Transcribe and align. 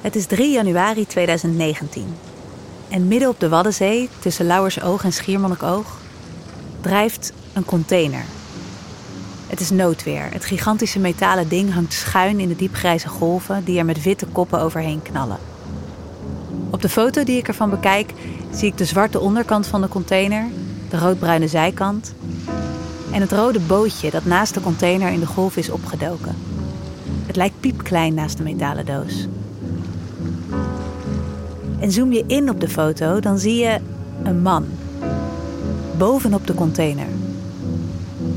Het 0.00 0.16
is 0.16 0.26
3 0.26 0.52
januari 0.52 1.06
2019. 1.06 2.06
En 2.88 3.08
midden 3.08 3.28
op 3.28 3.40
de 3.40 3.48
Waddenzee, 3.48 4.08
tussen 4.18 4.46
Lauwersoog 4.46 5.04
en 5.04 5.12
Schiermonnikoog, 5.12 5.96
drijft 6.80 7.32
een 7.52 7.64
container. 7.64 8.24
Het 9.46 9.60
is 9.60 9.70
noodweer. 9.70 10.28
Het 10.32 10.44
gigantische 10.44 10.98
metalen 10.98 11.48
ding 11.48 11.72
hangt 11.72 11.92
schuin 11.92 12.40
in 12.40 12.48
de 12.48 12.56
diepgrijze 12.56 13.08
golven 13.08 13.64
die 13.64 13.78
er 13.78 13.84
met 13.84 14.02
witte 14.02 14.26
koppen 14.26 14.60
overheen 14.60 15.02
knallen. 15.02 15.38
Op 16.70 16.82
de 16.82 16.88
foto 16.88 17.24
die 17.24 17.38
ik 17.38 17.48
ervan 17.48 17.70
bekijk, 17.70 18.12
zie 18.52 18.68
ik 18.68 18.78
de 18.78 18.84
zwarte 18.84 19.20
onderkant 19.20 19.66
van 19.66 19.80
de 19.80 19.88
container, 19.88 20.46
de 20.88 20.98
roodbruine 20.98 21.48
zijkant 21.48 22.14
en 23.12 23.20
het 23.20 23.32
rode 23.32 23.60
bootje 23.60 24.10
dat 24.10 24.24
naast 24.24 24.54
de 24.54 24.60
container 24.60 25.12
in 25.12 25.20
de 25.20 25.26
golf 25.26 25.56
is 25.56 25.70
opgedoken. 25.70 26.36
Het 27.26 27.36
lijkt 27.36 27.60
piepklein 27.60 28.14
naast 28.14 28.36
de 28.36 28.42
metalen 28.42 28.86
doos. 28.86 29.26
En 31.80 31.92
zoom 31.92 32.12
je 32.12 32.24
in 32.26 32.50
op 32.50 32.60
de 32.60 32.68
foto, 32.68 33.20
dan 33.20 33.38
zie 33.38 33.56
je 33.56 33.78
een 34.22 34.42
man. 34.42 34.66
Bovenop 35.98 36.46
de 36.46 36.54
container. 36.54 37.06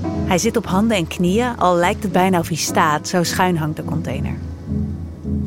Hij 0.06 0.38
zit 0.38 0.58
op 0.58 0.66
handen 0.66 0.98
en 0.98 1.08
knieën, 1.08 1.58
al 1.58 1.76
lijkt 1.76 2.04
het 2.04 2.12
bijna 2.12 2.40
of 2.40 2.48
hij 2.48 2.58
staat, 2.58 3.08
zo 3.08 3.24
schuin 3.24 3.58
hangt 3.58 3.78
de 3.78 3.84
container. 3.84 4.38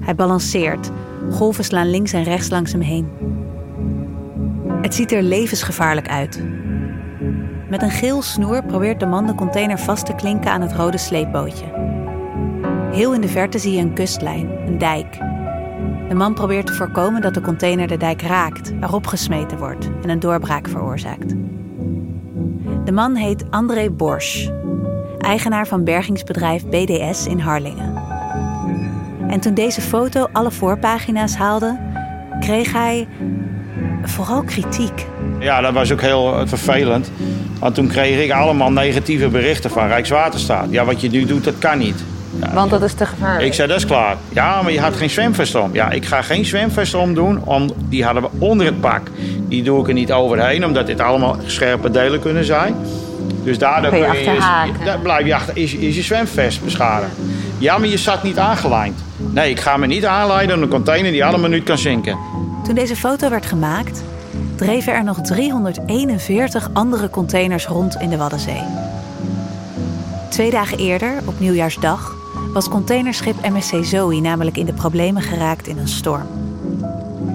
Hij 0.00 0.14
balanceert, 0.14 0.90
golven 1.30 1.64
slaan 1.64 1.90
links 1.90 2.12
en 2.12 2.22
rechts 2.22 2.50
langs 2.50 2.72
hem 2.72 2.80
heen. 2.80 3.08
Het 4.82 4.94
ziet 4.94 5.12
er 5.12 5.22
levensgevaarlijk 5.22 6.08
uit. 6.08 6.42
Met 7.68 7.82
een 7.82 7.90
geel 7.90 8.22
snoer 8.22 8.64
probeert 8.64 9.00
de 9.00 9.06
man 9.06 9.26
de 9.26 9.34
container 9.34 9.78
vast 9.78 10.06
te 10.06 10.14
klinken 10.14 10.50
aan 10.50 10.60
het 10.60 10.72
rode 10.72 10.98
sleepbootje. 10.98 11.64
Heel 12.92 13.14
in 13.14 13.20
de 13.20 13.28
verte 13.28 13.58
zie 13.58 13.72
je 13.72 13.80
een 13.80 13.94
kustlijn, 13.94 14.50
een 14.66 14.78
dijk. 14.78 15.18
De 16.08 16.14
man 16.14 16.34
probeert 16.34 16.66
te 16.66 16.72
voorkomen 16.72 17.20
dat 17.20 17.34
de 17.34 17.40
container 17.40 17.86
de 17.86 17.96
dijk 17.96 18.22
raakt, 18.22 18.72
erop 18.80 19.06
gesmeten 19.06 19.58
wordt 19.58 19.88
en 20.02 20.08
een 20.08 20.20
doorbraak 20.20 20.68
veroorzaakt. 20.68 21.34
De 22.84 22.92
man 22.92 23.14
heet 23.14 23.44
André 23.50 23.90
Borsch, 23.90 24.48
eigenaar 25.18 25.66
van 25.66 25.84
bergingsbedrijf 25.84 26.66
BDS 26.66 27.26
in 27.26 27.38
Harlingen. 27.38 27.94
En 29.28 29.40
toen 29.40 29.54
deze 29.54 29.80
foto 29.80 30.28
alle 30.32 30.50
voorpagina's 30.50 31.34
haalde, 31.34 31.78
kreeg 32.40 32.72
hij 32.72 33.08
vooral 34.02 34.42
kritiek. 34.42 35.06
Ja, 35.38 35.60
dat 35.60 35.72
was 35.72 35.92
ook 35.92 36.00
heel 36.00 36.46
vervelend. 36.46 37.10
Want 37.58 37.74
toen 37.74 37.86
kreeg 37.86 38.24
ik 38.24 38.32
allemaal 38.32 38.72
negatieve 38.72 39.28
berichten 39.28 39.70
van 39.70 39.86
Rijkswaterstaat. 39.86 40.70
Ja, 40.70 40.84
wat 40.84 41.00
je 41.00 41.10
nu 41.10 41.24
doet, 41.24 41.44
dat 41.44 41.58
kan 41.58 41.78
niet. 41.78 42.04
Ja, 42.40 42.52
Want 42.54 42.70
dat 42.70 42.82
is 42.82 42.92
te 42.92 43.06
gevaarlijk. 43.06 43.46
Ik 43.46 43.54
zei, 43.54 43.68
dat 43.68 43.76
is 43.76 43.86
klaar. 43.86 44.16
Ja, 44.28 44.62
maar 44.62 44.72
je 44.72 44.80
had 44.80 44.96
geen 44.96 45.10
zwemvest 45.10 45.54
om. 45.54 45.70
Ja, 45.72 45.90
ik 45.90 46.04
ga 46.04 46.22
geen 46.22 46.44
zwemvest 46.44 46.94
om 46.94 47.14
doen. 47.14 47.44
Om, 47.44 47.70
die 47.88 48.04
hadden 48.04 48.22
we 48.22 48.28
onder 48.38 48.66
het 48.66 48.80
pak. 48.80 49.00
Die 49.48 49.62
doe 49.62 49.80
ik 49.80 49.88
er 49.88 49.94
niet 49.94 50.12
overheen, 50.12 50.64
omdat 50.64 50.86
dit 50.86 51.00
allemaal 51.00 51.36
scherpe 51.46 51.90
delen 51.90 52.20
kunnen 52.20 52.44
zijn. 52.44 52.74
Dus 53.44 53.58
daardoor 53.58 53.90
Kun 53.90 53.98
je 53.98 54.06
kun 54.06 54.34
je, 54.34 54.84
daar 54.84 54.98
blijf 54.98 55.26
je 55.26 55.34
achter. 55.34 55.56
Is, 55.56 55.74
is 55.74 55.96
je 55.96 56.02
zwemvest 56.02 56.64
beschadigd? 56.64 57.12
Ja, 57.58 57.78
maar 57.78 57.88
je 57.88 57.96
zat 57.96 58.22
niet 58.22 58.38
aangelijnd. 58.38 59.04
Nee, 59.16 59.50
ik 59.50 59.60
ga 59.60 59.76
me 59.76 59.86
niet 59.86 60.04
aanleiden 60.04 60.56
aan 60.56 60.62
een 60.62 60.68
container 60.68 61.12
die 61.12 61.24
alle 61.24 61.38
minuut 61.38 61.64
kan 61.64 61.78
zinken. 61.78 62.18
Toen 62.64 62.74
deze 62.74 62.96
foto 62.96 63.28
werd 63.28 63.46
gemaakt, 63.46 64.02
dreven 64.54 64.94
er 64.94 65.04
nog 65.04 65.20
341 65.20 66.70
andere 66.72 67.10
containers 67.10 67.66
rond 67.66 67.96
in 68.00 68.08
de 68.08 68.16
Waddenzee. 68.16 68.62
Twee 70.30 70.50
dagen 70.50 70.78
eerder, 70.78 71.12
op 71.24 71.40
nieuwjaarsdag, 71.40 72.15
was 72.56 72.68
containerschip 72.68 73.48
MSC 73.48 73.84
Zoe 73.84 74.20
namelijk 74.20 74.56
in 74.56 74.66
de 74.66 74.72
problemen 74.72 75.22
geraakt 75.22 75.66
in 75.66 75.78
een 75.78 75.88
storm. 75.88 76.26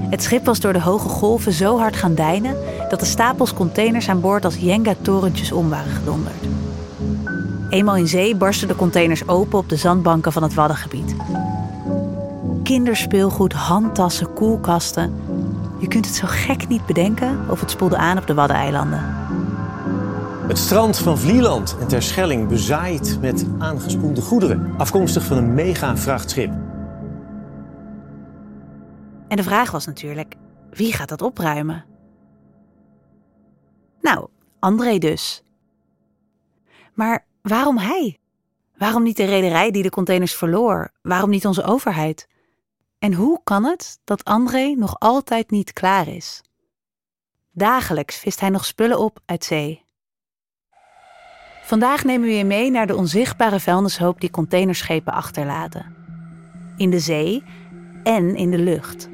Het 0.10 0.24
schip 0.24 0.46
was 0.46 0.60
door 0.60 0.74
de 0.74 0.82
hoge 0.82 1.10
golven 1.10 1.52
zo 1.52 1.78
hard 1.78 1.96
gaan 1.96 2.16
deinen 2.16 2.56
dat 2.90 3.00
de 3.00 3.06
stapels 3.06 3.54
containers 3.54 4.10
aan 4.10 4.22
boord 4.22 4.46
als 4.46 4.56
Jenga-torentjes 4.56 5.52
om 5.52 5.70
waren 5.70 5.92
gedonderd. 5.92 6.36
Eenmaal 7.70 7.96
in 7.96 8.08
zee 8.08 8.36
barsten 8.36 8.68
de 8.68 8.76
containers 8.76 9.28
open 9.28 9.60
op 9.60 9.70
de 9.70 9.76
zandbanken 9.76 10.32
van 10.32 10.44
het 10.44 10.54
Waddengebied. 10.54 11.16
Kinderspeelgoed, 12.64 13.54
handtassen, 13.54 14.34
koelkasten. 14.34 15.14
Je 15.80 15.88
kunt 15.88 16.06
het 16.06 16.16
zo 16.16 16.28
gek 16.30 16.68
niet 16.68 16.86
bedenken 16.86 17.40
of 17.50 17.60
het 17.60 17.72
spoelde 17.72 17.98
aan 17.98 18.18
op 18.18 18.28
de 18.28 18.34
Waddeneilanden. 18.34 19.21
Het 20.52 20.60
strand 20.60 20.98
van 20.98 21.18
Vlieland 21.18 21.78
en 21.80 21.88
Terschelling 21.88 22.48
bezaaid 22.48 23.18
met 23.22 23.46
aangespoelde 23.60 24.22
goederen, 24.22 24.74
afkomstig 24.78 25.24
van 25.24 25.38
een 25.38 25.54
mega 25.54 25.98
vrachtschip. 25.98 26.52
En 29.28 29.38
de 29.38 29.44
vraag 29.44 29.72
was 29.72 29.86
natuurlijk, 29.86 30.36
wie 30.70 30.94
gaat 30.94 31.10
dat 31.10 31.22
opruimen? 31.22 31.86
Nou, 34.02 34.28
André 34.60 34.98
dus. 34.98 35.44
Maar 36.94 37.26
waarom 37.42 37.78
hij? 37.78 38.20
Waarom 38.78 39.04
niet 39.04 39.18
de 39.18 39.26
rederij 39.26 39.72
die 39.72 39.84
de 39.84 39.90
containers 39.90 40.36
verloor? 40.36 40.92
Waarom 41.02 41.30
niet 41.30 41.46
onze 41.46 41.64
overheid? 41.64 42.28
En 43.00 43.14
hoe 43.14 43.40
kan 43.44 43.64
het 43.64 44.00
dat 44.04 44.24
André 44.24 44.74
nog 44.78 45.00
altijd 45.00 45.52
niet 45.52 45.74
klaar 45.74 46.08
is? 46.08 46.42
Dagelijks 47.52 48.18
vist 48.18 48.40
hij 48.40 48.50
nog 48.50 48.66
spullen 48.66 49.00
op 49.00 49.20
uit 49.26 49.44
zee. 49.44 49.90
Vandaag 51.62 52.04
nemen 52.04 52.28
we 52.28 52.36
je 52.36 52.46
mee 52.46 52.72
naar 52.72 52.88
de 52.88 52.96
onzichtbare 52.96 53.60
vuilnishoop 53.60 54.22
die 54.22 54.32
containerschepen 54.32 55.14
achterlaten. 55.14 55.96
In 56.78 56.90
de 56.90 57.00
zee 57.00 57.44
en 58.04 58.36
in 58.36 58.52
de 58.52 58.58
lucht. 58.58 59.10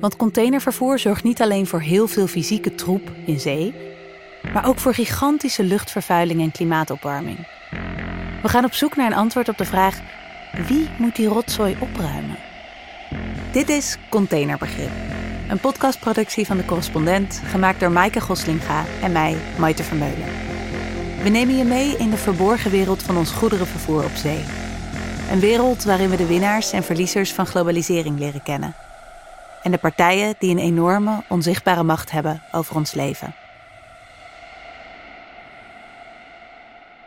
Want 0.00 0.16
containervervoer 0.16 0.98
zorgt 0.98 1.24
niet 1.24 1.42
alleen 1.42 1.66
voor 1.66 1.80
heel 1.80 2.06
veel 2.06 2.26
fysieke 2.26 2.74
troep 2.74 3.10
in 3.26 3.40
zee, 3.40 3.74
maar 4.52 4.66
ook 4.66 4.78
voor 4.78 4.94
gigantische 4.94 5.62
luchtvervuiling 5.62 6.40
en 6.40 6.52
klimaatopwarming. 6.52 7.46
We 8.42 8.48
gaan 8.48 8.64
op 8.64 8.74
zoek 8.74 8.96
naar 8.96 9.06
een 9.06 9.16
antwoord 9.16 9.48
op 9.48 9.58
de 9.58 9.64
vraag: 9.64 10.00
wie 10.66 10.88
moet 10.98 11.16
die 11.16 11.28
rotzooi 11.28 11.76
opruimen? 11.80 12.36
Dit 13.52 13.68
is 13.68 13.96
Containerbegrip, 14.08 14.90
een 15.48 15.60
podcastproductie 15.60 16.46
van 16.46 16.56
de 16.56 16.64
correspondent, 16.64 17.42
gemaakt 17.44 17.80
door 17.80 17.92
Maaike 17.92 18.20
Goslinga 18.20 18.84
en 19.02 19.12
mij, 19.12 19.36
Maite 19.58 19.82
Vermeulen. 19.82 20.53
We 21.24 21.30
nemen 21.30 21.56
je 21.56 21.64
mee 21.64 21.96
in 21.96 22.10
de 22.10 22.16
verborgen 22.16 22.70
wereld 22.70 23.02
van 23.02 23.16
ons 23.16 23.30
goederenvervoer 23.30 24.04
op 24.04 24.14
zee. 24.14 24.44
Een 25.30 25.40
wereld 25.40 25.84
waarin 25.84 26.10
we 26.10 26.16
de 26.16 26.26
winnaars 26.26 26.72
en 26.72 26.82
verliezers 26.82 27.32
van 27.32 27.46
globalisering 27.46 28.18
leren 28.18 28.42
kennen. 28.42 28.74
En 29.62 29.70
de 29.70 29.78
partijen 29.78 30.34
die 30.38 30.50
een 30.50 30.58
enorme, 30.58 31.22
onzichtbare 31.28 31.82
macht 31.82 32.10
hebben 32.10 32.42
over 32.52 32.76
ons 32.76 32.94
leven. 32.94 33.34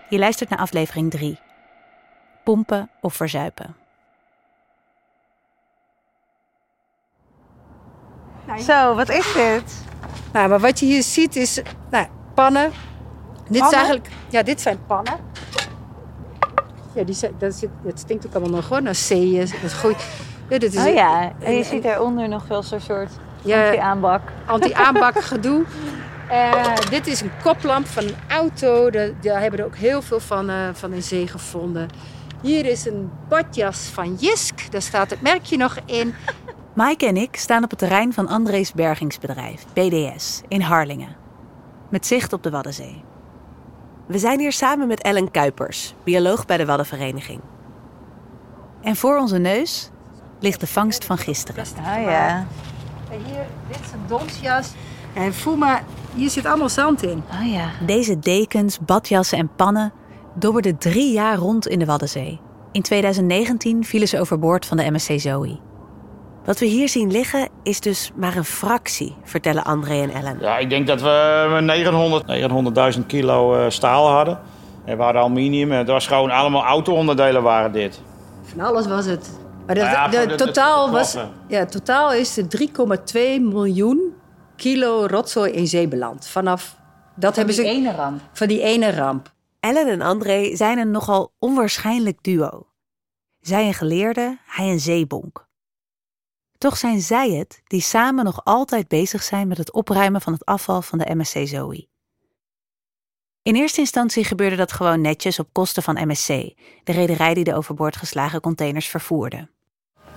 Je 0.10 0.18
luistert 0.18 0.50
naar 0.50 0.60
aflevering 0.60 1.12
3. 1.12 1.40
Pompen 2.44 2.90
of 3.02 3.14
verzuipen. 3.14 3.76
Zo, 8.60 8.96
wat 8.96 9.10
is 9.10 9.34
dit? 9.34 9.84
Nou, 10.34 10.50
maar 10.50 10.60
wat 10.60 10.80
je 10.80 10.86
hier 10.86 11.04
ziet 11.04 11.36
is 11.36 11.62
nou, 11.90 12.08
pannen. 12.34 12.72
Dit 13.50 13.64
is 13.64 13.72
eigenlijk, 13.72 14.08
ja, 14.30 14.44
dit 14.44 14.62
zijn 14.62 14.78
pannen. 14.88 15.14
Ja, 16.94 17.04
die 17.04 17.16
zijn, 17.16 17.34
dat 17.38 17.54
zit, 17.54 17.70
het 17.86 18.00
stinkt 18.00 18.28
ook 18.28 18.34
allemaal 18.34 18.56
nog 18.56 18.70
hoor, 18.70 18.82
naar 18.82 18.96
zeeën. 18.96 19.40
Dat 19.40 19.64
is 19.64 19.74
goed. 19.74 19.96
Ja, 20.50 20.58
dit 20.58 20.74
is 20.74 20.86
Oh 20.86 20.94
ja, 20.94 21.32
en 21.40 21.54
je 21.56 21.64
ziet 21.64 21.84
daaronder 21.84 22.30
nog 22.30 22.48
wel 22.48 22.64
zo'n 22.64 22.80
soort 22.80 23.12
Ja. 23.42 23.78
aanbak. 23.80 24.22
anti-aanbak 24.46 25.22
gedoe. 25.34 25.64
Eh, 26.30 26.76
dit 26.90 27.08
is 27.08 27.22
een 27.22 27.32
koplamp 27.44 27.88
van 27.88 28.04
een 28.04 28.16
auto. 28.28 28.90
Daar, 28.90 29.42
hebben 29.42 29.60
er 29.60 29.66
ook 29.66 29.76
heel 29.76 30.02
veel 30.02 30.20
van, 30.20 30.50
eh, 30.50 30.56
van 30.74 30.94
in 30.94 31.04
zee 31.04 31.28
gevonden. 31.28 31.88
Hier 32.42 32.66
is 32.66 32.86
een 32.86 33.12
badjas 33.28 33.78
van 33.94 34.16
Jisk. 34.16 34.72
Daar 34.72 34.82
staat 34.82 35.10
het 35.10 35.22
merkje 35.22 35.58
nog 35.58 35.78
in. 35.86 36.14
Maaike 36.74 37.06
en 37.06 37.18
ik 37.18 37.36
staan 37.36 37.64
op 37.64 37.70
het 37.70 37.80
terrein 37.80 38.14
van 38.14 38.28
André's 38.28 38.74
bergingsbedrijf, 38.74 39.66
BDS, 39.74 40.42
in 40.48 40.62
Harlingen. 40.62 41.16
Met 41.90 42.06
zicht 42.06 42.34
op 42.34 42.44
de 42.44 42.50
Waddenzee. 42.50 43.04
We 44.08 44.18
zijn 44.18 44.40
hier 44.40 44.52
samen 44.52 44.88
met 44.88 45.02
Ellen 45.02 45.32
Kuipers, 45.32 45.94
bioloog 46.04 46.46
bij 46.46 46.58
de 46.58 46.66
Waddenvereniging. 46.66 47.42
En 48.82 48.96
voor 48.96 49.18
onze 49.18 49.38
neus 49.38 49.90
ligt 50.40 50.60
de 50.60 50.68
vangst 50.68 51.06
van 51.06 51.18
gisteren. 51.18 51.66
Ja. 51.84 52.48
En 53.12 53.24
hier, 53.26 53.46
dit 53.68 53.80
is 53.86 53.92
een 53.92 54.08
donsjas. 54.08 54.72
En 55.14 55.34
voel 55.34 55.56
maar, 55.56 55.84
hier 56.16 56.30
zit 56.30 56.46
allemaal 56.46 56.70
zand 56.70 57.04
in. 57.04 57.24
Oh 57.32 57.52
ja. 57.52 57.70
Deze 57.86 58.20
dekens, 58.20 58.80
badjassen 58.80 59.38
en 59.38 59.50
pannen 59.56 59.92
dobberden 60.34 60.78
drie 60.78 61.14
jaar 61.14 61.38
rond 61.38 61.68
in 61.68 61.80
de 61.80 61.86
Waddenzee. 61.86 62.40
In 62.72 62.82
2019 62.82 63.84
vielen 63.84 64.08
ze 64.08 64.20
overboord 64.20 64.66
van 64.66 64.78
de 64.78 64.92
MSC 64.92 65.20
Zoe. 65.20 65.60
Wat 66.48 66.60
we 66.60 66.66
hier 66.66 66.90
zien 66.90 67.12
liggen 67.12 67.50
is 67.64 67.80
dus 67.80 68.12
maar 68.16 68.36
een 68.36 68.46
fractie, 68.46 69.16
vertellen 69.24 69.64
André 69.64 70.02
en 70.02 70.10
Ellen. 70.10 70.38
Ja, 70.40 70.58
ik 70.58 70.70
denk 70.70 70.88
dat 70.88 71.02
we 71.02 71.58
900 71.62 72.96
900.000 73.00 73.06
kilo 73.06 73.56
eh, 73.56 73.70
staal 73.70 74.08
hadden. 74.10 74.40
En 74.86 74.98
we 74.98 75.04
hadden 75.04 75.22
aluminium. 75.22 75.72
En 75.72 75.78
het 75.78 75.88
was 75.88 76.08
gewoon 76.08 76.30
allemaal 76.32 76.64
auto-onderdelen 76.64 77.44
waren 77.44 77.72
dit. 77.72 78.02
Van 78.44 78.60
alles 78.60 78.88
was 78.88 79.06
het. 79.06 79.30
Maar 79.66 79.76
de, 79.76 79.82
Nou 79.82 79.94
ja, 79.94 80.08
de, 80.08 80.18
voor 80.18 80.28
de- 80.28 80.36
de- 80.36 80.44
totaal, 80.46 80.86
de 80.86 80.92
was, 80.92 81.18
ja, 81.48 81.66
totaal 81.66 82.14
is 82.14 82.38
er 82.38 82.48
3,2 82.48 83.42
miljoen 83.42 84.14
kilo 84.56 85.06
rotzooi 85.10 85.52
in 85.52 85.68
zee 85.68 85.88
beland. 85.88 86.28
Vanaf 86.28 86.76
dat 87.16 87.36
hebben 87.36 87.56
ze 87.56 87.64
ene 87.64 87.96
ramp. 87.96 88.22
van 88.34 88.48
die 88.48 88.62
ene 88.62 88.92
ramp. 88.92 89.32
Ellen 89.60 89.88
en 89.88 90.02
André 90.02 90.56
zijn 90.56 90.78
een 90.78 90.92
nogal 90.92 91.32
onwaarschijnlijk 91.40 92.18
duo. 92.24 92.68
Zij 93.40 93.68
een 93.68 93.74
geleerde, 93.74 94.38
hij 94.46 94.70
een 94.70 94.80
zeebonk. 94.80 95.47
Toch 96.58 96.78
zijn 96.78 97.02
zij 97.02 97.30
het 97.30 97.62
die 97.68 97.82
samen 97.82 98.26
nog 98.26 98.42
altijd 98.44 98.88
bezig 98.88 99.24
zijn 99.24 99.48
met 99.48 99.58
het 99.58 99.72
opruimen 99.72 100.22
van 100.22 100.34
het 100.34 100.46
afval 100.46 100.82
van 100.82 100.98
de 100.98 101.16
MSC 101.16 101.48
Zoe. 101.48 101.88
In 103.42 103.56
eerste 103.56 103.80
instantie 103.80 104.24
gebeurde 104.24 104.56
dat 104.56 104.72
gewoon 104.72 105.02
netjes 105.02 105.40
op 105.40 105.48
kosten 105.52 105.84
van 105.84 106.08
MSC, 106.08 106.28
de 106.84 106.92
rederij 106.92 107.34
die 107.34 107.44
de 107.44 107.56
overboord 107.56 107.96
geslagen 107.96 108.42
containers 108.42 108.88
vervoerde. 108.88 109.48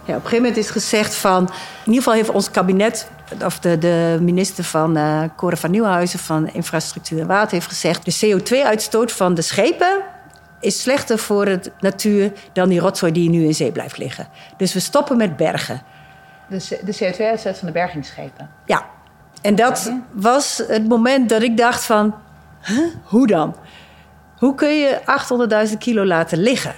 Ja, 0.05 0.17
op 0.17 0.23
een 0.23 0.29
gegeven 0.29 0.37
moment 0.37 0.57
is 0.57 0.71
gezegd 0.71 1.15
van... 1.15 1.43
In 1.43 1.53
ieder 1.87 1.95
geval 1.95 2.13
heeft 2.13 2.31
ons 2.31 2.51
kabinet, 2.51 3.11
of 3.45 3.59
de, 3.59 3.79
de 3.79 4.19
minister 4.21 4.65
van 4.65 4.93
Cora 5.37 5.57
van 5.57 5.71
Nieuwhuizen... 5.71 6.19
van 6.19 6.49
Infrastructuur 6.49 7.21
en 7.21 7.27
Water 7.27 7.53
heeft 7.53 7.67
gezegd... 7.67 8.05
de 8.05 8.39
CO2-uitstoot 8.39 9.13
van 9.13 9.35
de 9.35 9.43
schepen 9.43 10.03
is 10.61 10.83
slechter 10.83 11.19
voor 11.19 11.45
de 11.45 11.73
natuur... 11.81 12.33
dan 12.53 12.69
die 12.69 12.81
rotzooi 12.81 13.13
die 13.13 13.31
nu 13.31 13.45
in 13.45 13.55
zee 13.55 13.73
blijft 13.73 13.99
liggen. 13.99 14.29
Dus 14.57 14.73
we 14.73 14.81
stoppen 14.81 15.17
met 15.17 15.37
bergen. 15.37 15.83
De, 16.51 16.81
de 16.85 16.95
CO2-uitstoot 16.95 17.59
van 17.59 17.67
de 17.67 17.73
bergingsschepen. 17.73 18.51
Ja, 18.67 18.87
en 19.43 19.55
dat 19.55 19.93
was 20.13 20.63
het 20.69 20.89
moment 20.89 21.29
dat 21.29 21.43
ik 21.43 21.57
dacht 21.57 21.85
van... 21.85 22.15
Huh? 22.63 22.95
Hoe 23.05 23.27
dan? 23.27 23.57
Hoe 24.39 24.55
kun 24.55 24.79
je 24.79 25.01
800.000 25.69 25.79
kilo 25.79 26.05
laten 26.05 26.39
liggen? 26.39 26.75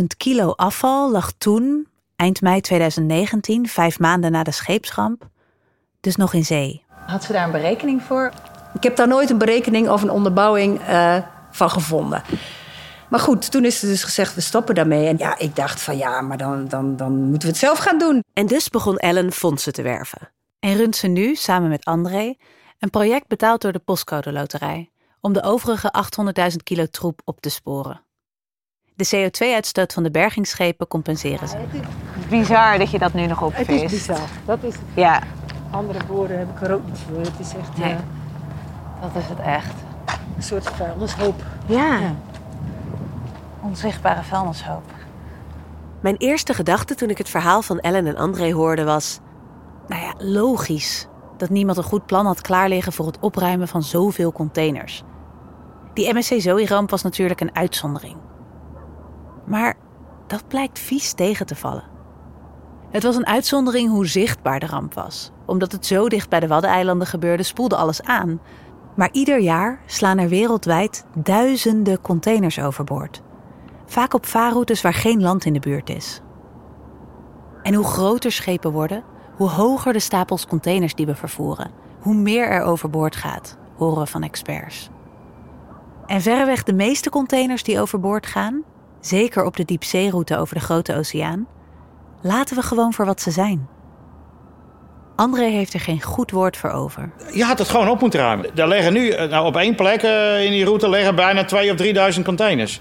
800.000 0.00 0.04
kilo 0.16 0.52
afval 0.52 1.10
lag 1.10 1.32
toen, 1.38 1.88
eind 2.16 2.40
mei 2.40 2.60
2019, 2.60 3.68
vijf 3.68 3.98
maanden 3.98 4.32
na 4.32 4.42
de 4.42 4.50
scheepsramp, 4.50 5.28
dus 6.00 6.16
nog 6.16 6.32
in 6.34 6.44
zee. 6.44 6.84
Had 7.06 7.24
ze 7.24 7.32
daar 7.32 7.44
een 7.44 7.52
berekening 7.52 8.02
voor? 8.02 8.32
Ik 8.74 8.82
heb 8.82 8.96
daar 8.96 9.08
nooit 9.08 9.30
een 9.30 9.38
berekening 9.38 9.88
of 9.88 10.02
een 10.02 10.10
onderbouwing 10.10 10.80
eh, 10.80 11.16
van 11.50 11.70
gevonden. 11.70 12.22
Maar 13.10 13.20
goed, 13.20 13.50
toen 13.50 13.64
is 13.64 13.82
er 13.82 13.88
dus 13.88 14.02
gezegd, 14.04 14.34
we 14.34 14.40
stoppen 14.40 14.74
daarmee. 14.74 15.06
En 15.06 15.18
ja, 15.18 15.38
ik 15.38 15.56
dacht 15.56 15.80
van 15.80 15.96
ja, 15.96 16.20
maar 16.20 16.36
dan, 16.36 16.68
dan, 16.68 16.96
dan 16.96 17.12
moeten 17.22 17.40
we 17.40 17.48
het 17.48 17.56
zelf 17.56 17.78
gaan 17.78 17.98
doen. 17.98 18.24
En 18.32 18.46
dus 18.46 18.68
begon 18.68 18.96
Ellen 18.96 19.32
fondsen 19.32 19.72
te 19.72 19.82
werven. 19.82 20.30
En 20.60 20.76
runt 20.76 20.96
ze 20.96 21.06
nu, 21.06 21.34
samen 21.34 21.68
met 21.68 21.84
André, 21.84 22.34
een 22.78 22.90
project 22.90 23.26
betaald 23.26 23.60
door 23.60 23.72
de 23.72 23.78
Postcode 23.78 24.32
Loterij 24.32 24.90
om 25.20 25.32
de 25.32 25.42
overige 25.42 25.92
800.000 26.50 26.56
kilo 26.64 26.86
troep 26.86 27.20
op 27.24 27.40
te 27.40 27.48
sporen. 27.48 28.00
De 28.94 29.06
CO2-uitstoot 29.16 29.92
van 29.92 30.02
de 30.02 30.10
bergingsschepen 30.10 30.86
compenseren 30.86 31.48
ze. 31.48 31.56
Bizar 32.28 32.78
dat 32.78 32.90
je 32.90 32.98
dat 32.98 33.12
nu 33.12 33.26
nog 33.26 33.42
opvist. 33.42 33.68
Het 33.68 33.82
is 33.82 33.90
bizar. 33.90 34.28
Dat 34.46 34.62
is 34.62 34.74
Ja, 34.94 35.22
andere 35.70 36.06
woorden 36.06 36.38
heb 36.38 36.48
ik 36.50 36.62
er 36.68 36.74
ook 36.74 36.86
niet 36.86 36.98
voor. 37.08 37.20
Het 37.20 37.38
is 37.40 37.52
echt 37.54 37.76
Nee. 37.76 37.92
eh, 37.92 37.98
dat 39.02 39.22
is 39.22 39.28
het 39.28 39.38
echt. 39.38 39.74
een 40.36 40.42
soort 40.42 40.68
vuilnishoop. 40.68 41.42
Ja. 41.66 42.14
Onzichtbare 43.68 44.22
vuilnishoop. 44.22 44.82
Mijn 46.00 46.16
eerste 46.16 46.54
gedachte 46.54 46.94
toen 46.94 47.10
ik 47.10 47.18
het 47.18 47.28
verhaal 47.28 47.62
van 47.62 47.78
Ellen 47.78 48.06
en 48.06 48.16
André 48.16 48.52
hoorde 48.52 48.84
was... 48.84 49.20
Nou 49.88 50.02
ja, 50.02 50.14
logisch 50.18 51.08
dat 51.36 51.48
niemand 51.48 51.78
een 51.78 51.84
goed 51.84 52.06
plan 52.06 52.26
had 52.26 52.40
klaarliggen 52.40 52.92
voor 52.92 53.06
het 53.06 53.18
opruimen 53.20 53.68
van 53.68 53.82
zoveel 53.82 54.32
containers. 54.32 55.02
Die 55.94 56.14
MSC 56.14 56.40
Zoe-ramp 56.40 56.90
was 56.90 57.02
natuurlijk 57.02 57.40
een 57.40 57.54
uitzondering. 57.54 58.16
Maar 59.44 59.74
dat 60.26 60.48
blijkt 60.48 60.78
vies 60.78 61.12
tegen 61.12 61.46
te 61.46 61.56
vallen. 61.56 61.84
Het 62.90 63.02
was 63.02 63.16
een 63.16 63.26
uitzondering 63.26 63.90
hoe 63.90 64.06
zichtbaar 64.06 64.60
de 64.60 64.66
ramp 64.66 64.94
was. 64.94 65.30
Omdat 65.46 65.72
het 65.72 65.86
zo 65.86 66.08
dicht 66.08 66.28
bij 66.28 66.40
de 66.40 66.46
Waddeneilanden 66.46 67.06
gebeurde, 67.06 67.42
spoelde 67.42 67.76
alles 67.76 68.02
aan. 68.02 68.40
Maar 68.96 69.08
ieder 69.12 69.40
jaar 69.40 69.80
slaan 69.86 70.18
er 70.18 70.28
wereldwijd 70.28 71.04
duizenden 71.14 72.00
containers 72.00 72.60
overboord. 72.60 73.22
Vaak 73.88 74.14
op 74.14 74.26
vaarroutes 74.26 74.80
waar 74.80 74.94
geen 74.94 75.22
land 75.22 75.44
in 75.44 75.52
de 75.52 75.60
buurt 75.60 75.90
is. 75.90 76.20
En 77.62 77.74
hoe 77.74 77.84
groter 77.84 78.32
schepen 78.32 78.72
worden, 78.72 79.04
hoe 79.36 79.48
hoger 79.48 79.92
de 79.92 79.98
stapels 79.98 80.46
containers 80.46 80.94
die 80.94 81.06
we 81.06 81.14
vervoeren, 81.14 81.70
hoe 82.00 82.14
meer 82.14 82.48
er 82.48 82.62
overboord 82.62 83.16
gaat, 83.16 83.56
horen 83.76 83.98
we 83.98 84.06
van 84.06 84.22
experts. 84.22 84.88
En 86.06 86.20
verreweg 86.20 86.62
de 86.62 86.72
meeste 86.72 87.10
containers 87.10 87.62
die 87.62 87.80
overboord 87.80 88.26
gaan, 88.26 88.62
zeker 89.00 89.44
op 89.44 89.56
de 89.56 89.64
diepzeeroute 89.64 90.36
over 90.36 90.54
de 90.54 90.60
Grote 90.60 90.96
Oceaan, 90.96 91.46
laten 92.22 92.56
we 92.56 92.62
gewoon 92.62 92.92
voor 92.92 93.06
wat 93.06 93.20
ze 93.20 93.30
zijn. 93.30 93.68
André 95.16 95.44
heeft 95.44 95.74
er 95.74 95.80
geen 95.80 96.02
goed 96.02 96.30
woord 96.30 96.56
voor 96.56 96.70
over. 96.70 97.10
Je 97.32 97.44
had 97.44 97.58
het 97.58 97.68
gewoon 97.68 97.88
op 97.88 98.00
moeten 98.00 98.20
ruimen. 98.20 98.56
Er 98.56 98.68
liggen 98.68 98.92
nu 98.92 99.08
eh, 99.08 99.30
nou, 99.30 99.46
op 99.46 99.56
één 99.56 99.74
plek 99.74 100.02
eh, 100.02 100.44
in 100.44 100.50
die 100.50 100.64
route 100.64 100.88
liggen 100.88 101.14
bijna 101.14 101.42
2.000 101.42 101.48
of 101.50 102.14
3.000 102.16 102.22
containers. 102.22 102.80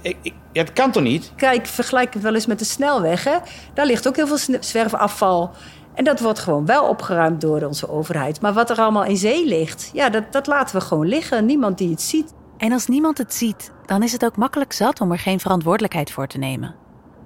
Ik, 0.00 0.16
ik, 0.22 0.34
ja, 0.52 0.62
het 0.62 0.72
kan 0.72 0.90
toch 0.90 1.02
niet? 1.02 1.32
Kijk, 1.36 1.66
vergelijk 1.66 2.14
het 2.14 2.22
wel 2.22 2.34
eens 2.34 2.46
met 2.46 2.58
de 2.58 2.64
snelweg. 2.64 3.24
Hè? 3.24 3.36
Daar 3.74 3.86
ligt 3.86 4.08
ook 4.08 4.16
heel 4.16 4.26
veel 4.26 4.58
zwerfafval. 4.60 5.50
En 5.94 6.04
dat 6.04 6.20
wordt 6.20 6.38
gewoon 6.38 6.66
wel 6.66 6.84
opgeruimd 6.84 7.40
door 7.40 7.62
onze 7.62 7.88
overheid. 7.88 8.40
Maar 8.40 8.52
wat 8.52 8.70
er 8.70 8.76
allemaal 8.76 9.04
in 9.04 9.16
zee 9.16 9.46
ligt, 9.46 9.90
ja, 9.92 10.08
dat, 10.08 10.32
dat 10.32 10.46
laten 10.46 10.76
we 10.76 10.82
gewoon 10.82 11.06
liggen. 11.06 11.46
Niemand 11.46 11.78
die 11.78 11.90
het 11.90 12.02
ziet. 12.02 12.32
En 12.56 12.72
als 12.72 12.86
niemand 12.86 13.18
het 13.18 13.34
ziet, 13.34 13.72
dan 13.86 14.02
is 14.02 14.12
het 14.12 14.24
ook 14.24 14.36
makkelijk 14.36 14.72
zat 14.72 15.00
om 15.00 15.12
er 15.12 15.18
geen 15.18 15.40
verantwoordelijkheid 15.40 16.10
voor 16.10 16.26
te 16.26 16.38
nemen. 16.38 16.74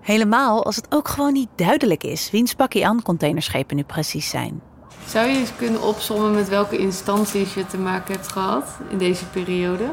Helemaal 0.01 0.65
als 0.65 0.77
het 0.77 0.87
ook 0.91 1.09
gewoon 1.09 1.33
niet 1.33 1.49
duidelijk 1.57 2.05
is 2.05 2.31
wiens 2.31 2.55
pakje 2.55 2.87
aan 2.87 3.03
containerschepen 3.03 3.77
nu 3.77 3.83
precies 3.83 4.29
zijn. 4.29 4.61
Zou 5.07 5.29
je 5.29 5.39
eens 5.39 5.57
kunnen 5.57 5.83
opzommen 5.83 6.35
met 6.35 6.49
welke 6.49 6.79
instanties 6.79 7.55
je 7.55 7.67
te 7.67 7.79
maken 7.79 8.15
hebt 8.15 8.33
gehad 8.33 8.79
in 8.89 8.99
deze 8.99 9.25
periode? 9.25 9.85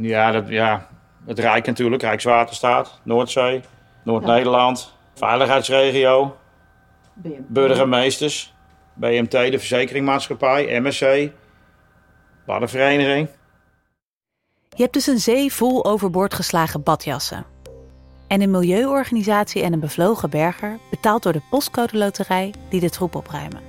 Ja, 0.00 0.30
dat, 0.30 0.48
ja, 0.48 0.88
het 1.26 1.38
Rijk 1.38 1.66
natuurlijk, 1.66 2.02
Rijkswaterstaat, 2.02 3.00
Noordzee, 3.02 3.60
Noord-Nederland, 4.04 4.96
Veiligheidsregio, 5.14 6.36
burgemeesters, 7.46 8.54
BMT, 8.94 9.30
de 9.30 9.58
Verzekeringmaatschappij, 9.58 10.80
MSC, 10.80 11.30
Waddenvereniging. 12.46 13.28
Je 14.68 14.82
hebt 14.82 14.92
dus 14.94 15.06
een 15.06 15.18
zee 15.18 15.52
vol 15.52 15.84
overboord 15.84 16.34
geslagen 16.34 16.82
badjassen. 16.82 17.46
En 18.26 18.40
een 18.40 18.50
milieuorganisatie 18.50 19.62
en 19.62 19.72
een 19.72 19.80
bevlogen 19.80 20.30
berger 20.30 20.78
betaald 20.90 21.22
door 21.22 21.32
de 21.32 21.42
postcode 21.50 21.98
loterij 21.98 22.54
die 22.68 22.80
de 22.80 22.90
troep 22.90 23.14
opruimen. 23.14 23.60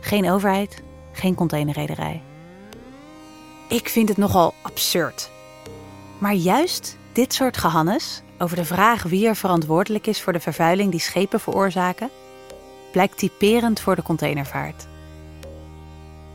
Geen 0.00 0.30
overheid, 0.30 0.82
geen 1.12 1.34
containerrederij. 1.34 2.22
Ik 3.68 3.88
vind 3.88 4.08
het 4.08 4.18
nogal 4.18 4.54
absurd. 4.62 5.30
Maar 6.18 6.34
juist 6.34 6.96
dit 7.12 7.34
soort 7.34 7.56
gehannes 7.56 8.22
over 8.38 8.56
de 8.56 8.64
vraag 8.64 9.02
wie 9.02 9.26
er 9.26 9.36
verantwoordelijk 9.36 10.06
is 10.06 10.22
voor 10.22 10.32
de 10.32 10.40
vervuiling 10.40 10.90
die 10.90 11.00
schepen 11.00 11.40
veroorzaken, 11.40 12.10
blijkt 12.92 13.18
typerend 13.18 13.80
voor 13.80 13.96
de 13.96 14.02
containervaart. 14.02 14.86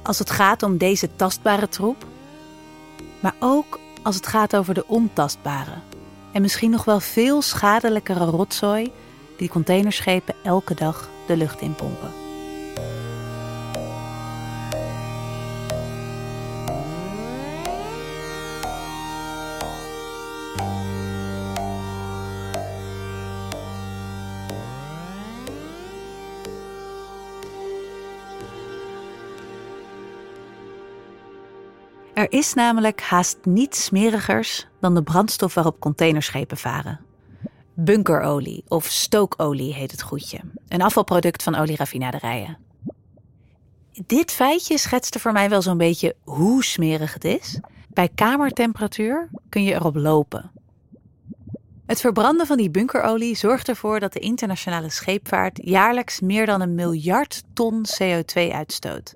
Als 0.03 0.19
het 0.19 0.29
gaat 0.29 0.63
om 0.63 0.77
deze 0.77 1.15
tastbare 1.15 1.69
troep, 1.69 2.05
maar 3.19 3.35
ook 3.39 3.79
als 4.03 4.15
het 4.15 4.27
gaat 4.27 4.55
over 4.55 4.73
de 4.73 4.87
ontastbare 4.87 5.75
en 6.31 6.41
misschien 6.41 6.71
nog 6.71 6.85
wel 6.85 6.99
veel 6.99 7.41
schadelijkere 7.41 8.25
rotzooi 8.25 8.91
die 9.37 9.49
containerschepen 9.49 10.35
elke 10.43 10.73
dag 10.73 11.09
de 11.27 11.37
lucht 11.37 11.61
inpompen. 11.61 12.22
Er 32.23 32.31
is 32.31 32.53
namelijk 32.53 33.01
haast 33.01 33.37
niets 33.43 33.83
smerigers 33.83 34.67
dan 34.79 34.93
de 34.93 35.03
brandstof 35.03 35.53
waarop 35.53 35.79
containerschepen 35.79 36.57
varen. 36.57 36.99
Bunkerolie 37.73 38.63
of 38.67 38.85
stookolie 38.85 39.73
heet 39.73 39.91
het 39.91 40.01
goedje. 40.01 40.39
Een 40.67 40.81
afvalproduct 40.81 41.43
van 41.43 41.55
olieraffinaderijen. 41.55 42.57
Dit 44.05 44.31
feitje 44.31 44.77
schetste 44.77 45.19
voor 45.19 45.31
mij 45.31 45.49
wel 45.49 45.61
zo'n 45.61 45.77
beetje 45.77 46.15
hoe 46.23 46.63
smerig 46.63 47.13
het 47.13 47.25
is. 47.25 47.59
Bij 47.89 48.09
kamertemperatuur 48.15 49.29
kun 49.49 49.63
je 49.63 49.73
erop 49.73 49.95
lopen. 49.95 50.51
Het 51.85 51.99
verbranden 51.99 52.47
van 52.47 52.57
die 52.57 52.69
bunkerolie 52.69 53.35
zorgt 53.35 53.69
ervoor 53.69 53.99
dat 53.99 54.13
de 54.13 54.19
internationale 54.19 54.89
scheepvaart 54.89 55.59
jaarlijks 55.63 56.19
meer 56.19 56.45
dan 56.45 56.61
een 56.61 56.75
miljard 56.75 57.43
ton 57.53 57.85
CO2 58.01 58.51
uitstoot. 58.51 59.15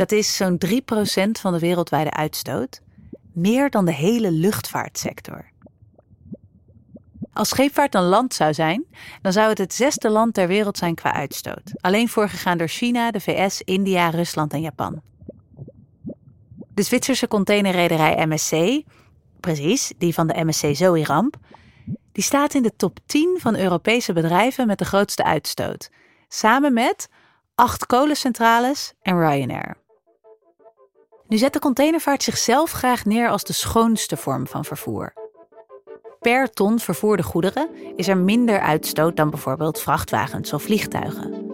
Dat 0.00 0.12
is 0.12 0.36
zo'n 0.36 0.58
3% 0.66 0.70
van 1.30 1.52
de 1.52 1.58
wereldwijde 1.58 2.10
uitstoot, 2.10 2.80
meer 3.32 3.70
dan 3.70 3.84
de 3.84 3.92
hele 3.92 4.30
luchtvaartsector. 4.30 5.50
Als 7.32 7.48
scheepvaart 7.48 7.94
een 7.94 8.02
land 8.02 8.34
zou 8.34 8.54
zijn, 8.54 8.84
dan 9.22 9.32
zou 9.32 9.48
het 9.48 9.58
het 9.58 9.74
zesde 9.74 10.10
land 10.10 10.34
ter 10.34 10.48
wereld 10.48 10.78
zijn 10.78 10.94
qua 10.94 11.12
uitstoot. 11.12 11.72
Alleen 11.80 12.08
voorgegaan 12.08 12.58
door 12.58 12.68
China, 12.68 13.10
de 13.10 13.20
VS, 13.20 13.62
India, 13.62 14.10
Rusland 14.10 14.52
en 14.52 14.60
Japan. 14.60 15.02
De 16.74 16.82
Zwitserse 16.82 17.28
containerrederij 17.28 18.26
MSC, 18.26 18.82
precies, 19.40 19.92
die 19.98 20.14
van 20.14 20.26
de 20.26 20.44
MSC 20.44 20.66
Zoe-ramp, 20.72 21.36
die 22.12 22.24
staat 22.24 22.54
in 22.54 22.62
de 22.62 22.76
top 22.76 22.98
10 23.06 23.38
van 23.40 23.56
Europese 23.56 24.12
bedrijven 24.12 24.66
met 24.66 24.78
de 24.78 24.84
grootste 24.84 25.24
uitstoot. 25.24 25.90
Samen 26.28 26.72
met 26.72 27.08
acht 27.54 27.86
kolencentrales 27.86 28.92
en 29.02 29.18
Ryanair. 29.18 29.79
Nu 31.30 31.36
zet 31.36 31.52
de 31.52 31.58
containervaart 31.58 32.22
zichzelf 32.22 32.70
graag 32.70 33.04
neer 33.04 33.28
als 33.28 33.44
de 33.44 33.52
schoonste 33.52 34.16
vorm 34.16 34.46
van 34.46 34.64
vervoer. 34.64 35.12
Per 36.20 36.50
ton 36.50 36.78
vervoerde 36.78 37.22
goederen 37.22 37.68
is 37.96 38.08
er 38.08 38.16
minder 38.16 38.60
uitstoot 38.60 39.16
dan 39.16 39.30
bijvoorbeeld 39.30 39.80
vrachtwagens 39.80 40.52
of 40.52 40.62
vliegtuigen. 40.62 41.46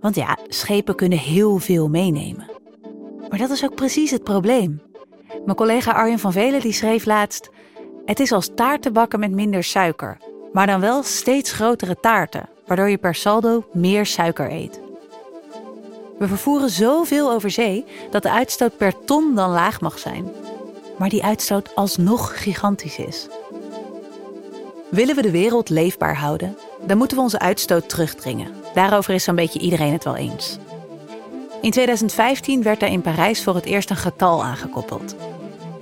Want 0.00 0.14
ja, 0.14 0.36
schepen 0.46 0.94
kunnen 0.94 1.18
heel 1.18 1.58
veel 1.58 1.88
meenemen. 1.88 2.50
Maar 3.28 3.38
dat 3.38 3.50
is 3.50 3.64
ook 3.64 3.74
precies 3.74 4.10
het 4.10 4.24
probleem. 4.24 4.82
Mijn 5.44 5.56
collega 5.56 5.92
Arjen 5.92 6.18
van 6.18 6.32
Velen 6.32 6.60
die 6.60 6.72
schreef 6.72 7.04
laatst: 7.04 7.50
Het 8.04 8.20
is 8.20 8.32
als 8.32 8.50
taarten 8.54 8.92
bakken 8.92 9.20
met 9.20 9.30
minder 9.30 9.64
suiker, 9.64 10.18
maar 10.52 10.66
dan 10.66 10.80
wel 10.80 11.02
steeds 11.02 11.52
grotere 11.52 11.96
taarten, 12.00 12.48
waardoor 12.66 12.88
je 12.88 12.98
per 12.98 13.14
saldo 13.14 13.64
meer 13.72 14.06
suiker 14.06 14.52
eet. 14.52 14.81
We 16.22 16.28
vervoeren 16.28 16.70
zoveel 16.70 17.30
over 17.30 17.50
zee 17.50 17.84
dat 18.10 18.22
de 18.22 18.30
uitstoot 18.30 18.76
per 18.76 19.04
ton 19.04 19.34
dan 19.34 19.50
laag 19.50 19.80
mag 19.80 19.98
zijn. 19.98 20.32
Maar 20.98 21.08
die 21.08 21.24
uitstoot 21.24 21.74
alsnog 21.74 22.42
gigantisch 22.42 22.98
is. 22.98 23.28
Willen 24.90 25.16
we 25.16 25.22
de 25.22 25.30
wereld 25.30 25.68
leefbaar 25.68 26.16
houden, 26.16 26.56
dan 26.86 26.98
moeten 26.98 27.16
we 27.16 27.22
onze 27.22 27.38
uitstoot 27.38 27.88
terugdringen. 27.88 28.48
Daarover 28.74 29.14
is 29.14 29.24
zo'n 29.24 29.34
beetje 29.34 29.58
iedereen 29.58 29.92
het 29.92 30.04
wel 30.04 30.16
eens. 30.16 30.58
In 31.60 31.70
2015 31.70 32.62
werd 32.62 32.80
daar 32.80 32.90
in 32.90 33.02
Parijs 33.02 33.42
voor 33.42 33.54
het 33.54 33.64
eerst 33.64 33.90
een 33.90 33.96
getal 33.96 34.44
aangekoppeld. 34.44 35.14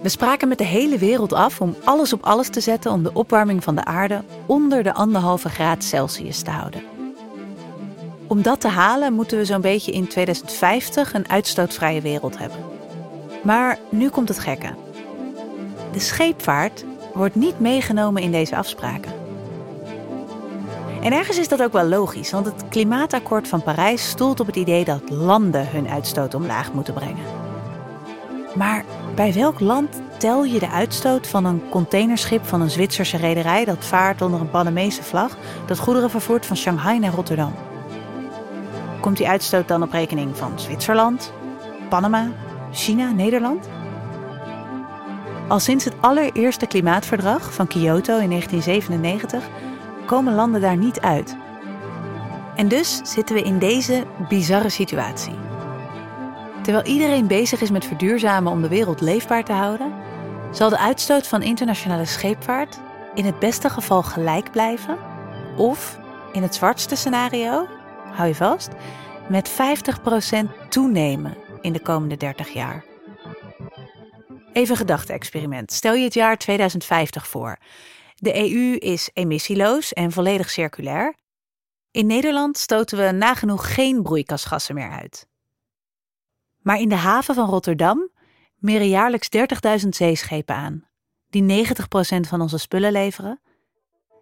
We 0.03 0.09
spraken 0.09 0.49
met 0.49 0.59
de 0.59 0.65
hele 0.65 0.99
wereld 0.99 1.33
af 1.33 1.61
om 1.61 1.77
alles 1.85 2.13
op 2.13 2.25
alles 2.25 2.49
te 2.49 2.61
zetten 2.61 2.93
om 2.93 3.03
de 3.03 3.13
opwarming 3.13 3.65
van 3.65 3.75
de 3.75 3.85
aarde 3.85 4.25
onder 4.47 4.83
de 4.83 4.95
anderhalve 4.95 5.49
graad 5.49 5.85
Celsius 5.85 6.43
te 6.43 6.51
houden. 6.51 7.00
Om 8.31 8.43
dat 8.43 8.61
te 8.61 8.69
halen 8.69 9.13
moeten 9.13 9.39
we 9.39 9.45
zo'n 9.45 9.61
beetje 9.61 9.93
in 9.93 10.09
2050 10.09 11.15
een 11.15 11.29
uitstootvrije 11.29 12.01
wereld 12.01 12.39
hebben. 12.39 12.59
Maar 13.43 13.79
nu 13.89 14.09
komt 14.09 14.29
het 14.29 14.39
gekke. 14.39 14.75
De 15.93 15.99
scheepvaart 15.99 16.85
wordt 17.15 17.35
niet 17.35 17.61
meegenomen 17.61 18.23
in 18.23 18.31
deze 18.31 18.57
afspraken. 18.57 19.13
En 21.03 21.13
ergens 21.13 21.39
is 21.39 21.49
dat 21.49 21.63
ook 21.63 21.73
wel 21.73 21.85
logisch, 21.85 22.31
want 22.31 22.47
het 22.47 22.65
klimaatakkoord 22.69 23.49
van 23.49 23.63
Parijs 23.63 24.09
stoelt 24.09 24.41
op 24.41 24.47
het 24.47 24.57
idee 24.57 24.85
dat 24.85 25.11
landen 25.11 25.71
hun 25.71 25.89
uitstoot 25.89 26.35
omlaag 26.35 26.73
moeten 26.73 26.95
brengen. 26.95 27.25
Maar 28.55 28.85
bij 29.15 29.33
welk 29.33 29.61
land 29.61 30.01
tel 30.17 30.45
je 30.45 30.59
de 30.59 30.71
uitstoot 30.71 31.27
van 31.27 31.45
een 31.45 31.69
containerschip 31.69 32.47
van 32.47 32.61
een 32.61 32.71
Zwitserse 32.71 33.17
rederij 33.17 33.65
dat 33.65 33.85
vaart 33.85 34.23
onder 34.23 34.41
een 34.41 34.51
Panamese 34.51 35.03
vlag, 35.03 35.37
dat 35.67 35.79
goederen 35.79 36.11
vervoert 36.11 36.47
van 36.47 36.57
Shanghai 36.57 36.99
naar 36.99 37.15
Rotterdam? 37.15 37.70
Komt 39.01 39.17
die 39.17 39.29
uitstoot 39.29 39.69
dan 39.69 39.83
op 39.83 39.93
rekening 39.93 40.37
van 40.37 40.61
Zwitserland, 40.61 41.33
Panama, 41.89 42.29
China, 42.73 43.11
Nederland? 43.11 43.69
Al 45.49 45.59
sinds 45.59 45.85
het 45.85 45.95
allereerste 46.01 46.67
klimaatverdrag 46.67 47.55
van 47.55 47.67
Kyoto 47.67 48.19
in 48.19 48.29
1997 48.29 49.49
komen 50.07 50.35
landen 50.35 50.61
daar 50.61 50.77
niet 50.77 51.01
uit. 51.01 51.37
En 52.57 52.69
dus 52.69 53.01
zitten 53.03 53.35
we 53.35 53.43
in 53.43 53.59
deze 53.59 54.05
bizarre 54.29 54.69
situatie. 54.69 55.35
Terwijl 56.63 56.85
iedereen 56.85 57.27
bezig 57.27 57.61
is 57.61 57.71
met 57.71 57.85
verduurzamen 57.85 58.53
om 58.53 58.63
de 58.63 58.69
wereld 58.69 59.01
leefbaar 59.01 59.45
te 59.45 59.53
houden, 59.53 59.93
zal 60.51 60.69
de 60.69 60.79
uitstoot 60.79 61.27
van 61.27 61.43
internationale 61.43 62.05
scheepvaart 62.05 62.81
in 63.15 63.25
het 63.25 63.39
beste 63.39 63.71
geval 63.71 64.03
gelijk 64.03 64.51
blijven, 64.51 64.97
of 65.57 65.99
in 66.33 66.43
het 66.43 66.55
zwartste 66.55 66.97
scenario, 66.97 67.67
hou 68.13 68.29
je 68.29 68.35
vast, 68.35 68.69
met 69.29 69.51
50% 69.51 70.69
toenemen 70.69 71.37
in 71.61 71.73
de 71.73 71.81
komende 71.81 72.17
30 72.17 72.49
jaar. 72.53 72.85
Even 74.53 74.71
een 74.71 74.77
gedachte-experiment. 74.77 75.73
Stel 75.73 75.95
je 75.95 76.05
het 76.05 76.15
jaar 76.15 76.39
2050 76.39 77.27
voor. 77.27 77.59
De 78.15 78.53
EU 78.53 78.77
is 78.77 79.11
emissieloos 79.13 79.93
en 79.93 80.13
volledig 80.13 80.51
circulair. 80.51 81.15
In 81.91 82.07
Nederland 82.07 82.59
stoten 82.59 82.99
we 82.99 83.11
nagenoeg 83.11 83.75
geen 83.75 84.03
broeikasgassen 84.03 84.75
meer 84.75 84.91
uit. 84.91 85.29
Maar 86.59 86.81
in 86.81 86.89
de 86.89 86.95
haven 86.95 87.35
van 87.35 87.49
Rotterdam 87.49 88.11
meren 88.57 88.89
jaarlijks 88.89 89.29
30.000 89.83 89.89
zeeschepen 89.89 90.55
aan, 90.55 90.89
die 91.31 91.67
90% 91.67 91.77
van 92.21 92.41
onze 92.41 92.59
spullen 92.59 92.93
leveren 92.93 93.41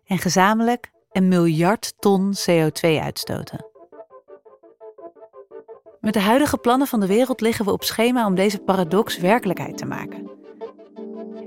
en 0.04 0.18
gezamenlijk 0.18 0.90
een 1.10 1.28
miljard 1.28 1.94
ton 1.98 2.34
CO2 2.50 2.80
uitstoten. 2.80 3.66
Met 6.00 6.12
de 6.12 6.20
huidige 6.20 6.56
plannen 6.56 6.86
van 6.86 7.00
de 7.00 7.06
wereld 7.06 7.40
liggen 7.40 7.64
we 7.64 7.72
op 7.72 7.84
schema 7.84 8.26
om 8.26 8.34
deze 8.34 8.58
paradox 8.58 9.18
werkelijkheid 9.18 9.78
te 9.78 9.86
maken. 9.86 10.30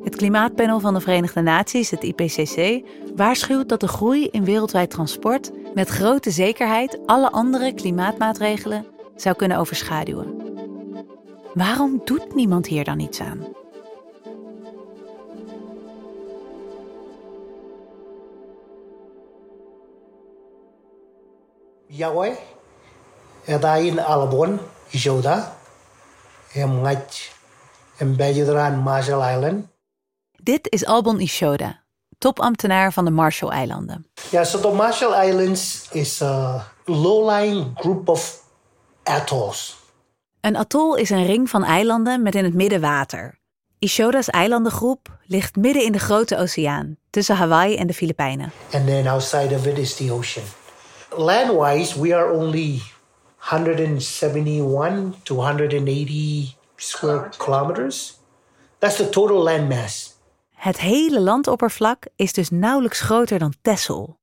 Het 0.04 0.16
Klimaatpanel 0.16 0.80
van 0.80 0.94
de 0.94 1.00
Verenigde 1.00 1.42
Naties, 1.42 1.90
het 1.90 2.04
IPCC, 2.04 2.86
waarschuwt 3.16 3.70
dat 3.70 3.80
de 3.80 3.88
groei 3.88 4.28
in 4.28 4.46
wereldwijd 4.46 4.90
transport 4.90 5.52
met 5.74 5.90
grote 5.90 6.32
zekerheid 6.32 7.00
alle 7.06 7.32
andere 7.32 7.74
klimaatmaatregelen 7.74 8.86
zou 9.16 9.36
kunnen 9.36 9.58
overschaduwen. 9.58 10.36
Waarom 11.54 12.02
doet 12.06 12.36
niemand 12.36 12.68
hier 12.68 12.84
dan 12.84 13.00
iets 13.00 13.22
aan? 13.22 13.46
Yahweh, 23.46 23.80
Edain 23.86 24.00
Albon, 24.00 24.60
Joda, 24.90 25.56
Emngach, 26.54 27.30
Embedjedran 27.98 28.84
Marshall 28.84 29.36
Island. 29.36 29.68
Dit 30.44 30.70
is 30.70 30.86
Albon 30.86 31.20
Ishoda, 31.20 31.84
topambtenaar 32.18 32.94
van 32.94 33.06
de 33.06 33.12
Marshall-eilanden. 33.12 34.06
Yeah, 34.30 34.46
so 34.46 34.60
the 34.60 34.72
Marshall 34.72 35.28
Islands 35.28 35.88
is 35.92 36.22
a 36.22 36.66
low-lying 36.86 37.72
group 37.76 38.10
of 38.10 38.44
atolls. 39.04 39.80
Een 40.42 40.56
atol 40.56 40.96
is 40.96 41.10
een 41.10 41.26
ring 41.26 41.50
van 41.50 41.64
eilanden 41.64 42.22
met 42.22 42.36
in 42.36 42.44
het 42.44 42.54
midden 42.54 42.82
water. 42.82 43.40
Ishoda's 43.80 44.30
eilandengroep 44.30 45.18
ligt 45.26 45.56
midden 45.56 45.84
in 45.84 45.92
de 45.92 46.00
grote 46.00 46.38
oceaan, 46.38 46.98
tussen 47.10 47.36
Hawaii 47.36 47.76
en 47.76 47.88
de 47.88 47.94
Filipijnen. 47.94 48.52
And 48.74 48.88
then 48.88 49.08
outside 49.08 49.56
of 49.56 49.66
it 49.66 49.78
is 49.78 49.96
the 49.96 50.12
ocean. 50.12 50.46
Land-wise, 51.18 52.00
we 52.00 52.16
are 52.16 52.32
only 52.32 52.82
171 53.50 55.16
to 55.24 55.36
180 55.36 56.56
square 56.76 57.30
kilometers. 57.38 58.20
That's 58.80 58.96
the 58.96 59.10
total 59.10 59.44
landmass. 59.44 60.20
Het 60.56 60.80
hele 60.80 61.20
landoppervlak 61.20 62.06
is 62.16 62.34
dus 62.34 62.50
nauwelijks 62.50 63.00
groter 63.00 63.40
dan 63.40 63.54
Texel. 63.62 64.18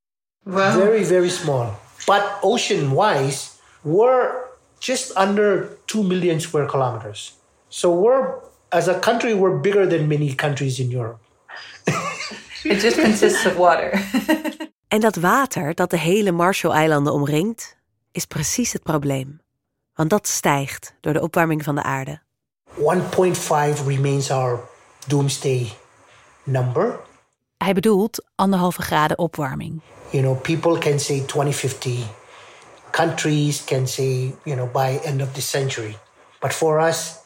Very, 0.44 1.04
very 1.04 1.28
small. 1.28 1.66
But 2.06 2.22
ocean-wise, 2.40 3.48
we're 3.80 4.30
just 4.78 5.16
under 5.16 5.68
2 5.84 6.02
million 6.02 6.40
square 6.40 6.66
kilometers. 6.66 7.36
So 7.68 8.00
we're, 8.00 8.34
as 8.68 8.88
a 8.88 8.98
country, 8.98 9.34
we're 9.34 9.60
bigger 9.60 9.88
than 9.88 10.06
many 10.06 10.34
countries 10.34 10.78
in 10.78 10.90
Europe. 10.90 11.18
It 12.62 12.80
just 12.80 13.00
consists 13.00 13.46
of 13.46 13.56
water. 13.56 14.00
En 14.88 15.00
dat 15.00 15.16
water 15.16 15.74
dat 15.74 15.90
de 15.90 15.98
hele 15.98 16.32
Marshall-eilanden 16.32 17.12
omringt, 17.12 17.76
is 18.12 18.24
precies 18.24 18.72
het 18.72 18.82
probleem. 18.82 19.40
Want 19.94 20.10
dat 20.10 20.26
stijgt 20.26 20.94
door 21.00 21.12
de 21.12 21.20
opwarming 21.20 21.64
van 21.64 21.74
de 21.74 21.82
aarde. 21.82 22.20
1.5 22.74 23.86
remains 23.86 24.30
our 24.30 24.60
doomsday 25.06 25.72
number. 26.42 27.00
Hij 27.56 27.74
bedoelt 27.74 28.24
anderhalve 28.34 28.82
graden 28.82 29.18
opwarming. 29.18 29.80
You 30.10 30.22
know, 30.22 30.40
people 30.40 30.78
can 30.78 31.00
say 31.00 31.20
2050. 31.20 32.06
Countries 32.90 33.64
can 33.64 33.86
say, 33.86 34.34
you 34.44 34.56
know, 34.56 34.70
by 34.72 35.00
end 35.04 35.22
of 35.22 35.32
the 35.32 35.40
century. 35.40 35.98
But 36.40 36.52
for 36.52 36.80
us, 36.88 37.16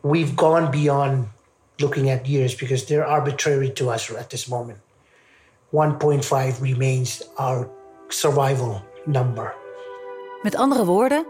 we've 0.00 0.32
gone 0.34 0.70
beyond 0.70 1.28
looking 1.76 2.10
at 2.10 2.26
years 2.26 2.54
because 2.54 2.84
they're 2.84 3.06
arbitrary 3.06 3.72
to 3.72 3.92
us 3.92 4.10
at 4.10 4.30
this 4.30 4.48
moment. 4.48 4.78
1.5 5.72 6.60
remains 6.60 7.22
our 7.36 7.68
survival 8.08 8.82
number. 9.06 9.54
Met 10.44 10.56
andere 10.56 10.84
woorden, 10.84 11.26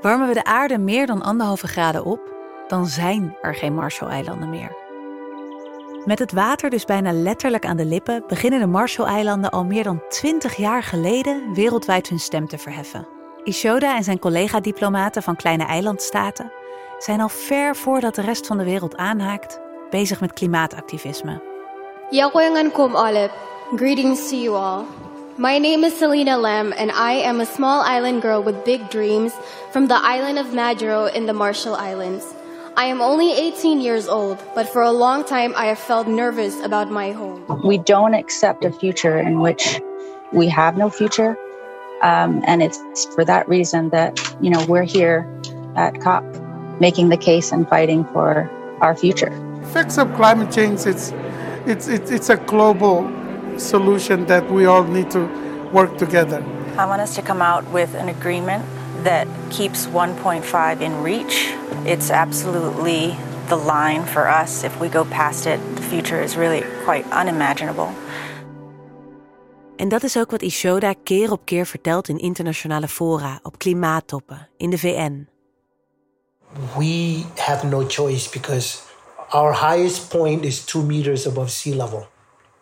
warmen 0.00 0.28
we 0.28 0.34
de 0.34 0.44
aarde 0.44 0.78
meer 0.78 1.06
dan 1.06 1.22
anderhalve 1.22 1.66
graden 1.66 2.04
op, 2.04 2.20
dan 2.68 2.86
zijn 2.86 3.36
er 3.40 3.54
geen 3.54 3.74
Marshall-eilanden 3.74 4.50
meer. 4.50 4.76
Met 6.04 6.18
het 6.18 6.32
water 6.32 6.70
dus 6.70 6.84
bijna 6.84 7.12
letterlijk 7.12 7.66
aan 7.66 7.76
de 7.76 7.84
lippen 7.84 8.24
beginnen 8.26 8.60
de 8.60 8.66
Marshall-eilanden 8.66 9.50
al 9.50 9.64
meer 9.64 9.82
dan 9.82 10.02
20 10.08 10.56
jaar 10.56 10.82
geleden 10.82 11.54
wereldwijd 11.54 12.08
hun 12.08 12.18
stem 12.18 12.48
te 12.48 12.58
verheffen. 12.58 13.08
Ishoda 13.44 13.96
en 13.96 14.04
zijn 14.04 14.18
collega-diplomaten 14.18 15.22
van 15.22 15.36
kleine 15.36 15.64
eilandstaten 15.64 16.52
zijn 16.98 17.20
al 17.20 17.28
ver 17.28 17.76
voordat 17.76 18.14
de 18.14 18.22
rest 18.22 18.46
van 18.46 18.58
de 18.58 18.64
wereld 18.64 18.96
aanhaakt 18.96 19.60
bezig 19.90 20.20
met 20.20 20.32
klimaatactivisme. 20.32 21.42
Greetings 23.76 24.28
to 24.28 24.36
you 24.36 24.56
all. 24.56 25.09
My 25.40 25.56
name 25.56 25.84
is 25.84 25.96
Selena 25.96 26.36
Lam, 26.36 26.74
and 26.76 26.90
I 26.90 27.12
am 27.12 27.40
a 27.40 27.46
small 27.46 27.80
island 27.80 28.20
girl 28.20 28.42
with 28.42 28.62
big 28.62 28.90
dreams 28.90 29.32
from 29.72 29.86
the 29.86 29.94
island 29.94 30.38
of 30.38 30.48
Majuro 30.48 31.10
in 31.14 31.24
the 31.24 31.32
Marshall 31.32 31.74
Islands. 31.76 32.26
I 32.76 32.84
am 32.84 33.00
only 33.00 33.32
18 33.32 33.80
years 33.80 34.06
old, 34.06 34.36
but 34.54 34.68
for 34.68 34.82
a 34.82 34.90
long 34.90 35.24
time 35.24 35.54
I 35.56 35.64
have 35.68 35.78
felt 35.78 36.06
nervous 36.06 36.60
about 36.60 36.90
my 36.90 37.12
home. 37.12 37.62
We 37.64 37.78
don't 37.78 38.12
accept 38.12 38.66
a 38.66 38.70
future 38.70 39.18
in 39.18 39.40
which 39.40 39.80
we 40.30 40.46
have 40.48 40.76
no 40.76 40.90
future. 40.90 41.38
Um, 42.02 42.42
and 42.46 42.62
it's 42.62 43.06
for 43.14 43.24
that 43.24 43.48
reason 43.48 43.88
that, 43.96 44.20
you 44.42 44.50
know, 44.50 44.62
we're 44.66 44.82
here 44.82 45.26
at 45.74 46.02
COP 46.02 46.22
making 46.80 47.08
the 47.08 47.16
case 47.16 47.50
and 47.50 47.66
fighting 47.66 48.04
for 48.12 48.46
our 48.82 48.94
future. 48.94 49.32
Effects 49.62 49.96
of 49.96 50.12
climate 50.16 50.52
change, 50.52 50.84
it's, 50.84 51.14
it's, 51.64 51.88
it's, 51.88 52.10
it's 52.10 52.28
a 52.28 52.36
global 52.36 53.08
solution 53.60 54.26
that 54.26 54.50
we 54.50 54.66
all 54.66 54.84
need 54.84 55.10
to 55.10 55.28
work 55.72 55.96
together. 55.98 56.42
I 56.76 56.86
want 56.86 57.00
us 57.00 57.14
to 57.14 57.22
come 57.22 57.42
out 57.42 57.64
with 57.72 57.94
an 57.94 58.08
agreement 58.08 58.64
that 59.04 59.26
keeps 59.50 59.86
1.5 59.86 60.80
in 60.80 61.02
reach. 61.02 61.54
It's 61.84 62.10
absolutely 62.10 63.16
the 63.48 63.56
line 63.56 64.04
for 64.04 64.28
us. 64.28 64.64
If 64.64 64.80
we 64.80 64.88
go 64.88 65.04
past 65.04 65.46
it, 65.46 65.58
the 65.76 65.82
future 65.82 66.22
is 66.22 66.36
really 66.36 66.62
quite 66.84 67.04
unimaginable. 67.12 67.88
En 69.76 69.88
dat 69.88 70.02
is 70.02 70.16
ook 70.16 70.30
wat 70.30 70.42
Ishoda 70.42 70.94
keer 71.02 71.32
op 71.32 71.40
keer 71.44 71.66
vertelt 71.66 72.08
in 72.08 72.18
internationale 72.18 72.88
fora, 72.88 73.38
op 73.42 73.58
klimaattoppen, 73.58 74.48
in 74.56 74.70
de 74.70 74.78
VN. 74.78 75.28
We 76.76 77.22
have 77.36 77.66
no 77.66 77.84
choice 77.88 78.30
because 78.30 78.78
our 79.30 79.52
highest 79.52 80.08
point 80.08 80.44
is 80.44 80.64
two 80.64 80.82
meters 80.82 81.26
above 81.26 81.50
sea 81.50 81.74
level. 81.74 82.06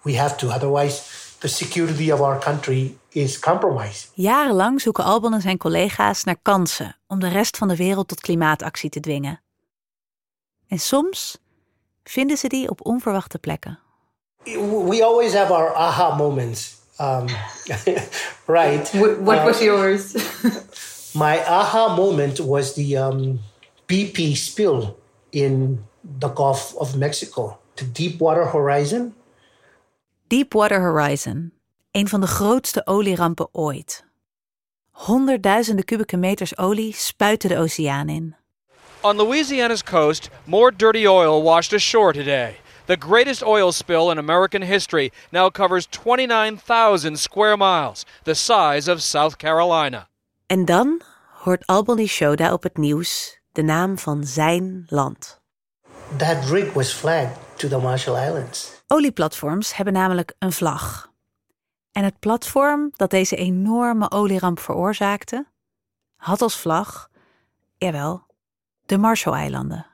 We 0.08 0.16
have 0.16 0.36
to, 0.36 0.48
otherwise, 0.48 1.02
the 1.38 1.48
security 1.48 2.12
of 2.12 2.20
our 2.20 2.38
country 2.38 2.96
is 3.08 3.38
compromised. 3.38 4.10
Jarenlang 4.14 4.80
zoeken 4.80 5.04
Albon 5.04 5.34
en 5.34 5.40
zijn 5.40 5.58
collega's 5.58 6.24
naar 6.24 6.38
kansen 6.42 6.96
om 7.06 7.20
de 7.20 7.28
rest 7.28 7.56
van 7.56 7.68
de 7.68 7.76
wereld 7.76 8.08
tot 8.08 8.20
klimaatactie 8.20 8.90
te 8.90 9.00
dwingen. 9.00 9.40
En 10.68 10.78
soms 10.78 11.38
vinden 12.04 12.36
ze 12.36 12.48
die 12.48 12.70
op 12.70 12.86
onverwachte 12.86 13.38
plekken. 13.38 13.78
We 14.44 15.00
always 15.04 15.34
have 15.34 15.52
our 15.52 15.74
aha 15.74 16.16
moments. 16.16 16.76
Um, 17.00 17.26
right. 18.58 18.92
What 19.24 19.38
Uh, 19.38 19.44
was 19.44 19.58
yours? 19.58 20.12
My 21.22 21.38
aha 21.44 21.94
moment 21.96 22.38
was 22.38 22.74
the 22.74 22.96
um, 22.96 23.40
BP 23.86 24.36
spill 24.36 24.96
in 25.30 25.84
the 26.18 26.28
Gulf 26.34 26.74
of 26.74 26.96
Mexico, 26.96 27.58
the 27.74 27.92
Deepwater 27.92 28.46
Horizon. 28.46 29.14
Deepwater 30.28 30.80
Horizon, 30.80 31.52
een 31.90 32.08
van 32.08 32.20
de 32.20 32.26
grootste 32.26 32.86
olierampen 32.86 33.48
ooit. 33.52 34.04
Honderdduizenden 34.90 35.84
kubieke 35.84 36.16
meters 36.16 36.58
olie 36.58 36.94
spuiten 36.94 37.48
de 37.48 37.58
oceaan 37.58 38.08
in. 38.08 38.36
On 39.00 39.16
Louisiana's 39.16 39.84
coast, 39.84 40.28
more 40.44 40.76
dirty 40.76 41.06
oil 41.06 41.42
washed 41.42 41.72
ashore 41.72 42.12
today. 42.12 42.60
The 42.84 42.96
greatest 42.98 43.42
oil 43.42 43.72
spill 43.72 44.10
in 44.10 44.18
American 44.18 44.62
history 44.62 45.10
now 45.30 45.50
covers 45.50 45.86
29,000 45.86 47.18
square 47.18 47.56
miles, 47.56 48.04
the 48.22 48.34
size 48.34 48.92
of 48.92 49.00
South 49.00 49.36
Carolina. 49.36 50.08
En 50.46 50.64
dan 50.64 51.00
hoort 51.42 51.66
Albany 51.66 52.06
Shoda 52.06 52.52
op 52.52 52.62
het 52.62 52.76
nieuws 52.76 53.40
de 53.52 53.62
naam 53.62 53.98
van 53.98 54.24
zijn 54.24 54.84
land. 54.88 55.40
That 56.16 56.44
rig 56.50 56.72
was 56.72 56.92
flagged 56.92 57.36
to 57.56 57.68
the 57.68 57.78
Marshall 57.78 58.28
Islands. 58.28 58.77
Olieplatforms 58.90 59.76
hebben 59.76 59.94
namelijk 59.94 60.34
een 60.38 60.52
vlag. 60.52 61.12
En 61.92 62.04
het 62.04 62.18
platform 62.18 62.92
dat 62.96 63.10
deze 63.10 63.36
enorme 63.36 64.10
olieramp 64.10 64.60
veroorzaakte, 64.60 65.46
had 66.16 66.42
als 66.42 66.56
vlag, 66.56 67.08
jawel, 67.76 68.26
de 68.86 68.98
Marshall-eilanden. 68.98 69.86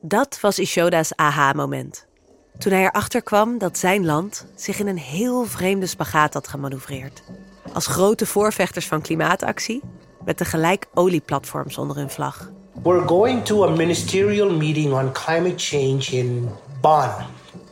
Dat 0.00 0.40
was 0.40 0.58
Ishoda's 0.58 1.12
aha-moment. 1.16 2.06
Toen 2.58 2.72
hij 2.72 2.84
erachter 2.84 3.22
kwam 3.22 3.58
dat 3.58 3.78
zijn 3.78 4.04
land 4.04 4.46
zich 4.54 4.78
in 4.78 4.86
een 4.86 4.98
heel 4.98 5.44
vreemde 5.44 5.86
spagaat 5.86 6.34
had 6.34 6.48
gemanoeuvreerd. 6.48 7.22
Als 7.72 7.86
grote 7.86 8.26
voorvechters 8.26 8.86
van 8.86 9.02
klimaatactie, 9.02 9.82
met 10.24 10.36
tegelijk 10.36 10.86
olieplatforms 10.94 11.78
onder 11.78 11.96
hun 11.96 12.10
vlag. 12.10 12.50
We're 12.82 13.06
going 13.08 13.44
to 13.44 13.64
a 13.64 13.70
ministerial 13.70 14.56
meeting 14.56 14.92
on 14.92 15.12
climate 15.12 15.54
change 15.56 16.04
in 16.10 16.50
Bonn, 16.80 17.10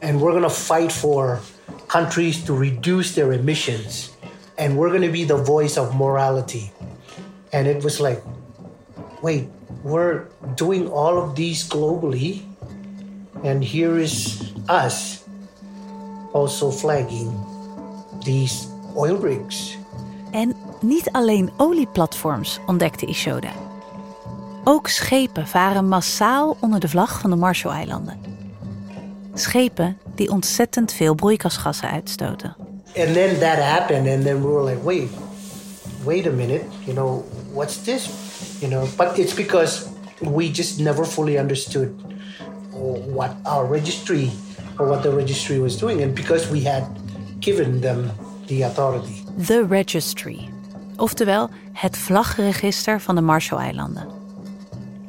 and 0.02 0.20
we're 0.20 0.32
going 0.32 0.42
to 0.42 0.50
fight 0.50 0.92
for 0.92 1.40
countries 1.88 2.44
to 2.44 2.54
reduce 2.54 3.14
their 3.14 3.32
emissions, 3.32 4.10
and 4.58 4.76
we're 4.76 4.90
going 4.90 5.02
to 5.02 5.12
be 5.12 5.24
the 5.24 5.36
voice 5.36 5.76
of 5.76 5.94
morality. 5.94 6.72
And 7.52 7.66
it 7.66 7.82
was 7.82 8.00
like, 8.00 8.22
wait, 9.22 9.48
we're 9.82 10.26
doing 10.54 10.88
all 10.88 11.18
of 11.18 11.34
these 11.34 11.68
globally, 11.68 12.42
and 13.44 13.64
here 13.64 13.98
is 13.98 14.42
us 14.68 15.24
also 16.32 16.70
flagging 16.70 17.32
these 18.24 18.68
oil 18.96 19.16
rigs. 19.16 19.78
En 20.30 20.54
niet 20.80 21.10
alleen 21.12 21.50
olieplatforms 21.56 22.60
ontdekte 22.66 23.06
Ishoda. 23.06 23.52
Ook 24.64 24.88
schepen 24.88 25.46
varen 25.46 25.88
massaal 25.88 26.56
onder 26.60 26.80
de 26.80 26.88
vlag 26.88 27.20
van 27.20 27.30
de 27.30 27.36
Marshall-eilanden. 27.36 28.39
Schepen 29.40 29.98
die 30.14 30.30
ontzettend 30.30 30.92
veel 30.92 31.14
broeikasgassen 31.14 31.90
uitstoten. 31.90 32.56
And 32.96 33.14
then 33.14 33.38
that 33.38 33.58
happened, 33.58 34.08
and 34.08 34.24
then 34.24 34.42
we 34.42 34.48
were 34.48 34.70
like, 34.70 34.84
wait, 34.84 35.08
wait 36.04 36.26
a 36.26 36.30
minute, 36.30 36.64
you 36.84 36.92
know, 36.92 37.24
what's 37.52 37.82
this? 37.82 38.08
You 38.58 38.70
know, 38.70 38.86
but 38.96 39.18
it's 39.18 39.34
because 39.34 39.86
we 40.18 40.50
just 40.50 40.78
never 40.78 41.06
fully 41.06 41.38
understood 41.38 41.88
what 43.14 43.30
our 43.42 43.70
registry 43.70 44.30
or 44.78 44.88
what 44.88 45.02
the 45.02 45.14
registry 45.14 45.60
was 45.60 45.76
doing, 45.78 46.02
and 46.02 46.14
because 46.14 46.50
we 46.50 46.68
had 46.68 46.84
given 47.38 47.80
them 47.80 48.10
the 48.46 48.64
authority. 48.64 49.24
The 49.46 49.66
Registry, 49.68 50.48
oftewel 50.96 51.50
het 51.72 51.96
vlagregister 51.96 53.00
van 53.00 53.14
de 53.14 53.20
Marshall-eilanden. 53.20 54.08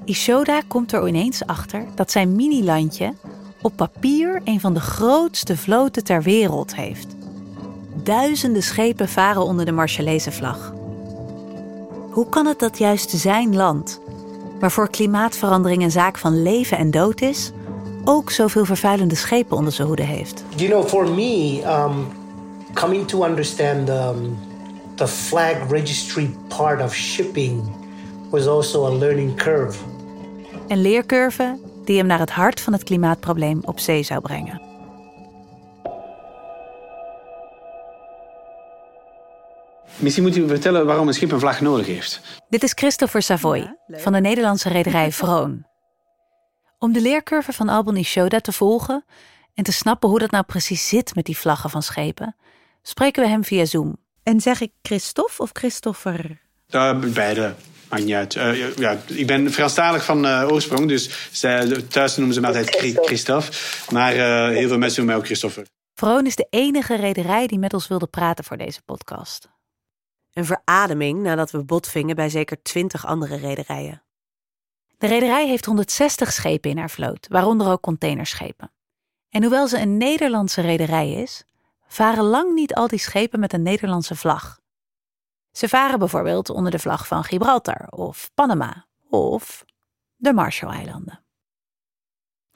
Ishoda 0.05 0.61
komt 0.67 0.93
er 0.93 1.07
ineens 1.07 1.45
achter 1.45 1.85
dat 1.95 2.11
zijn 2.11 2.35
mini-landje 2.35 3.13
op 3.61 3.75
papier 3.75 4.41
een 4.43 4.59
van 4.59 4.73
de 4.73 4.79
grootste 4.79 5.57
vloten 5.57 6.03
ter 6.03 6.21
wereld 6.21 6.75
heeft. 6.75 7.07
Duizenden 8.03 8.63
schepen 8.63 9.09
varen 9.09 9.43
onder 9.43 9.65
de 9.65 9.71
Marshallese 9.71 10.31
vlag. 10.31 10.73
Hoe 12.11 12.29
kan 12.29 12.45
het 12.45 12.59
dat 12.59 12.77
juist 12.77 13.09
zijn 13.09 13.55
land, 13.55 14.01
waarvoor 14.59 14.89
klimaatverandering 14.89 15.83
een 15.83 15.91
zaak 15.91 16.17
van 16.17 16.41
leven 16.41 16.77
en 16.77 16.91
dood 16.91 17.21
is, 17.21 17.51
ook 18.03 18.31
zoveel 18.31 18.65
vervuilende 18.65 19.15
schepen 19.15 19.57
onder 19.57 19.73
zijn 19.73 19.87
hoede 19.87 20.03
heeft? 20.03 20.43
You 20.55 20.69
know, 20.69 20.87
for 20.87 21.09
me, 21.09 21.61
um, 21.65 22.07
coming 22.73 23.07
to 23.07 23.25
understand 23.25 23.89
um, 23.89 24.37
the 24.95 25.07
flag 25.07 25.55
registry 25.69 26.35
part 26.47 26.81
of 26.81 26.95
shipping 26.95 27.61
was 28.29 28.47
also 28.47 28.85
a 28.85 28.97
learning 28.97 29.35
curve. 29.35 29.77
Een 30.67 30.81
leercurve 30.81 31.57
die 31.91 31.99
hem 31.99 32.09
naar 32.09 32.19
het 32.19 32.31
hart 32.31 32.61
van 32.61 32.73
het 32.73 32.83
klimaatprobleem 32.83 33.59
op 33.63 33.79
zee 33.79 34.03
zou 34.03 34.21
brengen. 34.21 34.61
Misschien 39.95 40.23
moet 40.23 40.35
u 40.35 40.47
vertellen 40.47 40.85
waarom 40.85 41.07
een 41.07 41.13
schip 41.13 41.31
een 41.31 41.39
vlag 41.39 41.61
nodig 41.61 41.85
heeft. 41.85 42.21
Dit 42.49 42.63
is 42.63 42.71
Christopher 42.75 43.21
Savoy 43.21 43.77
van 43.87 44.13
de 44.13 44.21
Nederlandse 44.21 44.69
rederij 44.69 45.11
Vroon. 45.21 45.65
Om 46.79 46.93
de 46.93 47.01
leercurve 47.01 47.53
van 47.53 47.69
Albany 47.69 48.03
Shoda 48.03 48.39
te 48.39 48.51
volgen 48.51 49.05
en 49.53 49.63
te 49.63 49.71
snappen 49.71 50.09
hoe 50.09 50.19
dat 50.19 50.31
nou 50.31 50.43
precies 50.43 50.87
zit 50.87 51.15
met 51.15 51.25
die 51.25 51.37
vlaggen 51.37 51.69
van 51.69 51.83
schepen, 51.83 52.35
spreken 52.81 53.23
we 53.23 53.29
hem 53.29 53.43
via 53.43 53.65
Zoom. 53.65 53.97
En 54.23 54.41
zeg 54.41 54.61
ik 54.61 54.71
Christophe 54.81 55.41
of 55.41 55.49
Christopher? 55.53 56.41
Uh, 56.69 56.99
beide, 56.99 57.55
maakt 57.91 58.03
niet 58.03 58.13
uit. 58.13 58.35
Uh, 58.35 58.75
ja, 58.77 59.01
ik 59.07 59.27
ben 59.27 59.51
Franstalig 59.51 60.05
van 60.05 60.25
uh, 60.25 60.47
oorsprong, 60.51 60.87
dus 60.87 61.29
zij, 61.31 61.81
thuis 61.81 62.17
noemen 62.17 62.33
ze 62.33 62.41
me 62.41 62.47
altijd 62.47 62.69
Christophe. 63.05 63.51
Maar 63.89 64.13
heel 64.13 64.67
veel 64.67 64.77
mensen 64.77 64.79
noemen 64.79 65.05
mij 65.05 65.15
ook 65.15 65.25
Christopher. 65.25 65.65
Vroon 65.93 66.25
is 66.25 66.35
de 66.35 66.47
enige 66.49 66.95
rederij 66.95 67.47
die 67.47 67.59
met 67.59 67.73
ons 67.73 67.87
wilde 67.87 68.07
praten 68.07 68.43
voor 68.43 68.57
deze 68.57 68.81
podcast. 68.81 69.49
Een 70.33 70.45
verademing 70.45 71.21
nadat 71.21 71.51
we 71.51 71.63
botvingen 71.63 72.15
bij 72.15 72.29
zeker 72.29 72.61
twintig 72.61 73.05
andere 73.05 73.35
rederijen. 73.35 74.03
De 74.97 75.07
rederij 75.07 75.47
heeft 75.47 75.65
160 75.65 76.31
schepen 76.31 76.69
in 76.69 76.77
haar 76.77 76.89
vloot, 76.89 77.27
waaronder 77.29 77.67
ook 77.67 77.81
containerschepen. 77.81 78.71
En 79.29 79.41
hoewel 79.41 79.67
ze 79.67 79.79
een 79.79 79.97
Nederlandse 79.97 80.61
rederij 80.61 81.11
is, 81.11 81.43
varen 81.87 82.23
lang 82.23 82.53
niet 82.53 82.73
al 82.73 82.87
die 82.87 82.99
schepen 82.99 83.39
met 83.39 83.53
een 83.53 83.61
Nederlandse 83.61 84.15
vlag. 84.15 84.60
Ze 85.51 85.67
varen 85.67 85.99
bijvoorbeeld 85.99 86.49
onder 86.49 86.71
de 86.71 86.79
vlag 86.79 87.07
van 87.07 87.23
Gibraltar 87.23 87.87
of 87.89 88.31
Panama 88.33 88.85
of 89.09 89.65
de 90.15 90.33
Marshall-eilanden. 90.33 91.19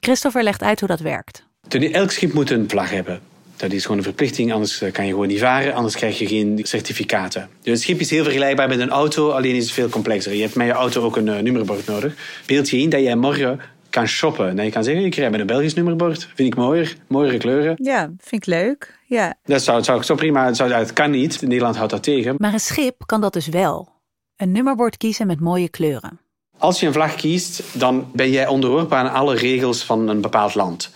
Christopher 0.00 0.42
legt 0.42 0.62
uit 0.62 0.80
hoe 0.80 0.88
dat 0.88 1.00
werkt. 1.00 1.46
Elk 1.68 2.10
schip 2.10 2.32
moet 2.32 2.50
een 2.50 2.68
vlag 2.68 2.90
hebben. 2.90 3.20
Dat 3.56 3.72
is 3.72 3.82
gewoon 3.82 3.96
een 3.96 4.02
verplichting, 4.02 4.52
anders 4.52 4.80
eh, 4.80 4.92
kan 4.92 5.04
je 5.04 5.10
gewoon 5.10 5.26
niet 5.26 5.40
varen, 5.40 5.74
anders 5.74 5.96
krijg 5.96 6.18
je 6.18 6.26
geen 6.26 6.60
certificaten. 6.62 7.48
Dus 7.62 7.72
het 7.72 7.82
schip 7.82 8.00
is 8.00 8.10
heel 8.10 8.24
vergelijkbaar 8.24 8.68
met 8.68 8.80
een 8.80 8.90
auto, 8.90 9.30
alleen 9.30 9.54
is 9.54 9.64
het 9.64 9.72
veel 9.72 9.88
complexer. 9.88 10.34
Je 10.34 10.42
hebt 10.42 10.54
met 10.54 10.66
je 10.66 10.72
auto 10.72 11.02
ook 11.02 11.16
een 11.16 11.26
uh, 11.26 11.38
nummerbord 11.38 11.86
nodig. 11.86 12.14
Beeld 12.46 12.70
je 12.70 12.78
in 12.78 12.90
dat 12.90 13.00
jij 13.00 13.16
morgen 13.16 13.60
kan 13.90 14.06
shoppen. 14.06 14.56
Dat 14.56 14.64
je 14.64 14.70
kan 14.70 14.84
zeggen, 14.84 15.04
ik 15.04 15.14
rij 15.14 15.30
met 15.30 15.40
een 15.40 15.46
Belgisch 15.46 15.74
nummerbord. 15.74 16.28
Vind 16.34 16.48
ik 16.48 16.56
mooier, 16.56 16.96
mooiere 17.06 17.38
kleuren. 17.38 17.74
Ja, 17.82 18.12
vind 18.18 18.46
ik 18.46 18.46
leuk. 18.46 18.95
Ja. 19.08 19.34
Dat 19.44 19.62
zou, 19.62 19.84
zou, 19.84 20.02
zo 20.02 20.14
prima, 20.14 20.54
zou, 20.54 20.72
het 20.72 20.92
kan 20.92 21.10
niet. 21.10 21.42
Nederland 21.42 21.76
houdt 21.76 21.92
dat 21.92 22.02
tegen. 22.02 22.34
Maar 22.38 22.52
een 22.52 22.60
schip 22.60 23.02
kan 23.06 23.20
dat 23.20 23.32
dus 23.32 23.46
wel. 23.46 23.88
Een 24.36 24.52
nummerbord 24.52 24.96
kiezen 24.96 25.26
met 25.26 25.40
mooie 25.40 25.68
kleuren. 25.68 26.20
Als 26.58 26.80
je 26.80 26.86
een 26.86 26.92
vlag 26.92 27.14
kiest, 27.14 27.62
dan 27.72 28.10
ben 28.12 28.30
jij 28.30 28.46
onderworpen 28.46 28.96
aan 28.96 29.12
alle 29.12 29.34
regels 29.34 29.84
van 29.84 30.08
een 30.08 30.20
bepaald 30.20 30.54
land. 30.54 30.90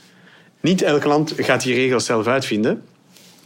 Niet 0.60 0.82
elk 0.82 1.04
land 1.04 1.32
gaat 1.36 1.62
die 1.62 1.74
regels 1.74 2.04
zelf 2.04 2.26
uitvinden. 2.26 2.84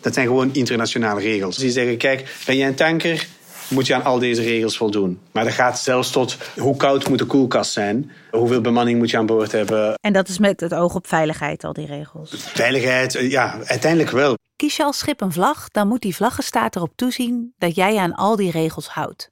Dat 0.01 0.15
zijn 0.15 0.27
gewoon 0.27 0.51
internationale 0.53 1.21
regels. 1.21 1.57
Die 1.57 1.71
zeggen, 1.71 1.97
kijk, 1.97 2.37
ben 2.47 2.57
jij 2.57 2.69
een 2.69 2.75
tanker, 2.75 3.27
moet 3.69 3.87
je 3.87 3.95
aan 3.95 4.05
al 4.05 4.19
deze 4.19 4.43
regels 4.43 4.77
voldoen. 4.77 5.21
Maar 5.33 5.45
dat 5.45 5.53
gaat 5.53 5.79
zelfs 5.79 6.11
tot 6.11 6.37
hoe 6.57 6.77
koud 6.77 7.09
moet 7.09 7.19
de 7.19 7.25
koelkast 7.25 7.73
zijn, 7.73 8.11
hoeveel 8.31 8.61
bemanning 8.61 8.99
moet 8.99 9.11
je 9.11 9.17
aan 9.17 9.27
boord 9.27 9.53
hebben. 9.53 9.95
En 10.01 10.13
dat 10.13 10.29
is 10.29 10.39
met 10.39 10.61
het 10.61 10.75
oog 10.75 10.95
op 10.95 11.07
veiligheid, 11.07 11.65
al 11.65 11.73
die 11.73 11.87
regels. 11.87 12.31
Veiligheid, 12.37 13.15
eh, 13.15 13.31
ja, 13.31 13.59
uiteindelijk 13.65 14.11
wel. 14.11 14.37
Kies 14.57 14.77
je 14.77 14.85
als 14.85 14.99
schip 14.99 15.21
een 15.21 15.33
vlag, 15.33 15.69
dan 15.69 15.89
moet 15.89 16.03
die 16.03 16.15
vlaggenstaat 16.15 16.77
erop 16.77 16.93
toezien 16.95 17.55
dat 17.59 17.75
jij 17.75 17.93
je 17.93 18.01
aan 18.01 18.15
al 18.15 18.37
die 18.37 18.51
regels 18.51 18.89
houdt. 18.89 19.31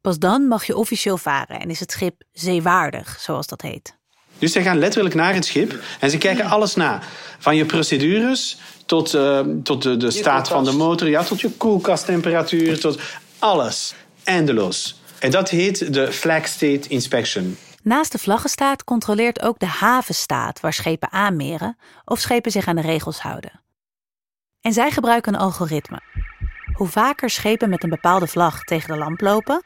Pas 0.00 0.18
dan 0.18 0.48
mag 0.48 0.64
je 0.64 0.76
officieel 0.76 1.16
varen 1.16 1.60
en 1.60 1.70
is 1.70 1.80
het 1.80 1.92
schip 1.92 2.22
zeewaardig, 2.32 3.16
zoals 3.20 3.46
dat 3.46 3.62
heet. 3.62 3.96
Dus 4.38 4.52
ze 4.52 4.62
gaan 4.62 4.78
letterlijk 4.78 5.14
naar 5.14 5.34
het 5.34 5.44
schip 5.44 5.74
en 6.00 6.10
ze 6.10 6.18
kijken 6.18 6.44
alles 6.44 6.74
na. 6.74 7.00
Van 7.38 7.56
je 7.56 7.64
procedures 7.64 8.58
tot, 8.86 9.14
uh, 9.14 9.40
tot 9.62 9.82
de, 9.82 9.96
de 9.96 10.10
staat 10.10 10.48
van 10.48 10.64
de 10.64 10.72
motor, 10.72 11.08
ja, 11.08 11.22
tot 11.22 11.40
je 11.40 11.50
koelkasttemperatuur, 11.50 12.80
tot 12.80 12.98
alles. 13.44 13.94
Eindeloos. 14.24 15.00
En 15.18 15.30
dat 15.30 15.50
heet 15.50 15.94
de 15.94 16.12
Flag 16.12 16.46
State 16.46 16.88
Inspection. 16.88 17.56
Naast 17.82 18.12
de 18.12 18.18
vlaggenstaat 18.18 18.84
controleert 18.84 19.42
ook 19.42 19.58
de 19.58 19.66
havenstaat 19.66 20.60
waar 20.60 20.72
schepen 20.72 21.12
aanmeren 21.12 21.76
of 22.04 22.20
schepen 22.20 22.50
zich 22.50 22.66
aan 22.66 22.76
de 22.76 22.82
regels 22.82 23.20
houden. 23.20 23.60
En 24.60 24.72
zij 24.72 24.90
gebruiken 24.90 25.34
een 25.34 25.40
algoritme. 25.40 26.00
Hoe 26.72 26.88
vaker 26.88 27.30
schepen 27.30 27.68
met 27.68 27.82
een 27.82 27.90
bepaalde 27.90 28.26
vlag 28.26 28.62
tegen 28.62 28.92
de 28.92 28.98
lamp 28.98 29.20
lopen, 29.20 29.64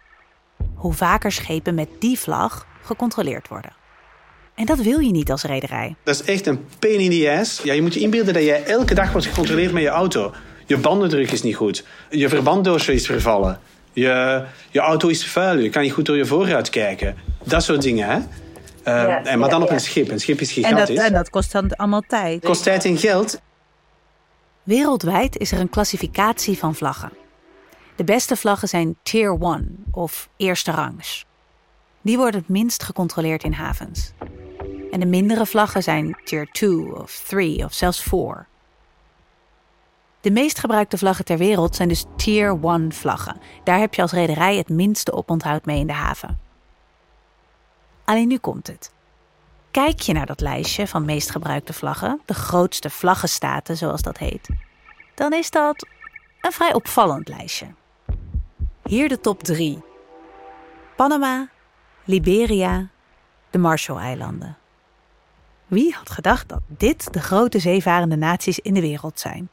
hoe 0.74 0.92
vaker 0.92 1.32
schepen 1.32 1.74
met 1.74 1.88
die 1.98 2.18
vlag 2.18 2.66
gecontroleerd 2.82 3.48
worden. 3.48 3.72
En 4.54 4.66
dat 4.66 4.78
wil 4.78 4.98
je 4.98 5.10
niet 5.10 5.30
als 5.30 5.42
rederij. 5.42 5.96
Dat 6.02 6.14
is 6.14 6.22
echt 6.22 6.46
een 6.46 6.66
pain 6.78 7.00
in 7.00 7.10
the 7.10 7.36
ass. 7.40 7.62
Ja, 7.62 7.72
je 7.72 7.82
moet 7.82 7.94
je 7.94 8.00
inbeelden 8.00 8.34
dat 8.34 8.42
jij 8.42 8.64
elke 8.64 8.94
dag 8.94 9.12
wordt 9.12 9.26
gecontroleerd 9.26 9.72
met 9.72 9.82
je 9.82 9.88
auto. 9.88 10.32
Je 10.68 10.76
bandendruk 10.76 11.30
is 11.30 11.42
niet 11.42 11.56
goed. 11.56 11.84
Je 12.10 12.28
verbanddoosje 12.28 12.92
is 12.92 13.06
vervallen. 13.06 13.60
Je, 13.98 14.44
je 14.70 14.80
auto 14.80 15.08
is 15.08 15.26
vuil. 15.26 15.58
Je 15.58 15.70
kan 15.70 15.82
niet 15.82 15.92
goed 15.92 16.06
door 16.06 16.16
je 16.16 16.26
vooruit 16.26 16.70
kijken. 16.70 17.16
Dat 17.42 17.62
soort 17.62 17.82
dingen, 17.82 18.08
hè? 18.08 18.18
Uh, 18.84 19.32
en, 19.32 19.38
maar 19.38 19.48
dan 19.48 19.62
op 19.62 19.70
een 19.70 19.80
schip. 19.80 20.10
Een 20.10 20.20
schip 20.20 20.40
is 20.40 20.52
gigantisch. 20.52 20.88
En 20.88 20.94
dat, 20.94 21.04
en 21.04 21.12
dat 21.12 21.30
kost 21.30 21.52
dan 21.52 21.76
allemaal 21.76 22.02
tijd. 22.06 22.44
Kost 22.44 22.62
tijd 22.62 22.84
en 22.84 22.98
geld. 22.98 23.40
Wereldwijd 24.62 25.36
is 25.38 25.52
er 25.52 25.60
een 25.60 25.68
klassificatie 25.68 26.58
van 26.58 26.74
vlaggen. 26.74 27.10
De 27.96 28.04
beste 28.04 28.36
vlaggen 28.36 28.68
zijn 28.68 28.96
Tier 29.02 29.38
1 29.40 29.84
of 29.90 30.28
eerste 30.36 30.70
rangs. 30.70 31.26
Die 32.02 32.16
worden 32.16 32.40
het 32.40 32.48
minst 32.48 32.82
gecontroleerd 32.82 33.44
in 33.44 33.52
havens. 33.52 34.12
En 34.90 35.00
de 35.00 35.06
mindere 35.06 35.46
vlaggen 35.46 35.82
zijn 35.82 36.18
Tier 36.24 36.48
2 36.52 37.02
of 37.02 37.24
3 37.28 37.64
of 37.64 37.72
zelfs 37.72 38.02
4. 38.02 38.46
De 40.20 40.30
meest 40.30 40.58
gebruikte 40.58 40.98
vlaggen 40.98 41.24
ter 41.24 41.38
wereld 41.38 41.76
zijn 41.76 41.88
dus 41.88 42.04
Tier 42.16 42.58
1 42.62 42.92
vlaggen. 42.92 43.40
Daar 43.64 43.78
heb 43.78 43.94
je 43.94 44.02
als 44.02 44.12
rederij 44.12 44.56
het 44.56 44.68
minste 44.68 45.12
oponthoud 45.12 45.64
mee 45.64 45.78
in 45.78 45.86
de 45.86 45.92
haven. 45.92 46.40
Alleen 48.04 48.28
nu 48.28 48.38
komt 48.38 48.66
het. 48.66 48.92
Kijk 49.70 50.00
je 50.00 50.12
naar 50.12 50.26
dat 50.26 50.40
lijstje 50.40 50.86
van 50.86 51.04
meest 51.04 51.30
gebruikte 51.30 51.72
vlaggen, 51.72 52.20
de 52.24 52.34
grootste 52.34 52.90
vlaggenstaten 52.90 53.76
zoals 53.76 54.02
dat 54.02 54.18
heet, 54.18 54.48
dan 55.14 55.32
is 55.32 55.50
dat 55.50 55.86
een 56.40 56.52
vrij 56.52 56.74
opvallend 56.74 57.28
lijstje. 57.28 57.66
Hier 58.84 59.08
de 59.08 59.20
top 59.20 59.42
3. 59.42 59.82
Panama, 60.96 61.48
Liberia, 62.04 62.88
de 63.50 63.58
Marshall-eilanden. 63.58 64.56
Wie 65.66 65.94
had 65.94 66.10
gedacht 66.10 66.48
dat 66.48 66.62
dit 66.66 67.12
de 67.12 67.20
grote 67.20 67.58
zeevarende 67.58 68.16
naties 68.16 68.58
in 68.58 68.74
de 68.74 68.80
wereld 68.80 69.20
zijn? 69.20 69.48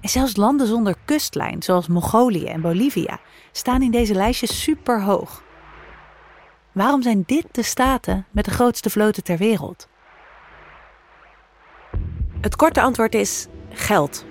En 0.00 0.08
zelfs 0.08 0.36
landen 0.36 0.66
zonder 0.66 0.94
kustlijn, 1.04 1.62
zoals 1.62 1.86
Mongolië 1.86 2.44
en 2.44 2.60
Bolivia, 2.60 3.20
staan 3.52 3.82
in 3.82 3.90
deze 3.90 4.14
lijstjes 4.14 4.62
super 4.62 5.02
hoog. 5.02 5.42
Waarom 6.72 7.02
zijn 7.02 7.22
dit 7.26 7.44
de 7.50 7.62
staten 7.62 8.26
met 8.30 8.44
de 8.44 8.50
grootste 8.50 8.90
vloten 8.90 9.24
ter 9.24 9.36
wereld? 9.36 9.88
Het 12.40 12.56
korte 12.56 12.80
antwoord 12.80 13.14
is 13.14 13.46
geld. 13.70 14.24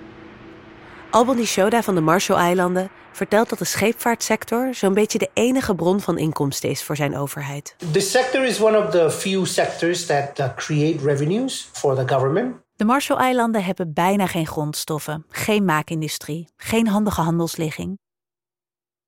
Albany 1.10 1.44
Shoda 1.44 1.82
van 1.82 1.94
de 1.94 2.00
Marshall-eilanden 2.00 2.90
vertelt 3.12 3.48
dat 3.48 3.58
de 3.58 3.64
scheepvaartsector 3.64 4.74
zo'n 4.74 4.94
beetje 4.94 5.18
de 5.18 5.30
enige 5.34 5.74
bron 5.74 6.00
van 6.00 6.18
inkomsten 6.18 6.70
is 6.70 6.82
voor 6.82 6.96
zijn 6.96 7.16
overheid. 7.16 7.76
The 7.92 8.00
sector 8.00 8.44
is 8.44 8.60
one 8.60 8.84
of 8.84 8.90
the 8.90 9.10
few 9.10 9.44
sectors 9.44 10.06
that 10.06 10.38
uh, 10.38 10.46
create 10.56 11.04
revenues 11.04 11.68
for 11.72 11.94
the 11.94 12.14
government. 12.14 12.56
De 12.80 12.86
Marshall-eilanden 12.86 13.64
hebben 13.64 13.92
bijna 13.92 14.26
geen 14.26 14.46
grondstoffen, 14.46 15.24
geen 15.28 15.64
maakindustrie, 15.64 16.48
geen 16.56 16.88
handige 16.88 17.20
handelsligging. 17.20 17.98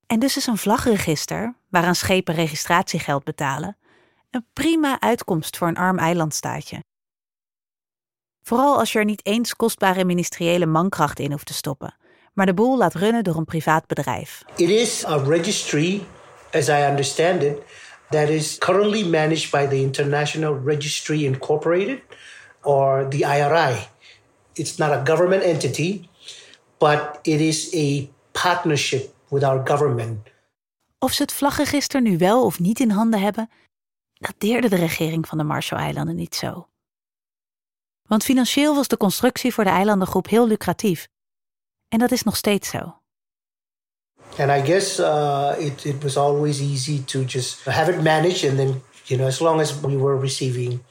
En 0.07 0.19
dus 0.19 0.37
is 0.37 0.47
een 0.47 0.57
vlagregister, 0.57 1.55
waaraan 1.69 1.95
schepen 1.95 2.35
registratiegeld 2.35 3.23
betalen, 3.23 3.77
een 4.29 4.45
prima 4.53 4.99
uitkomst 4.99 5.57
voor 5.57 5.67
een 5.67 5.77
arm 5.77 5.97
eilandstaatje. 5.97 6.83
Vooral 8.41 8.77
als 8.77 8.91
je 8.91 8.99
er 8.99 9.05
niet 9.05 9.25
eens 9.25 9.55
kostbare 9.55 10.05
ministeriële 10.05 10.65
mankracht 10.65 11.19
in 11.19 11.31
hoeft 11.31 11.45
te 11.45 11.53
stoppen, 11.53 11.95
maar 12.33 12.45
de 12.45 12.53
boel 12.53 12.77
laat 12.77 12.93
runnen 12.93 13.23
door 13.23 13.35
een 13.35 13.45
privaat 13.45 13.87
bedrijf. 13.87 14.43
It 14.55 14.69
is 14.69 15.05
a 15.05 15.17
registry, 15.17 16.05
as 16.51 16.67
I 16.67 16.85
understand 16.89 17.43
it, 17.43 17.57
that 18.09 18.29
is 18.29 18.57
currently 18.57 19.09
managed 19.09 19.51
by 19.51 19.67
the 19.67 19.81
International 19.81 20.59
Registry 20.63 21.25
Incorporated 21.25 22.01
or 22.63 23.07
the 23.09 23.17
IRI. 23.17 23.87
It's 24.53 24.77
not 24.77 24.91
a 24.91 25.01
government 25.03 25.43
entity, 25.43 26.09
but 26.77 27.19
it 27.23 27.39
is 27.39 27.73
a 27.73 28.07
partnership 28.31 29.13
with 29.29 29.43
our 29.43 29.67
government. 29.67 30.31
Of 30.99 31.13
ze 31.13 31.21
het 31.21 31.33
vlagregister 31.33 32.01
nu 32.01 32.17
wel 32.17 32.45
of 32.45 32.59
niet 32.59 32.79
in 32.79 32.89
handen 32.89 33.21
hebben, 33.21 33.49
dat 34.13 34.33
deerde 34.37 34.69
de 34.69 34.75
regering 34.75 35.27
van 35.27 35.37
de 35.37 35.43
Marshall-eilanden 35.43 36.15
niet 36.15 36.35
zo. 36.35 36.67
Want 38.07 38.23
financieel 38.23 38.75
was 38.75 38.87
de 38.87 38.97
constructie 38.97 39.53
voor 39.53 39.63
de 39.63 39.69
eilandengroep 39.69 40.27
heel 40.27 40.47
lucratief. 40.47 41.07
En 41.87 41.99
dat 41.99 42.11
is 42.11 42.23
nog 42.23 42.35
steeds 42.35 42.69
zo. 42.69 42.97
And 44.37 44.49
I 44.49 44.65
guess 44.65 44.99
uh, 44.99 45.53
it, 45.57 45.85
it 45.85 46.03
was 46.03 46.17
always 46.17 46.59
easy 46.59 47.03
to 47.03 47.19
just 47.19 47.65
have 47.65 47.91
it 47.91 48.01
managed 48.01 48.49
and 48.49 48.57
then, 48.57 48.81
you 49.03 49.19
know, 49.19 49.27
as 49.27 49.39
long 49.39 49.59
as 49.59 49.79
we 49.79 49.97
were 49.97 50.19
receiving 50.19 50.83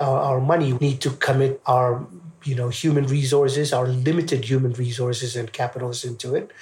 our, 0.00 0.40
money, 0.40 0.72
we 0.72 0.78
need 0.78 1.00
to 1.00 1.10
commit 1.10 1.60
our, 1.64 2.06
you 2.44 2.54
know, 2.54 2.68
human 2.68 3.06
resources, 3.06 3.72
our 3.72 3.88
limited 3.88 4.44
human 4.44 4.72
resources 4.72 5.36
and 5.36 5.50
capitals 5.50 6.04
into 6.04 6.34
it. 6.34 6.52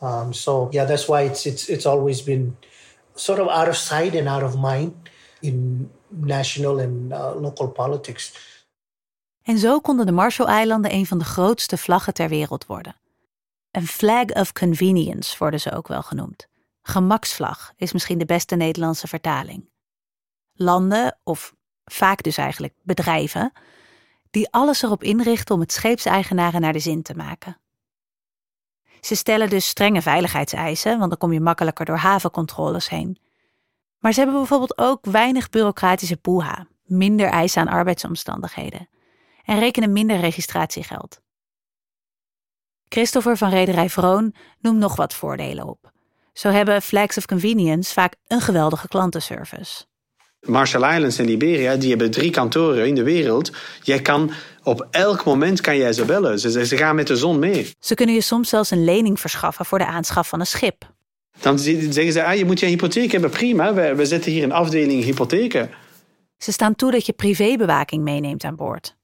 Um, 0.00 0.32
so 0.32 0.68
yeah, 0.72 0.86
that's 0.86 1.06
why 1.06 1.22
it's 1.22 1.46
it's 1.46 1.68
it's 1.68 1.86
always 1.86 2.22
been 2.22 2.56
sort 3.14 3.38
of 3.38 3.48
out 3.48 3.68
of 3.68 3.76
sight 3.76 4.14
and 4.14 4.28
out 4.28 4.42
of 4.42 4.54
mind 4.56 4.92
in 5.40 5.90
national 6.08 6.80
and 6.80 7.12
uh, 7.12 7.40
local 7.40 7.68
politics. 7.68 8.52
En 9.42 9.58
zo 9.58 9.80
konden 9.80 10.06
de 10.06 10.12
Marshall-eilanden 10.12 10.92
een 10.92 11.06
van 11.06 11.18
de 11.18 11.24
grootste 11.24 11.76
vlaggen 11.76 12.14
ter 12.14 12.28
wereld 12.28 12.66
worden. 12.66 12.96
Een 13.70 13.86
flag 13.86 14.24
of 14.24 14.52
convenience 14.52 15.38
worden 15.38 15.60
ze 15.60 15.72
ook 15.72 15.88
wel 15.88 16.02
genoemd. 16.02 16.46
Gemaksvlag 16.82 17.72
is 17.76 17.92
misschien 17.92 18.18
de 18.18 18.24
beste 18.24 18.56
Nederlandse 18.56 19.06
vertaling. 19.06 19.68
Landen, 20.52 21.18
of 21.22 21.54
vaak 21.84 22.22
dus 22.22 22.36
eigenlijk 22.36 22.74
bedrijven, 22.82 23.52
die 24.30 24.50
alles 24.50 24.82
erop 24.82 25.02
inrichten 25.02 25.54
om 25.54 25.60
het 25.60 25.72
scheepseigenaren 25.72 26.60
naar 26.60 26.72
de 26.72 26.78
zin 26.78 27.02
te 27.02 27.14
maken. 27.14 27.58
Ze 29.00 29.14
stellen 29.14 29.50
dus 29.50 29.68
strenge 29.68 30.02
veiligheidseisen, 30.02 30.98
want 30.98 31.10
dan 31.10 31.18
kom 31.18 31.32
je 31.32 31.40
makkelijker 31.40 31.84
door 31.84 31.96
havencontroles 31.96 32.88
heen. 32.88 33.18
Maar 33.98 34.12
ze 34.12 34.20
hebben 34.20 34.38
bijvoorbeeld 34.38 34.78
ook 34.78 35.04
weinig 35.04 35.50
bureaucratische 35.50 36.16
poeha, 36.16 36.66
minder 36.82 37.28
eisen 37.28 37.60
aan 37.62 37.74
arbeidsomstandigheden. 37.74 38.88
en 39.44 39.58
rekenen 39.58 39.92
minder 39.92 40.20
registratiegeld. 40.20 41.20
Christopher 42.88 43.36
van 43.36 43.48
Rederij 43.50 43.90
Vroon 43.90 44.34
noemt 44.60 44.78
nog 44.78 44.96
wat 44.96 45.14
voordelen 45.14 45.66
op. 45.66 45.92
Zo 46.32 46.48
hebben 46.48 46.82
Flags 46.82 47.16
of 47.16 47.26
Convenience 47.26 47.92
vaak 47.92 48.14
een 48.26 48.40
geweldige 48.40 48.88
klantenservice. 48.88 49.84
Marshall 50.44 50.94
Islands 50.94 51.18
en 51.18 51.24
Liberia, 51.24 51.76
die 51.76 51.88
hebben 51.88 52.10
drie 52.10 52.30
kantoren 52.30 52.86
in 52.86 52.94
de 52.94 53.02
wereld. 53.02 53.50
Jij 53.82 54.00
kan 54.00 54.32
op 54.62 54.86
elk 54.90 55.24
moment 55.24 55.60
kan 55.60 55.76
jij 55.76 55.92
ze 55.92 56.04
bellen. 56.04 56.38
Ze, 56.38 56.66
ze 56.66 56.76
gaan 56.76 56.96
met 56.96 57.06
de 57.06 57.16
zon 57.16 57.38
mee. 57.38 57.70
Ze 57.78 57.94
kunnen 57.94 58.14
je 58.14 58.20
soms 58.20 58.48
zelfs 58.48 58.70
een 58.70 58.84
lening 58.84 59.20
verschaffen 59.20 59.64
voor 59.64 59.78
de 59.78 59.86
aanschaf 59.86 60.28
van 60.28 60.40
een 60.40 60.46
schip. 60.46 60.92
Dan 61.40 61.58
zeggen 61.58 62.12
ze, 62.12 62.24
ah, 62.24 62.36
je 62.36 62.44
moet 62.44 62.60
je 62.60 62.66
hypotheek 62.66 63.12
hebben, 63.12 63.30
prima. 63.30 63.74
We, 63.74 63.94
we 63.94 64.06
zetten 64.06 64.32
hier 64.32 64.42
een 64.42 64.52
afdeling 64.52 65.04
hypotheken. 65.04 65.70
Ze 66.38 66.52
staan 66.52 66.74
toe 66.74 66.90
dat 66.90 67.06
je 67.06 67.12
privébewaking 67.12 68.02
meeneemt 68.02 68.44
aan 68.44 68.56
boord. 68.56 68.96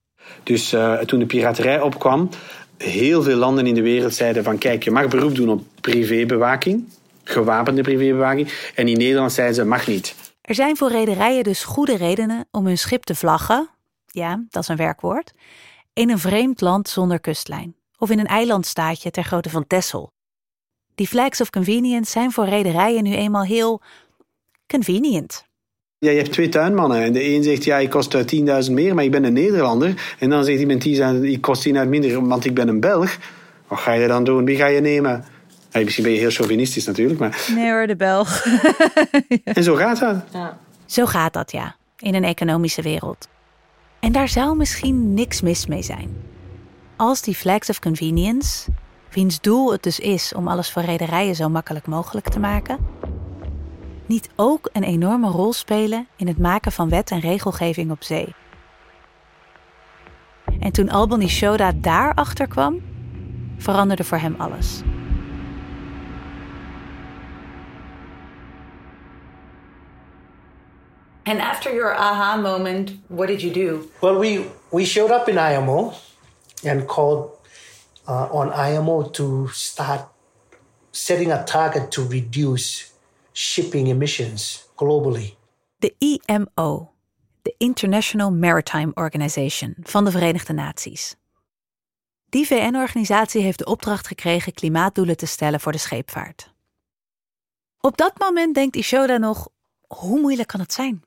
Dus 0.43 0.73
uh, 0.73 0.97
toen 0.97 1.19
de 1.19 1.25
piraterij 1.25 1.81
opkwam, 1.81 2.29
heel 2.77 3.23
veel 3.23 3.37
landen 3.37 3.67
in 3.67 3.73
de 3.73 3.81
wereld 3.81 4.13
zeiden 4.13 4.43
van 4.43 4.57
kijk, 4.57 4.83
je 4.83 4.91
mag 4.91 5.07
beroep 5.07 5.35
doen 5.35 5.49
op 5.49 5.63
privébewaking, 5.81 6.83
gewapende 7.23 7.81
privébewaking. 7.81 8.51
En 8.75 8.87
in 8.87 8.97
Nederland 8.97 9.31
zeiden 9.31 9.55
ze, 9.55 9.65
mag 9.65 9.87
niet. 9.87 10.15
Er 10.51 10.57
zijn 10.57 10.77
voor 10.77 10.91
rederijen 10.91 11.43
dus 11.43 11.63
goede 11.63 11.95
redenen 11.95 12.47
om 12.51 12.65
hun 12.65 12.77
schip 12.77 13.03
te 13.03 13.15
vlaggen, 13.15 13.69
ja, 14.05 14.43
dat 14.49 14.61
is 14.63 14.67
een 14.67 14.75
werkwoord, 14.75 15.33
in 15.93 16.09
een 16.09 16.19
vreemd 16.19 16.61
land 16.61 16.89
zonder 16.89 17.19
kustlijn 17.19 17.75
of 17.97 18.09
in 18.09 18.19
een 18.19 18.27
eilandstaatje 18.27 19.11
ter 19.11 19.23
grootte 19.23 19.49
van 19.49 19.67
Texel. 19.67 20.11
Die 20.95 21.07
flags 21.07 21.41
of 21.41 21.49
convenience 21.49 22.11
zijn 22.11 22.31
voor 22.31 22.45
rederijen 22.45 23.03
nu 23.03 23.15
eenmaal 23.15 23.43
heel 23.43 23.81
convenient. 24.67 25.45
Ja, 25.97 26.11
je 26.11 26.17
hebt 26.17 26.31
twee 26.31 26.49
tuinmannen 26.49 27.01
en 27.01 27.13
de 27.13 27.23
een 27.23 27.43
zegt 27.43 27.63
ja, 27.63 27.77
ik 27.77 27.89
kost 27.89 28.17
10.000 28.17 28.21
eh, 28.45 28.67
meer, 28.67 28.95
maar 28.95 29.03
ik 29.03 29.11
ben 29.11 29.23
een 29.23 29.33
Nederlander. 29.33 30.15
En 30.19 30.29
dan 30.29 30.43
zegt 30.43 30.85
10.000, 31.19 31.21
ik 31.21 31.41
kost 31.41 31.67
10.000 31.67 31.73
minder, 31.87 32.27
want 32.27 32.45
ik 32.45 32.53
ben 32.53 32.67
een 32.67 32.79
Belg. 32.79 33.17
Wat 33.67 33.79
ga 33.79 33.93
je 33.93 34.07
dan 34.07 34.23
doen? 34.23 34.45
Wie 34.45 34.57
ga 34.57 34.65
je 34.65 34.81
nemen? 34.81 35.25
Hey, 35.71 35.83
misschien 35.83 36.03
ben 36.03 36.13
je 36.13 36.19
heel 36.19 36.29
chauvinistisch 36.29 36.85
natuurlijk, 36.85 37.19
maar... 37.19 37.47
Nee 37.55 37.71
hoor, 37.71 37.87
de 37.87 37.95
Belg. 37.95 38.45
En 39.43 39.63
zo 39.63 39.75
gaat 39.75 39.99
dat. 39.99 40.23
Ja. 40.31 40.57
Zo 40.85 41.05
gaat 41.05 41.33
dat, 41.33 41.51
ja. 41.51 41.75
In 41.97 42.15
een 42.15 42.23
economische 42.23 42.81
wereld. 42.81 43.27
En 43.99 44.11
daar 44.11 44.27
zou 44.27 44.55
misschien 44.55 45.13
niks 45.13 45.41
mis 45.41 45.65
mee 45.65 45.81
zijn. 45.81 46.15
Als 46.95 47.21
die 47.21 47.35
flags 47.35 47.69
of 47.69 47.79
convenience, 47.79 48.71
wiens 49.11 49.41
doel 49.41 49.71
het 49.71 49.83
dus 49.83 49.99
is 49.99 50.33
om 50.33 50.47
alles 50.47 50.71
voor 50.71 50.81
rederijen 50.81 51.35
zo 51.35 51.49
makkelijk 51.49 51.87
mogelijk 51.87 52.29
te 52.29 52.39
maken, 52.39 52.77
niet 54.05 54.29
ook 54.35 54.69
een 54.73 54.83
enorme 54.83 55.29
rol 55.29 55.53
spelen 55.53 56.07
in 56.15 56.27
het 56.27 56.37
maken 56.37 56.71
van 56.71 56.89
wet 56.89 57.11
en 57.11 57.19
regelgeving 57.19 57.91
op 57.91 58.03
zee. 58.03 58.35
En 60.59 60.71
toen 60.71 60.89
Albany 60.89 61.27
Shoda 61.27 61.71
daarachter 61.75 62.47
kwam, 62.47 62.81
veranderde 63.57 64.03
voor 64.03 64.17
hem 64.17 64.35
alles. 64.37 64.81
And 71.23 71.39
after 71.39 71.73
your 71.73 71.93
aha 71.95 72.37
moment, 72.37 72.91
what 73.07 73.27
did 73.27 73.41
you 73.41 73.51
do? 73.53 73.89
Well, 74.01 74.17
we, 74.19 74.45
we 74.71 74.85
showed 74.85 75.11
up 75.11 75.27
in 75.27 75.37
IMO 75.37 75.93
and 76.63 76.87
called 76.87 77.37
uh, 78.07 78.27
on 78.31 78.51
IMO 78.53 79.09
to 79.09 79.47
start 79.51 80.01
setting 80.91 81.31
a 81.31 81.43
target 81.43 81.91
to 81.91 82.07
reduce 82.07 82.91
shipping 83.33 83.87
emissions 83.87 84.67
globally. 84.75 85.35
De 85.77 85.95
IMO, 85.97 86.91
de 87.41 87.55
International 87.57 88.31
Maritime 88.31 88.91
Organization 88.93 89.75
van 89.79 90.05
de 90.05 90.11
Verenigde 90.11 90.53
Naties. 90.53 91.15
Die 92.29 92.47
VN-organisatie 92.47 93.41
heeft 93.41 93.57
de 93.57 93.65
opdracht 93.65 94.07
gekregen 94.07 94.53
klimaatdoelen 94.53 95.17
te 95.17 95.25
stellen 95.25 95.59
voor 95.59 95.71
de 95.71 95.77
scheepvaart. 95.77 96.53
Op 97.79 97.97
dat 97.97 98.19
moment 98.19 98.55
denkt 98.55 98.75
Ishoda 98.75 99.17
nog: 99.17 99.49
hoe 99.87 100.19
moeilijk 100.19 100.47
kan 100.47 100.59
het 100.59 100.73
zijn? 100.73 101.03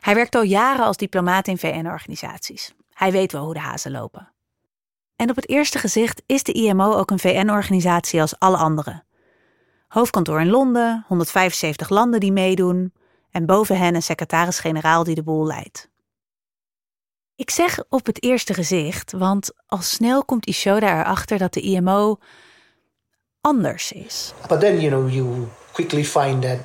Hij 0.00 0.14
werkt 0.14 0.34
al 0.34 0.42
jaren 0.42 0.84
als 0.84 0.96
diplomaat 0.96 1.48
in 1.48 1.58
VN-organisaties. 1.58 2.74
Hij 2.92 3.12
weet 3.12 3.32
wel 3.32 3.44
hoe 3.44 3.54
de 3.54 3.60
hazen 3.60 3.90
lopen. 3.90 4.32
En 5.16 5.30
op 5.30 5.36
het 5.36 5.48
eerste 5.48 5.78
gezicht 5.78 6.22
is 6.26 6.42
de 6.42 6.52
IMO 6.52 6.92
ook 6.92 7.10
een 7.10 7.18
VN-organisatie 7.18 8.20
als 8.20 8.38
alle 8.38 8.56
andere. 8.56 9.04
Hoofdkantoor 9.88 10.40
in 10.40 10.50
Londen, 10.50 11.04
175 11.06 11.88
landen 11.88 12.20
die 12.20 12.32
meedoen 12.32 12.92
en 13.30 13.46
boven 13.46 13.78
hen 13.78 13.94
een 13.94 14.02
secretaris-generaal 14.02 15.04
die 15.04 15.14
de 15.14 15.22
boel 15.22 15.46
leidt. 15.46 15.88
Ik 17.34 17.50
zeg 17.50 17.84
op 17.88 18.06
het 18.06 18.22
eerste 18.22 18.54
gezicht, 18.54 19.12
want 19.12 19.52
al 19.66 19.82
snel 19.82 20.24
komt 20.24 20.46
Ishoda 20.46 21.00
erachter 21.00 21.38
dat 21.38 21.52
de 21.52 21.60
IMO 21.60 22.18
anders 23.40 23.92
is. 23.92 24.32
But 24.48 24.60
then, 24.60 24.80
you 24.80 24.88
know, 24.88 25.14
you 25.14 25.48
quickly 25.72 26.04
find 26.04 26.42
that 26.42 26.58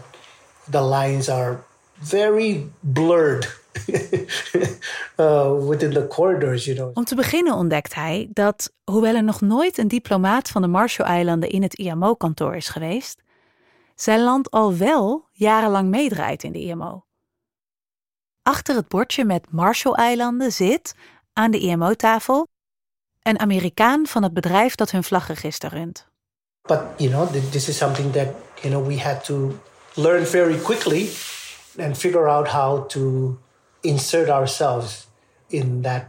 the 0.70 0.84
lines 0.84 1.30
are 1.30 1.63
very 2.02 2.70
blurred 2.80 3.60
uh, 5.18 5.68
within 5.68 5.94
the 5.94 6.08
corridors, 6.08 6.66
you 6.66 6.78
know. 6.78 6.92
Om 6.94 7.04
te 7.04 7.16
beginnen 7.16 7.54
ontdekt 7.54 7.94
hij 7.94 8.28
dat, 8.34 8.74
hoewel 8.84 9.16
er 9.16 9.24
nog 9.24 9.42
nooit 9.42 9.78
een 9.78 9.88
diplomaat 9.88 10.50
van 10.50 10.62
de 10.62 10.68
Marshall-eilanden 10.68 11.50
in 11.50 11.62
het 11.62 11.74
IMO-kantoor 11.74 12.56
is 12.56 12.68
geweest, 12.68 13.22
zijn 13.96 14.22
land 14.22 14.52
al 14.52 14.76
wel 14.76 15.28
jarenlang 15.32 15.90
meedraait 15.90 16.44
in 16.44 16.52
de 16.52 16.60
IMO. 16.60 17.06
Achter 18.44 18.76
het 18.76 18.88
bordje 18.88 19.26
met 19.26 19.52
Marshall-eilanden 19.52 20.52
zit, 20.52 20.96
aan 21.34 21.52
de 21.52 21.60
IMO-tafel, 21.60 22.48
een 23.22 23.40
Amerikaan 23.40 24.08
van 24.08 24.24
het 24.24 24.34
bedrijf 24.34 24.76
dat 24.76 24.92
hun 24.92 25.04
vlagregister 25.04 25.70
runt. 25.70 26.10
But, 26.62 26.80
you 26.98 27.10
know, 27.10 27.52
this 27.52 27.68
is 27.68 27.78
something 27.78 28.14
that, 28.14 28.28
you 28.62 28.74
know, 28.74 28.88
we 28.88 29.00
had 29.00 29.24
to 29.24 29.60
learn 29.94 30.26
very 30.26 30.58
quickly 30.58 31.10
and 31.82 31.98
figure 31.98 32.28
out 32.28 32.48
how 32.48 32.88
to 32.88 33.38
insert 33.82 34.30
ourselves 34.30 35.08
in 35.48 35.82
that 35.82 36.04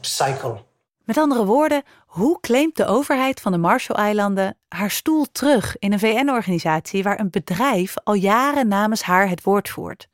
cycle. 0.00 0.66
Met 1.04 1.16
andere 1.16 1.44
woorden, 1.44 1.82
hoe 2.06 2.40
claimt 2.40 2.76
de 2.76 2.86
overheid 2.86 3.40
van 3.40 3.52
de 3.52 3.58
Marshall-eilanden 3.58 4.56
haar 4.68 4.90
stoel 4.90 5.26
terug 5.32 5.78
in 5.78 5.92
een 5.92 5.98
VN-organisatie 5.98 7.02
waar 7.02 7.20
een 7.20 7.30
bedrijf 7.30 7.94
al 8.04 8.14
jaren 8.14 8.68
namens 8.68 9.02
haar 9.02 9.28
het 9.28 9.42
woord 9.42 9.68
voert? 9.68 10.08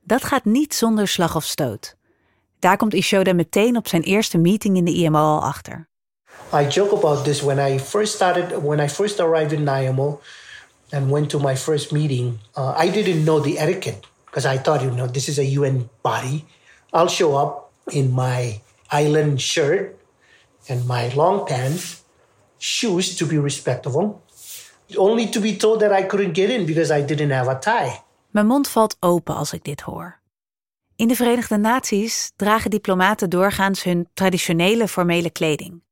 Dat 0.00 0.24
gaat 0.24 0.44
niet 0.44 0.74
zonder 0.74 1.08
slag 1.08 1.36
of 1.36 1.44
stoot. 1.44 1.96
Daar 2.58 2.76
komt 2.76 2.94
Ishoda 2.94 3.32
meteen 3.32 3.76
op 3.76 3.88
zijn 3.88 4.02
eerste 4.02 4.38
meeting 4.38 4.76
in 4.76 4.84
de 4.84 4.94
IMO 4.94 5.18
al 5.18 5.42
achter. 5.42 5.88
I 6.52 6.66
joke 6.68 6.94
about 6.94 7.24
this 7.24 7.40
when 7.40 7.72
I 7.72 7.78
first 7.80 8.14
started, 8.14 8.62
when 8.62 8.80
I 8.80 8.88
first 8.88 9.20
arrived 9.20 9.52
in 9.52 9.68
IMO 9.68 10.20
and 10.90 11.10
went 11.10 11.28
to 11.30 11.38
my 11.38 11.56
first 11.56 11.92
meeting. 11.92 12.38
Uh, 12.56 12.84
I 12.84 12.90
didn't 12.90 13.24
know 13.24 13.42
the 13.42 13.58
etiquette 13.58 14.06
because 14.34 14.46
I 14.46 14.58
thought, 14.58 14.82
you 14.82 14.90
know, 14.90 15.06
this 15.06 15.28
is 15.28 15.38
a 15.38 15.44
UN 15.44 15.88
body. 16.02 16.44
I'll 16.90 17.08
show 17.08 17.36
up 17.36 17.70
in 17.86 18.10
my 18.10 18.60
island 18.90 19.40
shirt 19.40 19.94
and 20.68 20.86
my 20.86 21.14
long 21.14 21.44
pants, 21.44 22.02
shoes 22.58 23.14
to 23.16 23.26
be 23.26 23.38
respectable, 23.38 24.22
only 24.96 25.28
to 25.28 25.40
be 25.40 25.56
told 25.56 25.80
that 25.80 25.92
I 25.92 26.06
couldn't 26.06 26.34
get 26.34 26.50
in 26.50 26.66
because 26.66 26.90
I 26.98 27.04
didn't 27.04 27.30
have 27.30 27.50
a 27.50 27.58
tie. 27.58 28.02
Mijn 28.30 28.46
mond 28.46 28.68
valt 28.68 28.96
open 29.00 29.34
als 29.34 29.52
ik 29.52 29.64
dit 29.64 29.80
hoor. 29.80 30.20
In 30.96 31.08
de 31.08 31.14
Verenigde 31.14 31.56
Naties 31.56 32.32
dragen 32.36 32.70
diplomaten 32.70 33.30
doorgaans 33.30 33.82
hun 33.82 34.08
traditionele 34.14 34.88
formele 34.88 35.30
kleding. 35.30 35.82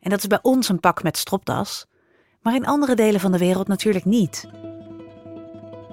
En 0.00 0.10
dat 0.10 0.18
is 0.18 0.26
bij 0.26 0.38
ons 0.42 0.68
een 0.68 0.80
pak 0.80 1.02
met 1.02 1.16
stropdas, 1.16 1.86
maar 2.40 2.54
in 2.54 2.66
andere 2.66 2.94
delen 2.94 3.20
van 3.20 3.32
de 3.32 3.38
wereld 3.38 3.68
natuurlijk 3.68 4.04
niet. 4.04 4.48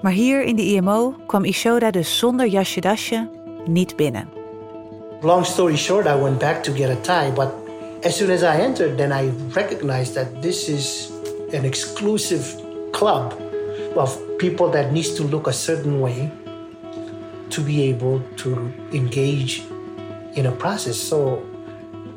Maar 0.02 0.12
hier 0.12 0.44
in 0.44 0.56
de 0.56 0.62
IMO 0.62 1.14
kwam 1.26 1.44
Ishoda 1.44 1.90
dus 1.90 2.18
zonder 2.18 2.46
jasje-dasje 2.46 3.28
niet 3.66 3.96
binnen. 3.96 4.28
Long 5.20 5.44
story 5.44 5.76
short, 5.76 6.06
I 6.06 6.22
went 6.22 6.38
back 6.38 6.62
to 6.62 6.72
get 6.72 6.90
a 6.90 7.00
tie, 7.00 7.32
but 7.32 7.48
as 8.00 8.16
soon 8.16 8.30
as 8.30 8.42
I 8.42 8.60
entered, 8.60 8.96
then 8.96 9.12
I 9.12 9.30
recognized 9.52 10.14
that 10.14 10.42
this 10.42 10.68
is 10.68 11.10
an 11.52 11.64
exclusive 11.64 12.56
club 12.90 13.34
of 13.94 14.18
people 14.36 14.70
that 14.70 14.90
needs 14.90 15.14
to 15.14 15.28
look 15.28 15.46
a 15.46 15.52
certain 15.52 16.00
way 16.00 16.30
to 17.48 17.60
be 17.60 17.82
able 17.82 18.20
to 18.36 18.72
engage 18.92 19.62
in 20.34 20.46
a 20.46 20.52
process. 20.52 20.96
So 20.96 21.42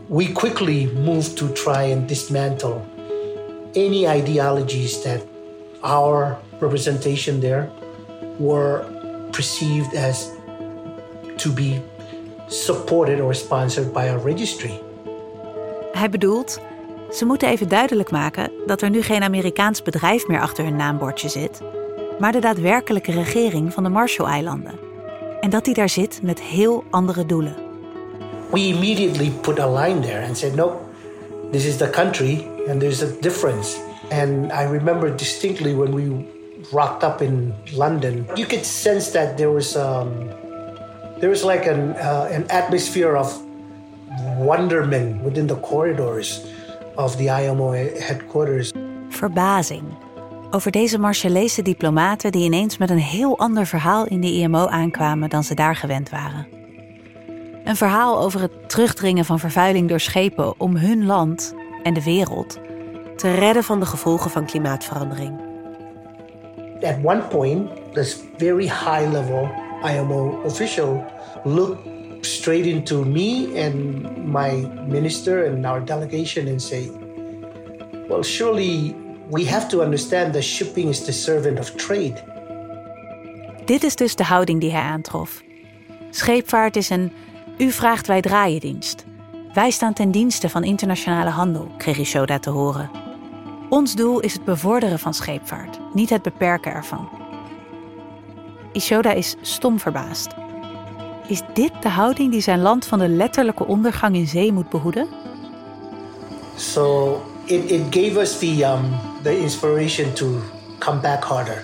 we 0.10 0.34
quickly 0.34 0.88
moved 0.88 1.38
to 1.38 1.50
try 1.50 1.84
and 1.94 2.08
dismantle 2.08 2.82
any 3.76 4.08
ideologies 4.08 5.04
that 5.04 5.22
our 5.84 6.38
representation 6.66 7.40
there 7.40 7.70
were 8.38 8.84
perceived 9.32 9.96
as 9.96 10.30
to 11.36 11.54
be 11.54 11.82
supported 12.48 13.20
or 13.20 13.36
sponsored 13.36 13.94
by 13.94 14.08
a 14.08 14.18
registry. 14.24 14.80
Hij 15.92 16.10
bedoelt, 16.10 16.60
ze 17.12 17.26
moeten 17.26 17.50
even 17.50 17.70
duidelijk 17.70 18.12
maken 18.12 18.52
dat 18.66 18.82
er 18.82 18.90
nu 18.90 19.02
geen 19.02 19.24
Amerikaans 19.24 19.82
bedrijf 19.82 20.28
meer 20.28 20.42
achter 20.42 20.64
hun 20.64 20.76
naambordje 20.76 21.30
zit, 21.30 21.62
maar 22.20 22.32
de 22.32 22.40
daadwerkelijke 22.40 23.12
regering 23.12 23.74
van 23.74 23.84
de 23.84 23.90
Marshall-eilanden. 23.90 24.80
En 25.40 25.50
dat 25.50 25.66
die 25.66 25.74
daar 25.74 25.90
zit 25.90 26.20
met 26.22 26.42
heel 26.42 26.84
andere 26.90 27.26
doelen. 27.26 27.66
we 28.56 28.70
immediately 28.70 29.32
put 29.42 29.60
a 29.60 29.68
line 29.68 30.02
there 30.02 30.22
and 30.22 30.38
said, 30.38 30.56
no, 30.56 30.80
this 31.52 31.66
is 31.66 31.78
the 31.78 31.90
country 31.90 32.48
and 32.70 32.80
there's 32.80 33.02
a 33.02 33.12
difference. 33.22 33.78
And 34.12 34.52
I 34.52 34.64
remember 34.64 35.10
distinctly 35.10 35.74
when 35.74 35.92
we 35.94 36.26
rocked 36.72 37.04
up 37.04 37.22
in 37.22 37.54
London, 37.76 38.28
you 38.36 38.48
could 38.48 38.66
sense 38.66 39.12
that 39.12 39.38
there 39.38 39.52
was 39.52 39.76
um, 39.76 40.30
there 41.20 41.30
was 41.30 41.44
like 41.44 41.70
an 41.70 41.96
uh, 41.96 42.30
an 42.32 42.46
atmosphere 42.50 43.18
of 43.18 43.42
wonderment 44.38 45.24
within 45.24 45.48
the 45.48 45.60
corridors 45.60 46.42
of 46.96 47.16
the 47.16 47.30
IMO 47.30 47.72
headquarters. 48.00 48.72
Verbazing 49.10 49.84
over 50.52 50.72
deze 50.72 50.98
Marseillese 50.98 51.62
diplomaten 51.62 52.32
die 52.32 52.44
ineens 52.44 52.78
met 52.78 52.90
een 52.90 53.00
heel 53.00 53.38
ander 53.38 53.66
verhaal 53.66 54.06
in 54.06 54.22
de 54.22 54.32
IMO 54.32 54.68
aankwamen 54.68 55.30
dan 55.30 55.44
ze 55.44 55.56
daar 55.56 55.76
gewend 55.76 56.10
waren. 56.10 56.48
Een 57.64 57.76
verhaal 57.76 58.20
over 58.20 58.42
het 58.42 58.70
terugdringen 58.70 59.26
van 59.26 59.40
vervuiling 59.40 59.90
door 59.90 60.00
schepen 60.00 60.60
om 60.60 60.76
hun 60.76 61.06
land 61.06 61.54
en 61.84 61.94
de 61.94 62.04
wereld 62.04 62.60
te 63.16 63.32
redden 63.34 63.64
van 63.64 63.80
de 63.80 63.86
gevolgen 63.86 64.32
van 64.32 64.46
klimaatverandering. 64.46 65.55
At 66.84 67.00
one 67.02 67.22
point, 67.30 67.94
this 67.94 68.24
very 68.38 68.68
high 68.68 69.06
level 69.12 69.50
IMO 69.84 70.42
official 70.44 71.04
looked 71.46 71.88
straight 72.26 72.66
into 72.66 73.06
me 73.06 73.58
and 73.58 74.06
my 74.28 74.52
minister 74.88 75.46
and 75.46 75.66
our 75.66 75.86
delegation 75.86 76.48
and 76.48 76.62
say, 76.62 76.90
Well, 78.10 78.24
surely 78.24 78.96
we 79.30 79.46
have 79.46 79.68
to 79.70 79.82
understand 79.82 80.34
that 80.34 80.44
shipping 80.44 80.90
is 80.90 81.06
the 81.06 81.12
servant 81.12 81.60
of 81.60 81.76
trade. 81.76 82.24
Dit 83.66 83.84
is 83.84 83.96
dus 83.96 84.16
de 84.16 84.24
houding 84.24 84.60
die 84.60 84.72
hij 84.72 84.82
aantrof. 84.82 85.44
Scheepvaart 86.10 86.76
is 86.76 86.90
een 86.90 87.12
u 87.58 87.72
vraagt 87.72 88.08
wij 88.08 88.22
draaien 88.22 88.60
dienst. 88.60 89.06
Wij 89.54 89.70
staan 89.70 89.94
ten 89.94 90.12
dienste 90.12 90.50
van 90.50 90.64
internationale 90.64 91.30
handel, 91.30 91.72
kreeg 91.78 91.98
Ishoda 91.98 92.40
te 92.40 92.50
horen. 92.50 93.05
Ons 93.76 93.96
doel 93.96 94.20
is 94.20 94.34
het 94.34 94.44
bevorderen 94.44 95.00
van 95.00 95.14
scheepvaart, 95.14 95.80
niet 95.94 96.10
het 96.10 96.22
beperken 96.22 96.74
ervan. 96.74 97.10
Ishoda 98.72 99.12
is 99.12 99.36
stom 99.42 99.80
verbaasd. 99.80 100.28
Is 101.28 101.42
dit 101.54 101.72
de 101.82 101.90
houding 101.90 102.32
die 102.32 102.42
zijn 102.42 102.62
land 102.62 102.86
van 102.86 103.00
de 103.00 103.08
letterlijke 103.08 103.66
ondergang 103.66 104.16
in 104.16 104.28
zee 104.28 104.52
moet 104.52 104.70
behoeden? 104.70 105.08
So 106.56 107.22
it, 107.46 107.72
it 107.72 107.82
gave 107.90 108.20
us 108.20 108.40
the, 108.40 108.64
um, 108.64 109.00
the 109.22 109.40
inspiration 109.40 110.14
to 110.14 110.42
come 110.80 111.02
back 111.02 111.24
harder 111.24 111.64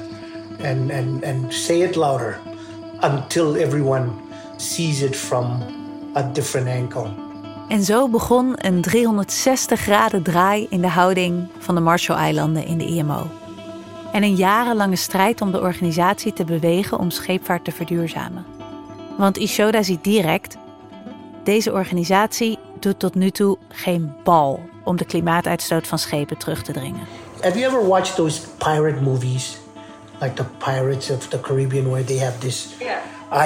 and, 0.63 0.91
and, 0.91 1.23
and 1.23 1.53
say 1.53 1.81
it 1.81 1.95
louder 1.95 2.39
until 2.99 3.55
everyone 3.55 4.09
sees 4.57 5.01
it 5.01 5.15
from 5.15 5.63
a 6.15 6.31
different 6.31 6.67
angle. 6.67 7.30
En 7.71 7.83
zo 7.83 8.09
begon 8.09 8.53
een 8.55 8.81
360 8.81 9.79
graden 9.79 10.23
draai 10.23 10.67
in 10.69 10.81
de 10.81 10.87
houding 10.87 11.47
van 11.59 11.75
de 11.75 11.81
Marshall-eilanden 11.81 12.65
in 12.65 12.77
de 12.77 12.85
IMO. 12.85 13.27
En 14.11 14.23
een 14.23 14.35
jarenlange 14.35 14.95
strijd 14.95 15.41
om 15.41 15.51
de 15.51 15.59
organisatie 15.59 16.33
te 16.33 16.43
bewegen 16.43 16.99
om 16.99 17.09
scheepvaart 17.09 17.63
te 17.63 17.71
verduurzamen. 17.71 18.45
Want 19.17 19.37
Ishoda 19.37 19.83
ziet 19.83 20.03
direct: 20.03 20.57
deze 21.43 21.71
organisatie 21.71 22.57
doet 22.79 22.99
tot 22.99 23.15
nu 23.15 23.29
toe 23.29 23.57
geen 23.69 24.13
bal 24.23 24.59
om 24.83 24.97
de 24.97 25.05
klimaatuitstoot 25.05 25.87
van 25.87 25.99
schepen 25.99 26.37
terug 26.37 26.63
te 26.63 26.71
dringen. 26.71 27.07
Have 27.41 27.59
you 27.59 27.73
ever 27.73 27.87
watched 27.87 28.15
those 28.15 28.41
pirate 28.57 29.01
movies? 29.01 29.57
Like 30.19 30.33
the 30.33 30.45
Pirates 30.57 31.09
of 31.09 31.27
the 31.27 31.39
Caribbean, 31.39 31.89
where 31.89 32.03
they 32.03 32.17
have 32.17 32.37
this 32.37 32.67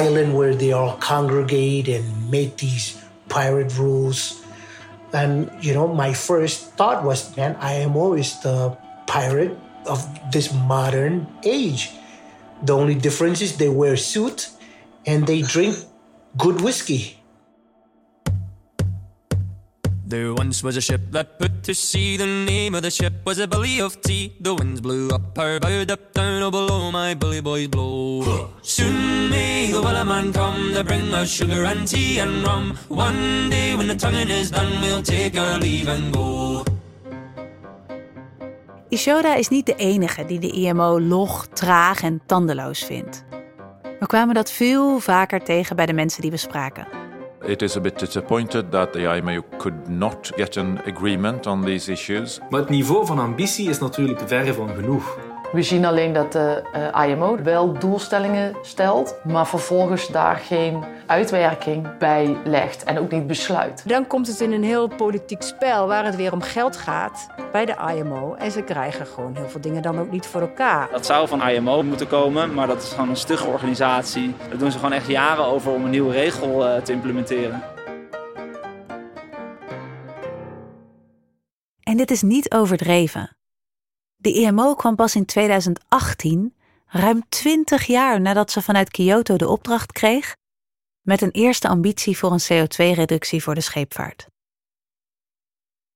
island 0.04 0.34
where 0.34 0.56
they 0.56 0.74
all 0.74 0.96
congregate 1.00 1.96
and 1.96 2.30
make 2.32 2.56
these 2.56 3.05
pirate 3.30 3.78
rules. 3.78 4.44
And, 5.14 5.50
you 5.62 5.74
know, 5.74 5.88
my 5.88 6.14
first 6.14 6.74
thought 6.74 7.04
was, 7.04 7.36
man, 7.38 7.56
IMO 7.60 8.14
is 8.14 8.40
the 8.42 8.78
pirate 9.08 9.58
of 9.88 10.04
this 10.32 10.54
modern 10.54 11.28
age. 11.44 11.92
The 12.64 12.76
only 12.76 12.96
difference 12.96 13.42
is 13.42 13.58
they 13.58 13.70
wear 13.70 13.96
suit 13.98 14.50
and 15.06 15.28
they 15.28 15.42
drink 15.42 15.78
good 16.38 16.62
whiskey. 16.62 17.20
There 20.08 20.36
once 20.36 20.62
was 20.62 20.78
a 20.78 20.82
ship 20.82 21.02
that 21.12 21.40
put 21.40 21.64
to 21.64 21.74
sea. 21.74 22.16
The 22.16 22.28
name 22.28 22.76
of 22.76 22.84
the 22.84 22.92
ship 22.92 23.26
was 23.26 23.40
a 23.40 23.48
Billy 23.48 23.82
of 23.82 24.00
Tea. 24.02 24.36
The 24.40 24.54
winds 24.54 24.80
blew 24.80 25.10
up 25.10 25.36
her 25.36 25.60
bow, 25.60 25.82
up 25.82 26.14
down, 26.14 26.44
oh 26.44 26.52
below 26.52 26.92
my 26.92 27.16
bully 27.16 27.42
boys 27.42 27.68
blow. 27.68 28.52
Soon 28.62 29.30
may 29.32 29.72
the 29.72 29.82
wellerman 29.82 30.32
come 30.32 30.76
to 30.76 30.84
bring 30.84 31.12
us 31.12 31.30
sugar 31.30 31.66
and 31.66 31.88
tea 31.88 32.20
and 32.20 32.46
rum. 32.46 32.78
One 32.88 33.50
day 33.50 33.76
when 33.76 33.88
the 33.88 33.96
tonguing 33.96 34.30
is 34.30 34.52
done, 34.52 34.80
we'll 34.80 35.02
take 35.02 35.40
our 35.40 35.58
leave 35.58 35.88
and 35.90 36.14
go. 36.14 36.64
Ishoda 38.90 39.36
is 39.36 39.50
niet 39.50 39.66
de 39.66 39.76
enige 39.76 40.26
die 40.26 40.40
de 40.40 40.52
IMO 40.52 41.00
log, 41.00 41.48
traag 41.54 42.02
en 42.02 42.22
tandeloos 42.26 42.80
vindt. 42.80 43.24
We 44.00 44.06
kwamen 44.08 44.36
dat 44.36 44.52
veel 44.52 45.00
vaker 45.00 45.44
tegen 45.44 45.76
bij 45.76 45.86
de 45.86 45.94
mensen 45.94 46.22
die 46.22 46.32
we 46.32 46.38
spraken. 46.38 47.05
It 47.48 47.62
is 47.62 47.76
a 47.76 47.80
bit 47.80 48.00
disappointed 48.00 48.72
that 48.72 48.94
the 48.94 49.06
IMO 49.18 49.44
could 49.58 49.88
not 49.88 50.32
get 50.36 50.58
an 50.58 50.82
agreement 50.86 51.46
on 51.48 51.64
these 51.64 51.92
issues. 51.92 52.40
Maar 52.50 52.60
het 52.60 52.70
niveau 52.70 53.06
van 53.06 53.20
ambitie 53.20 53.70
is 53.70 53.80
natuurlijk 53.80 54.22
verre 54.26 54.54
van 54.54 54.70
genoeg. 54.70 55.35
We 55.56 55.64
zien 55.64 55.86
alleen 55.86 56.14
dat 56.14 56.32
de 56.32 56.64
uh, 56.96 57.10
IMO 57.10 57.38
wel 57.44 57.74
doelstellingen 57.80 58.56
stelt, 58.62 59.16
maar 59.24 59.48
vervolgens 59.48 60.08
daar 60.08 60.36
geen 60.36 60.84
uitwerking 61.06 61.98
bij 61.98 62.38
legt 62.44 62.84
en 62.84 63.00
ook 63.00 63.12
niet 63.12 63.28
besluit. 63.28 63.84
Dan 63.86 64.08
komt 64.08 64.28
het 64.28 64.40
in 64.40 64.52
een 64.52 64.64
heel 64.64 64.88
politiek 64.88 65.42
spel 65.42 65.88
waar 65.88 66.06
het 66.06 66.16
weer 66.16 66.34
om 66.34 66.42
geld 66.42 66.78
gaat 66.78 67.28
bij 67.52 67.66
de 67.66 67.76
IMO. 67.96 68.34
En 68.34 68.52
ze 68.52 68.62
krijgen 68.62 69.06
gewoon 69.06 69.36
heel 69.36 69.50
veel 69.50 69.62
dingen 69.62 69.82
dan 69.82 70.00
ook 70.00 70.12
niet 70.12 70.26
voor 70.26 70.42
elkaar. 70.42 70.88
Dat 70.92 71.06
zou 71.06 71.28
van 71.28 71.50
IMO 71.50 71.84
moeten 71.84 72.08
komen, 72.08 72.54
maar 72.54 72.68
dat 72.68 72.82
is 72.82 72.90
gewoon 72.90 73.10
een 73.10 73.16
stugge 73.16 73.48
organisatie. 73.48 74.36
Daar 74.50 74.58
doen 74.58 74.72
ze 74.72 74.78
gewoon 74.78 74.94
echt 74.94 75.08
jaren 75.08 75.46
over 75.46 75.72
om 75.72 75.84
een 75.84 75.90
nieuwe 75.90 76.14
regel 76.14 76.68
uh, 76.68 76.76
te 76.76 76.92
implementeren. 76.92 77.64
En 81.84 81.98
dit 81.98 82.12
is 82.12 82.22
niet 82.22 82.54
overdreven. 82.54 83.36
De 84.26 84.34
IMO 84.34 84.76
kwam 84.76 84.96
pas 84.96 85.16
in 85.16 85.26
2018, 85.26 86.56
ruim 86.86 87.30
20 87.30 87.86
jaar 87.86 88.22
nadat 88.22 88.52
ze 88.52 88.62
vanuit 88.62 88.90
Kyoto 88.90 89.38
de 89.38 89.48
opdracht 89.48 89.92
kreeg, 89.92 90.36
met 91.02 91.22
een 91.22 91.32
eerste 91.32 91.68
ambitie 91.68 92.18
voor 92.18 92.32
een 92.32 92.42
CO2-reductie 92.42 93.44
voor 93.44 93.56
de 93.56 93.62
scheepvaart. 93.62 94.28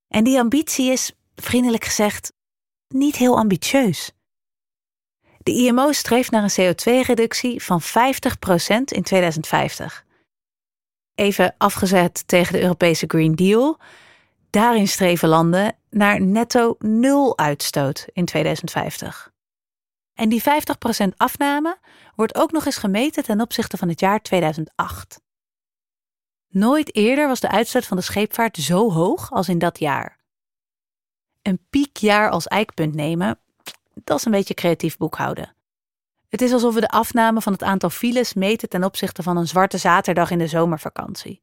En 0.07 0.23
die 0.23 0.39
ambitie 0.39 0.91
is, 0.91 1.11
vriendelijk 1.35 1.83
gezegd, 1.83 2.33
niet 2.87 3.15
heel 3.15 3.37
ambitieus. 3.37 4.11
De 5.37 5.51
IMO 5.51 5.91
streeft 5.91 6.31
naar 6.31 6.43
een 6.43 6.73
CO2-reductie 6.75 7.63
van 7.63 7.81
50% 7.81 7.85
in 8.85 9.03
2050. 9.03 10.05
Even 11.15 11.55
afgezet 11.57 12.27
tegen 12.27 12.53
de 12.53 12.61
Europese 12.61 13.05
Green 13.07 13.35
Deal. 13.35 13.77
Daarin 14.49 14.87
streven 14.87 15.29
landen 15.29 15.75
naar 15.89 16.21
netto 16.21 16.75
nul 16.79 17.37
uitstoot 17.37 18.07
in 18.13 18.25
2050. 18.25 19.31
En 20.13 20.29
die 20.29 20.41
50% 20.41 21.07
afname 21.17 21.77
wordt 22.15 22.35
ook 22.35 22.51
nog 22.51 22.65
eens 22.65 22.77
gemeten 22.77 23.23
ten 23.23 23.41
opzichte 23.41 23.77
van 23.77 23.89
het 23.89 23.99
jaar 23.99 24.21
2008. 24.21 25.21
Nooit 26.47 26.95
eerder 26.95 27.27
was 27.27 27.39
de 27.39 27.49
uitstoot 27.49 27.85
van 27.85 27.97
de 27.97 28.03
scheepvaart 28.03 28.57
zo 28.57 28.91
hoog 28.91 29.31
als 29.31 29.49
in 29.49 29.57
dat 29.57 29.79
jaar. 29.79 30.17
Een 31.41 31.65
piekjaar 31.69 32.29
als 32.29 32.47
eikpunt 32.47 32.95
nemen, 32.95 33.39
dat 33.93 34.17
is 34.17 34.25
een 34.25 34.31
beetje 34.31 34.53
creatief 34.53 34.97
boekhouden. 34.97 35.55
Het 36.29 36.41
is 36.41 36.53
alsof 36.53 36.73
we 36.73 36.79
de 36.79 36.89
afname 36.89 37.41
van 37.41 37.53
het 37.53 37.63
aantal 37.63 37.89
files 37.89 38.33
meten 38.33 38.69
ten 38.69 38.83
opzichte 38.83 39.23
van 39.23 39.37
een 39.37 39.47
zwarte 39.47 39.77
zaterdag 39.77 40.31
in 40.31 40.37
de 40.37 40.47
zomervakantie. 40.47 41.41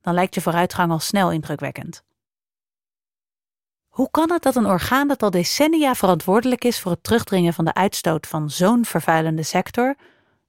Dan 0.00 0.14
lijkt 0.14 0.34
je 0.34 0.40
vooruitgang 0.40 0.90
al 0.90 0.98
snel 0.98 1.30
indrukwekkend. 1.32 2.04
Hoe 3.94 4.10
kan 4.10 4.30
het 4.32 4.42
dat 4.42 4.56
een 4.56 4.66
orgaan 4.66 5.08
dat 5.08 5.22
al 5.22 5.30
decennia 5.30 5.94
verantwoordelijk 5.94 6.64
is 6.64 6.80
voor 6.80 6.90
het 6.90 7.02
terugdringen 7.02 7.54
van 7.54 7.64
de 7.64 7.74
uitstoot 7.74 8.26
van 8.26 8.50
zo'n 8.50 8.84
vervuilende 8.84 9.42
sector, 9.42 9.94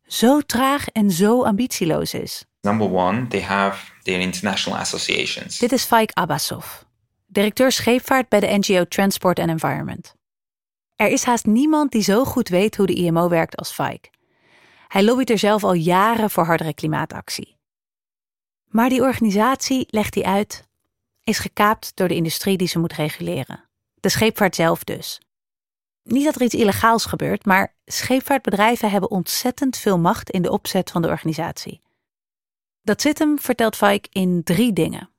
zo 0.05 0.41
traag 0.41 0.87
en 0.87 1.11
zo 1.11 1.43
ambitieloos 1.43 2.13
is? 2.13 2.45
Number 2.61 2.93
one, 2.93 3.27
they 3.27 3.41
have 3.41 3.91
their 4.03 4.19
international 4.19 4.79
associations. 4.79 5.57
Dit 5.57 5.71
is 5.71 5.83
Faik 5.83 6.11
Abbasov, 6.13 6.81
directeur 7.25 7.71
scheepvaart 7.71 8.29
bij 8.29 8.39
de 8.39 8.47
NGO 8.47 8.85
Transport 8.85 9.39
and 9.39 9.49
Environment. 9.49 10.15
Er 10.95 11.07
is 11.09 11.23
haast 11.23 11.45
niemand 11.45 11.91
die 11.91 12.03
zo 12.03 12.23
goed 12.23 12.49
weet 12.49 12.77
hoe 12.77 12.85
de 12.85 12.95
IMO 12.95 13.29
werkt 13.29 13.55
als 13.55 13.71
Faik. 13.71 14.09
Hij 14.87 15.03
lobbyt 15.03 15.29
er 15.29 15.39
zelf 15.39 15.63
al 15.63 15.73
jaren 15.73 16.29
voor 16.29 16.45
hardere 16.45 16.73
klimaatactie. 16.73 17.57
Maar 18.65 18.89
die 18.89 19.01
organisatie, 19.01 19.87
legt 19.89 20.15
hij 20.15 20.23
uit, 20.23 20.67
is 21.25 21.39
gekaapt 21.39 21.91
door 21.95 22.07
de 22.07 22.15
industrie 22.15 22.57
die 22.57 22.67
ze 22.67 22.79
moet 22.79 22.93
reguleren. 22.93 23.63
De 23.99 24.09
scheepvaart 24.09 24.55
zelf 24.55 24.83
dus. 24.83 25.21
Niet 26.03 26.25
dat 26.25 26.35
er 26.35 26.41
iets 26.41 26.53
illegaals 26.53 27.05
gebeurt, 27.05 27.45
maar 27.45 27.75
scheepvaartbedrijven 27.85 28.91
hebben 28.91 29.11
ontzettend 29.11 29.77
veel 29.77 29.99
macht 29.99 30.29
in 30.29 30.41
de 30.41 30.51
opzet 30.51 30.91
van 30.91 31.01
de 31.01 31.07
organisatie. 31.07 31.81
Dat 32.81 33.01
zit 33.01 33.19
hem, 33.19 33.39
vertelt 33.39 33.75
Vaik, 33.75 34.07
in 34.11 34.43
drie 34.43 34.73
dingen. 34.73 35.09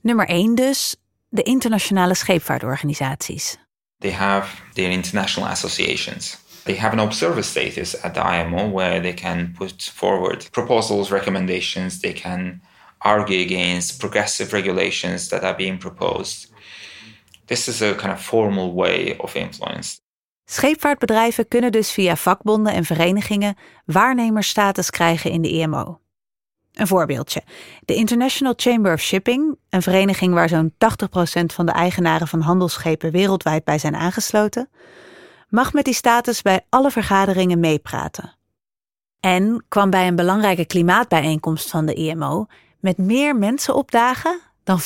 Nummer 0.00 0.28
één 0.28 0.54
dus, 0.54 0.96
de 1.28 1.42
internationale 1.42 2.14
scheepvaartorganisaties. 2.14 3.58
They 3.98 4.12
have 4.12 4.56
their 4.72 4.90
international 4.90 5.48
associations. 5.48 6.38
They 6.62 6.76
have 6.76 6.92
an 6.92 7.00
observer 7.00 7.44
status 7.44 8.02
at 8.02 8.14
the 8.14 8.20
IMO 8.20 8.70
where 8.70 9.00
they 9.00 9.14
can 9.14 9.52
put 9.52 9.92
forward 9.94 10.50
proposals, 10.50 11.10
recommendations, 11.10 12.00
they 12.00 12.12
can 12.12 12.62
argue 12.98 13.44
against 13.44 13.98
progressive 13.98 14.56
regulations 14.56 15.28
that 15.28 15.42
are 15.42 15.54
being 15.54 15.78
proposed. 15.78 16.52
This 17.44 17.68
is 17.68 17.82
a 17.82 17.94
kind 17.94 18.12
of 18.12 18.24
formal 18.24 18.74
way 18.74 19.14
of 19.18 19.34
influence. 19.34 20.00
Scheepvaartbedrijven 20.44 21.48
kunnen 21.48 21.72
dus 21.72 21.92
via 21.92 22.16
vakbonden 22.16 22.72
en 22.72 22.84
verenigingen 22.84 23.56
waarnemersstatus 23.84 24.90
krijgen 24.90 25.30
in 25.30 25.42
de 25.42 25.50
IMO. 25.50 26.00
Een 26.72 26.86
voorbeeldje. 26.86 27.42
De 27.84 27.94
International 27.94 28.52
Chamber 28.56 28.92
of 28.92 29.00
Shipping, 29.00 29.58
een 29.70 29.82
vereniging 29.82 30.34
waar 30.34 30.48
zo'n 30.48 30.72
80% 30.72 30.76
van 31.44 31.66
de 31.66 31.72
eigenaren 31.72 32.28
van 32.28 32.40
handelsschepen 32.40 33.10
wereldwijd 33.10 33.64
bij 33.64 33.78
zijn 33.78 33.96
aangesloten, 33.96 34.70
mag 35.48 35.72
met 35.72 35.84
die 35.84 35.94
status 35.94 36.42
bij 36.42 36.60
alle 36.68 36.90
vergaderingen 36.90 37.60
meepraten. 37.60 38.36
En 39.20 39.64
kwam 39.68 39.90
bij 39.90 40.06
een 40.06 40.16
belangrijke 40.16 40.66
klimaatbijeenkomst 40.66 41.70
van 41.70 41.86
de 41.86 41.94
IMO 41.94 42.46
met 42.80 42.98
meer 42.98 43.36
mensen 43.36 43.74
opdagen 43.74 44.40
dan 44.64 44.80
85% 44.80 44.84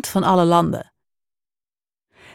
van 0.00 0.22
alle 0.22 0.44
landen. 0.44 0.92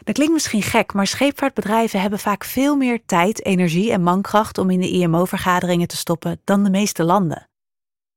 Dat 0.04 0.14
klinkt 0.14 0.32
misschien 0.32 0.62
gek, 0.62 0.92
maar 0.92 1.06
scheepvaartbedrijven 1.06 2.00
hebben 2.00 2.18
vaak 2.18 2.44
veel 2.44 2.76
meer 2.76 3.00
tijd, 3.06 3.44
energie 3.44 3.92
en 3.92 4.02
mankracht 4.02 4.58
om 4.58 4.70
in 4.70 4.80
de 4.80 4.90
IMO-vergaderingen 4.90 5.88
te 5.88 5.96
stoppen 5.96 6.40
dan 6.44 6.64
de 6.64 6.70
meeste 6.70 7.04
landen. 7.04 7.48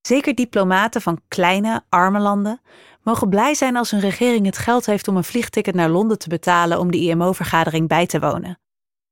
Zeker 0.02 0.36
diplomaten 0.36 1.02
van 1.02 1.22
kleine, 1.28 1.84
arme 1.90 2.20
landen 2.20 2.62
mogen 3.04 3.30
blij 3.30 3.54
zijn 3.54 3.76
als 3.76 3.92
hun 3.92 4.00
regering 4.00 4.46
het 4.46 4.58
geld 4.58 4.86
heeft 4.86 5.08
om 5.08 5.18
een 5.18 5.24
vliegticket 5.24 5.76
naar 5.76 5.90
Londen 5.90 6.20
te 6.20 6.30
betalen 6.30 6.80
om 6.80 6.92
de 6.92 6.98
IMO-vergadering 6.98 7.88
bij 7.88 8.06
te 8.06 8.20
wonen. 8.20 8.60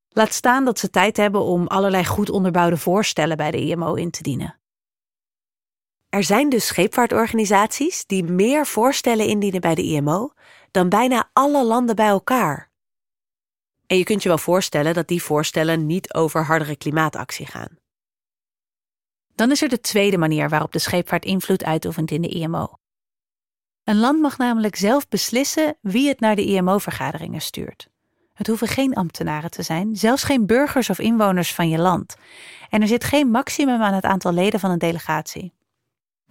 Laat 0.10 0.34
staan 0.34 0.66
dat 0.66 0.80
ze 0.80 0.90
tijd 0.90 1.18
hebben 1.18 1.42
om 1.42 1.68
allerlei 1.68 2.06
goed 2.06 2.30
onderbouwde 2.30 2.78
voorstellen 2.78 3.38
bij 3.38 3.52
de 3.52 3.62
IMO 3.62 3.94
in 3.94 4.12
te 4.12 4.24
dienen. 4.24 4.60
Er 6.10 6.24
zijn 6.24 6.50
dus 6.50 6.68
scheepvaartorganisaties 6.68 8.06
die 8.06 8.24
meer 8.24 8.66
voorstellen 8.66 9.28
indienen 9.28 9.62
bij 9.62 9.76
de 9.76 9.84
IMO 9.84 10.34
dan 10.72 10.90
bijna 10.90 11.30
alle 11.34 11.66
landen 11.66 11.96
bij 11.96 12.08
elkaar. 12.08 12.70
En 13.88 13.98
je 13.98 14.04
kunt 14.04 14.24
je 14.24 14.30
wel 14.30 14.38
voorstellen 14.38 14.94
dat 14.94 15.08
die 15.08 15.24
voorstellen 15.24 15.86
niet 15.86 16.14
over 16.14 16.46
hardere 16.46 16.76
klimaatactie 16.76 17.46
gaan. 17.46 17.78
Dan 19.36 19.52
is 19.52 19.62
er 19.62 19.70
de 19.70 19.80
tweede 19.80 20.18
manier 20.18 20.50
waarop 20.50 20.72
de 20.72 20.80
scheepvaart 20.80 21.26
invloed 21.26 21.64
uitoefent 21.64 22.12
in 22.12 22.22
de 22.22 22.28
IMO. 22.30 22.68
Een 23.84 24.00
land 24.00 24.22
mag 24.22 24.38
namelijk 24.38 24.76
zelf 24.76 25.08
beslissen 25.08 25.78
wie 25.82 26.08
het 26.08 26.20
naar 26.20 26.36
de 26.36 26.46
IMO-vergaderingen 26.46 27.42
stuurt. 27.42 27.90
Het 28.34 28.48
hoeven 28.48 28.68
geen 28.68 28.94
ambtenaren 28.94 29.52
te 29.52 29.64
zijn, 29.64 29.96
zelfs 29.96 30.24
geen 30.24 30.46
burgers 30.46 30.90
of 30.90 31.00
inwoners 31.00 31.54
van 31.54 31.70
je 31.70 31.78
land. 31.78 32.16
En 32.70 32.82
er 32.82 32.88
zit 32.88 33.04
geen 33.04 33.32
maximum 33.32 33.82
aan 33.82 33.94
het 33.94 34.04
aantal 34.04 34.34
leden 34.34 34.60
van 34.60 34.72
een 34.72 34.80
delegatie. 34.80 35.54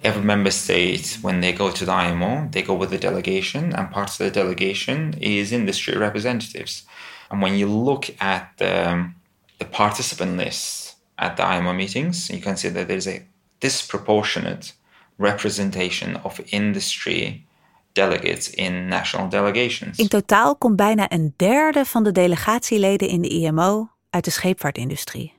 Every 0.02 0.22
member 0.22 0.52
state, 0.52 1.18
when 1.22 1.40
they 1.40 1.52
go 1.52 1.70
to 1.70 1.84
the 1.84 1.92
IMO, 1.92 2.48
they 2.50 2.62
go 2.62 2.74
with 2.74 2.92
a 2.92 2.98
delegation, 2.98 3.74
and 3.74 3.90
part 3.90 4.10
of 4.10 4.18
the 4.18 4.30
delegation 4.30 5.14
is 5.20 5.50
industry 5.52 5.96
representatives. 5.96 6.86
And 7.30 7.42
when 7.42 7.56
you 7.58 7.66
look 7.66 8.04
at 8.18 8.42
the, 8.56 9.10
the 9.58 9.64
participant 9.64 10.36
list 10.36 10.96
at 11.16 11.36
the 11.36 11.42
IMO 11.42 11.72
meetings, 11.72 12.28
you 12.28 12.40
can 12.40 12.56
see 12.56 12.70
that 12.70 12.86
there's 12.86 13.08
a 13.08 13.26
disproportionate 13.60 14.72
representation 15.18 16.16
of 16.22 16.40
industry 16.52 17.44
delegates 17.92 18.50
in 18.50 18.88
national 18.88 19.28
delegations. 19.28 19.98
In 19.98 20.08
totaal 20.08 20.56
komt 20.56 20.76
bijna 20.76 21.12
een 21.12 21.34
derde 21.36 21.84
van 21.84 22.04
de 22.04 22.12
delegatieleden 22.12 23.08
in 23.08 23.22
de 23.22 23.28
IMO 23.28 23.90
uit 24.10 24.24
de 24.24 24.30
scheepvaartindustrie. 24.30 25.34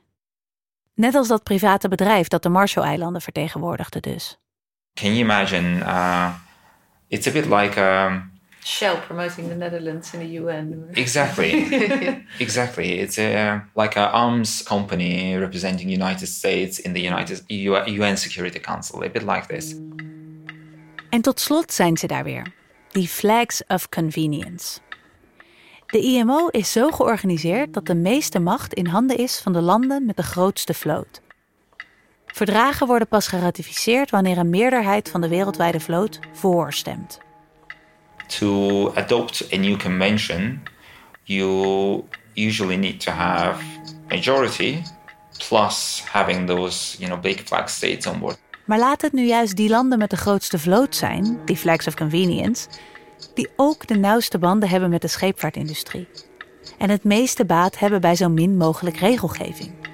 Net 0.94 1.14
als 1.14 1.28
dat 1.28 1.42
private 1.42 1.88
bedrijf 1.88 2.28
dat 2.28 2.42
de 2.42 2.48
Marshall-eilanden 2.48 3.22
vertegenwoordigde 3.22 4.00
dus. 4.00 4.38
Can 4.96 5.14
you 5.14 5.20
imagine? 5.24 5.82
Uh, 5.82 6.34
it's 7.10 7.26
a 7.26 7.30
bit 7.30 7.46
like 7.46 7.78
um, 7.78 8.30
Shell 8.62 8.96
promoting 9.06 9.48
the 9.48 9.54
Netherlands 9.56 10.14
in 10.14 10.20
the 10.20 10.40
UN. 10.40 10.88
exactly, 10.94 11.50
exactly. 12.38 12.98
It's 12.98 13.18
a, 13.18 13.62
like 13.74 13.96
an 13.96 14.10
arms 14.12 14.62
company 14.62 15.36
representing 15.36 15.88
United 15.88 16.28
States 16.28 16.78
in 16.78 16.92
the 16.92 17.00
United 17.00 17.42
UN 17.48 18.16
Security 18.16 18.58
Council. 18.60 19.02
A 19.02 19.08
bit 19.08 19.22
like 19.22 19.46
this. 19.46 19.74
En 21.10 21.20
tot 21.20 21.40
slot 21.40 21.72
zijn 21.72 21.96
ze 21.96 22.06
daar 22.06 22.24
weer, 22.24 22.46
die 22.88 23.08
flags 23.08 23.62
of 23.66 23.88
convenience. 23.88 24.78
De 25.86 26.00
IMO 26.00 26.46
is 26.46 26.72
zo 26.72 26.90
georganiseerd 26.90 27.74
dat 27.74 27.86
de 27.86 27.94
meeste 27.94 28.38
macht 28.38 28.74
in 28.74 28.86
handen 28.86 29.16
is 29.16 29.38
van 29.38 29.52
de 29.52 29.60
landen 29.60 30.06
met 30.06 30.16
de 30.16 30.22
grootste 30.22 30.74
vloot. 30.74 31.20
Verdragen 32.32 32.86
worden 32.86 33.08
pas 33.08 33.26
geratificeerd 33.26 34.10
wanneer 34.10 34.38
een 34.38 34.50
meerderheid 34.50 35.08
van 35.08 35.20
de 35.20 35.28
wereldwijde 35.28 35.80
vloot 35.80 36.18
voor 36.32 36.72
stemt. 36.72 37.18
To 38.26 38.88
adopt 38.94 39.52
a 39.52 39.56
new 39.56 39.78
convention, 39.78 40.62
you 41.22 42.04
usually 42.34 42.76
need 42.76 43.00
to 43.00 43.12
have 43.12 43.62
majority 44.08 44.82
plus 45.48 46.04
having 46.06 46.46
those, 46.46 46.98
you 46.98 47.10
know, 47.10 47.20
big 47.20 47.40
flag 47.44 47.68
states 47.70 48.06
on 48.06 48.18
board. 48.18 48.38
Maar 48.64 48.78
laat 48.78 49.02
het 49.02 49.12
nu 49.12 49.26
juist 49.26 49.56
die 49.56 49.68
landen 49.68 49.98
met 49.98 50.10
de 50.10 50.16
grootste 50.16 50.58
vloot 50.58 50.96
zijn, 50.96 51.38
die 51.44 51.56
flags 51.56 51.86
of 51.86 51.94
convenience, 51.94 52.68
die 53.34 53.48
ook 53.56 53.86
de 53.86 53.96
nauwste 53.96 54.38
banden 54.38 54.68
hebben 54.68 54.90
met 54.90 55.02
de 55.02 55.08
scheepvaartindustrie. 55.08 56.08
En 56.78 56.90
het 56.90 57.04
meeste 57.04 57.44
baat 57.44 57.78
hebben 57.78 58.00
bij 58.00 58.14
zo 58.14 58.28
min 58.28 58.56
mogelijk 58.56 58.96
regelgeving. 58.96 59.89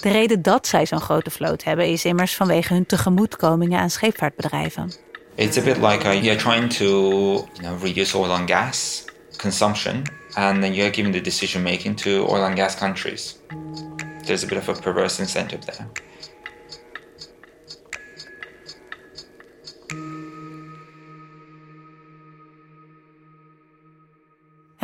De 0.00 0.10
reden 0.10 0.42
dat 0.42 0.66
zij 0.66 0.86
zo'n 0.86 1.00
grote 1.00 1.30
vloot 1.30 1.64
hebben 1.64 1.86
is 1.86 2.04
immers 2.04 2.34
vanwege 2.34 2.72
hun 2.72 2.86
tegemoetkomingen 2.86 3.80
aan 3.80 3.90
scheepvaartbedrijven. 3.90 4.92
It's 5.34 5.58
a 5.58 5.62
bit 5.62 5.76
like 5.76 6.04
uh, 6.04 6.22
you're 6.22 6.36
trying 6.36 6.72
to, 6.72 6.84
you 6.84 7.46
know, 7.60 7.82
reduce 7.82 8.18
oil 8.18 8.30
and 8.30 8.50
gas 8.50 9.04
consumption, 9.36 10.02
and 10.32 10.60
then 10.60 10.74
you're 10.74 10.94
giving 10.94 11.14
the 11.14 11.20
decision 11.20 11.62
making 11.62 11.96
to 12.00 12.10
oil 12.10 12.42
and 12.42 12.56
gas 12.58 12.76
countries. 12.76 13.38
There's 14.24 14.44
a 14.44 14.46
bit 14.46 14.58
of 14.58 14.68
a 14.68 14.80
perverse 14.80 15.22
incentive 15.22 15.64
there. 15.64 15.86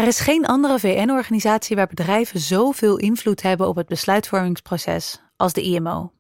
Er 0.07 0.13
is 0.13 0.21
geen 0.21 0.47
andere 0.47 0.79
VN-organisatie 0.79 1.77
waar 1.77 1.87
bedrijven 1.87 2.41
zoveel 2.41 2.97
invloed 2.97 3.43
hebben 3.43 3.69
op 3.69 3.77
het 3.77 3.87
besluitvormingsproces 3.87 5.23
als 5.37 5.53
de 5.53 5.63
IMO. 5.63 6.13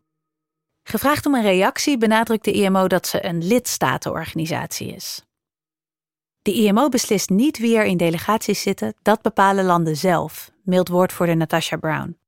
Gevraagd 0.82 1.26
om 1.26 1.34
een 1.34 1.42
reactie 1.42 1.98
benadrukt 1.98 2.44
de 2.44 2.52
IMO 2.52 2.86
dat 2.86 3.06
ze 3.06 3.24
een 3.24 3.46
lidstatenorganisatie 3.46 4.94
is. 4.94 5.24
De 6.42 6.52
IMO 6.52 6.88
beslist 6.88 7.30
niet 7.30 7.58
wie 7.58 7.76
er 7.76 7.84
in 7.84 7.96
delegaties 7.96 8.62
zitten, 8.62 8.94
dat 9.02 9.22
bepalen 9.22 9.64
landen 9.64 9.96
zelf, 9.96 10.50
mailt 10.64 10.88
woordvoerder 10.88 11.36
Natasha 11.36 11.76
Brown. 11.76 12.18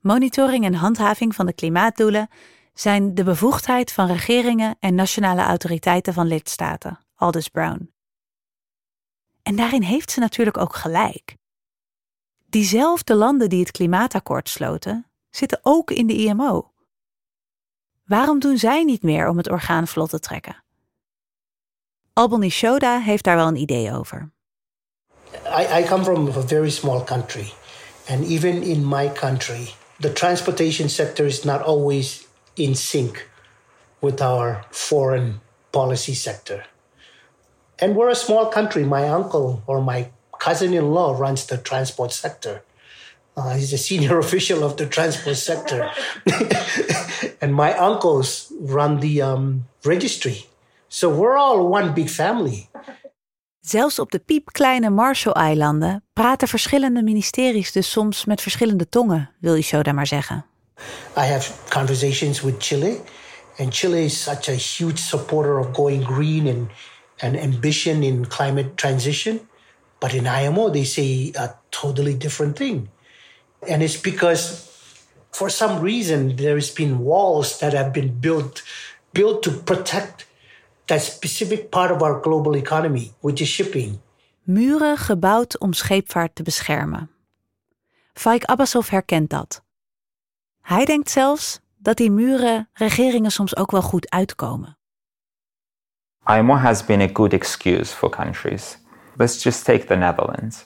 Monitoring 0.00 0.64
en 0.64 0.74
handhaving 0.74 1.34
van 1.34 1.46
de 1.46 1.54
klimaatdoelen 1.54 2.28
zijn 2.74 3.14
de 3.14 3.24
bevoegdheid 3.24 3.92
van 3.92 4.06
regeringen 4.06 4.76
en 4.80 4.94
nationale 4.94 5.42
autoriteiten 5.42 6.12
van 6.12 6.26
lidstaten, 6.26 6.98
aldus 7.14 7.48
Brown. 7.48 7.90
En 9.42 9.56
daarin 9.56 9.82
heeft 9.82 10.10
ze 10.10 10.20
natuurlijk 10.20 10.58
ook 10.58 10.74
gelijk. 10.74 11.36
Diezelfde 12.46 13.14
landen 13.14 13.48
die 13.48 13.60
het 13.60 13.70
klimaatakkoord 13.70 14.48
sloten, 14.48 15.06
zitten 15.30 15.60
ook 15.62 15.90
in 15.90 16.06
de 16.06 16.14
IMO. 16.14 16.72
Waarom 18.04 18.38
doen 18.38 18.58
zij 18.58 18.84
niet 18.84 19.02
meer 19.02 19.28
om 19.28 19.36
het 19.36 19.50
orgaan 19.50 19.86
vlot 19.86 20.10
te 20.10 20.20
trekken? 20.20 20.64
Albany 22.12 22.48
Shoda 22.48 22.98
heeft 22.98 23.24
daar 23.24 23.36
wel 23.36 23.46
een 23.46 23.56
idee 23.56 23.92
over. 23.92 24.30
I, 25.58 25.80
I 25.80 25.84
come 25.84 26.04
from 26.04 26.28
a 26.28 26.46
very 26.46 26.70
small 26.70 27.04
country. 27.04 27.52
And 28.08 28.24
even 28.24 28.62
in 28.62 28.88
my 28.88 29.12
country, 29.12 29.74
the 30.00 30.12
transportation 30.12 30.88
sector 30.88 31.26
is 31.26 31.44
not 31.44 31.62
always 31.62 32.26
in 32.54 32.76
sync 32.76 33.28
with 33.98 34.20
our 34.20 34.66
foreign 34.70 35.40
policy 35.70 36.14
sector. 36.14 36.69
And 37.80 37.96
we're 37.96 38.10
a 38.10 38.14
small 38.14 38.46
country. 38.46 38.84
My 38.84 39.08
uncle 39.08 39.62
or 39.66 39.80
my 39.82 40.10
cousin 40.38 40.72
in 40.72 40.92
law 40.92 41.16
runs 41.18 41.44
the 41.44 41.56
transport 41.62 42.12
sector. 42.12 42.62
Uh, 43.36 43.54
he's 43.54 43.72
a 43.72 43.78
senior 43.78 44.18
official 44.24 44.62
of 44.62 44.74
the 44.74 44.86
transport 44.86 45.36
sector. 45.36 45.90
and 47.40 47.54
my 47.54 47.72
uncles 47.78 48.52
run 48.60 49.00
the 49.00 49.22
um, 49.22 49.64
registry. 49.84 50.46
So 50.88 51.08
we're 51.08 51.36
all 51.36 51.68
one 51.68 51.92
big 51.92 52.08
family. 52.08 52.68
Zelfs 53.60 53.98
op 53.98 54.10
de 54.10 54.18
piepkleine 54.18 54.90
Marshall-eilanden 54.90 56.04
praten 56.12 56.48
verschillende 56.48 57.02
ministeries 57.02 57.72
dus 57.72 57.90
soms 57.90 58.24
met 58.24 58.40
verschillende 58.40 58.88
tongen, 58.88 59.30
wil 59.40 59.54
je 59.54 59.62
zo 59.62 59.82
daar 59.82 59.94
maar 59.94 60.06
zeggen. 60.06 60.46
I 61.16 61.20
have 61.20 61.52
conversations 61.68 62.40
with 62.40 62.54
Chile 62.58 63.00
And 63.60 63.74
Chile 63.74 64.04
is 64.04 64.18
such 64.18 64.48
a 64.48 64.54
huge 64.54 64.98
supporter 64.98 65.58
of 65.58 65.74
going 65.74 66.02
green 66.02 66.48
and, 66.48 66.70
and 67.22 67.36
ambition 67.36 68.02
in 68.02 68.24
climate 68.24 68.76
transition. 68.76 69.40
But 70.00 70.14
in 70.14 70.26
IMO, 70.26 70.70
they 70.70 70.84
say 70.84 71.32
a 71.36 71.54
totally 71.70 72.16
different 72.16 72.56
thing. 72.56 72.88
And 73.68 73.82
it's 73.82 74.00
because 74.00 74.68
for 75.30 75.50
some 75.50 75.80
reason 75.80 76.36
there 76.36 76.54
has 76.54 76.72
been 76.72 76.98
walls 76.98 77.58
that 77.58 77.72
have 77.72 77.92
been 77.92 78.18
built 78.20 78.62
built 79.12 79.42
to 79.42 79.50
protect 79.50 80.26
that 80.86 81.02
specific 81.02 81.70
part 81.70 81.90
of 81.90 82.02
our 82.02 82.20
global 82.20 82.56
economy, 82.56 83.12
which 83.20 83.40
is 83.40 83.48
shipping. 83.48 84.00
Muren 84.42 84.96
gebouwd 84.96 85.58
om 85.58 85.72
scheepvaart 85.72 86.34
te 86.34 86.42
beschermen. 86.42 87.10
Faik 88.12 88.44
Abbasov 88.44 88.90
herkent 88.90 89.30
dat. 89.30 89.62
Hij 90.60 90.84
denkt 90.84 91.10
zelfs 91.10 91.60
dat 91.76 91.96
die 91.96 92.10
muren 92.10 92.68
regeringen 92.72 93.30
soms 93.30 93.56
ook 93.56 93.70
wel 93.70 93.82
goed 93.82 94.10
uitkomen. 94.10 94.78
IMO 96.30 96.54
has 96.54 96.80
been 96.80 97.00
a 97.00 97.08
good 97.08 97.34
excuse 97.34 97.92
for 97.92 98.08
countries. 98.08 98.76
Let's 99.18 99.42
just 99.42 99.66
take 99.66 99.88
the 99.88 99.96
Netherlands. 99.96 100.64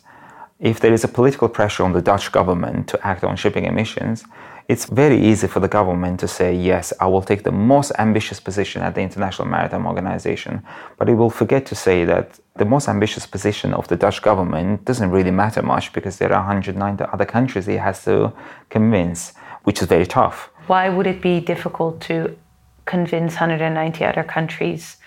If 0.61 0.79
there 0.79 0.93
is 0.93 1.05
a 1.05 1.09
political 1.09 1.49
pressure 1.49 1.85
on 1.85 1.95
the 1.95 2.03
Dutch 2.03 2.31
government 2.33 2.87
to 2.89 3.07
act 3.07 3.25
on 3.25 3.35
shipping 3.37 3.65
emissions, 3.65 4.25
it's 4.69 4.85
very 4.85 5.19
easy 5.19 5.47
for 5.47 5.61
the 5.61 5.69
government 5.69 6.21
to 6.21 6.29
say, 6.29 6.55
yes, 6.55 6.93
I 7.01 7.07
will 7.07 7.23
take 7.23 7.45
the 7.45 7.51
most 7.51 7.93
ambitious 7.99 8.41
position 8.41 8.83
at 8.83 8.95
the 8.95 9.01
International 9.01 9.49
Maritime 9.49 9.87
Organization. 9.87 10.63
But 10.99 11.09
it 11.09 11.15
will 11.15 11.31
forget 11.31 11.65
to 11.67 11.75
say 11.75 12.05
that 12.05 12.39
the 12.57 12.67
most 12.67 12.87
ambitious 12.87 13.27
position 13.27 13.73
of 13.73 13.89
the 13.89 13.97
Dutch 13.97 14.21
government 14.21 14.85
doesn't 14.85 15.11
really 15.11 15.31
matter 15.31 15.63
much 15.63 15.95
because 15.95 16.19
there 16.19 16.31
are 16.35 16.45
190 16.45 17.05
other 17.11 17.25
countries 17.25 17.67
it 17.69 17.81
has 17.81 18.05
to 18.05 18.35
convince, 18.69 19.33
which 19.63 19.81
is 19.81 19.89
very 19.89 20.07
tough. 20.07 20.51
Why 20.67 20.91
would 20.91 21.07
it 21.07 21.23
be 21.23 21.41
difficult 21.41 22.03
to 22.03 22.37
convince 22.85 23.33
190 23.37 24.05
other 24.05 24.25
countries? 24.25 24.99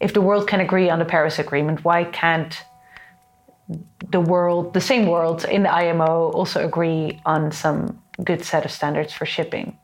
If 0.00 0.12
the 0.12 0.20
world 0.20 0.46
can 0.46 0.60
agree 0.60 0.90
on 0.90 0.98
the 0.98 1.04
Paris 1.04 1.38
Agreement, 1.38 1.84
why 1.84 2.04
can't 2.04 2.62
the 4.10 4.20
world, 4.20 4.74
the 4.74 4.80
same 4.80 5.06
world 5.06 5.44
in 5.44 5.62
the 5.62 5.72
IMO, 5.72 6.30
also 6.32 6.64
agree 6.64 7.20
on 7.24 7.50
some 7.50 7.98
good 8.22 8.44
set 8.44 8.64
of 8.64 8.70
standards 8.70 9.12
for 9.12 9.26
shipping? 9.26 9.78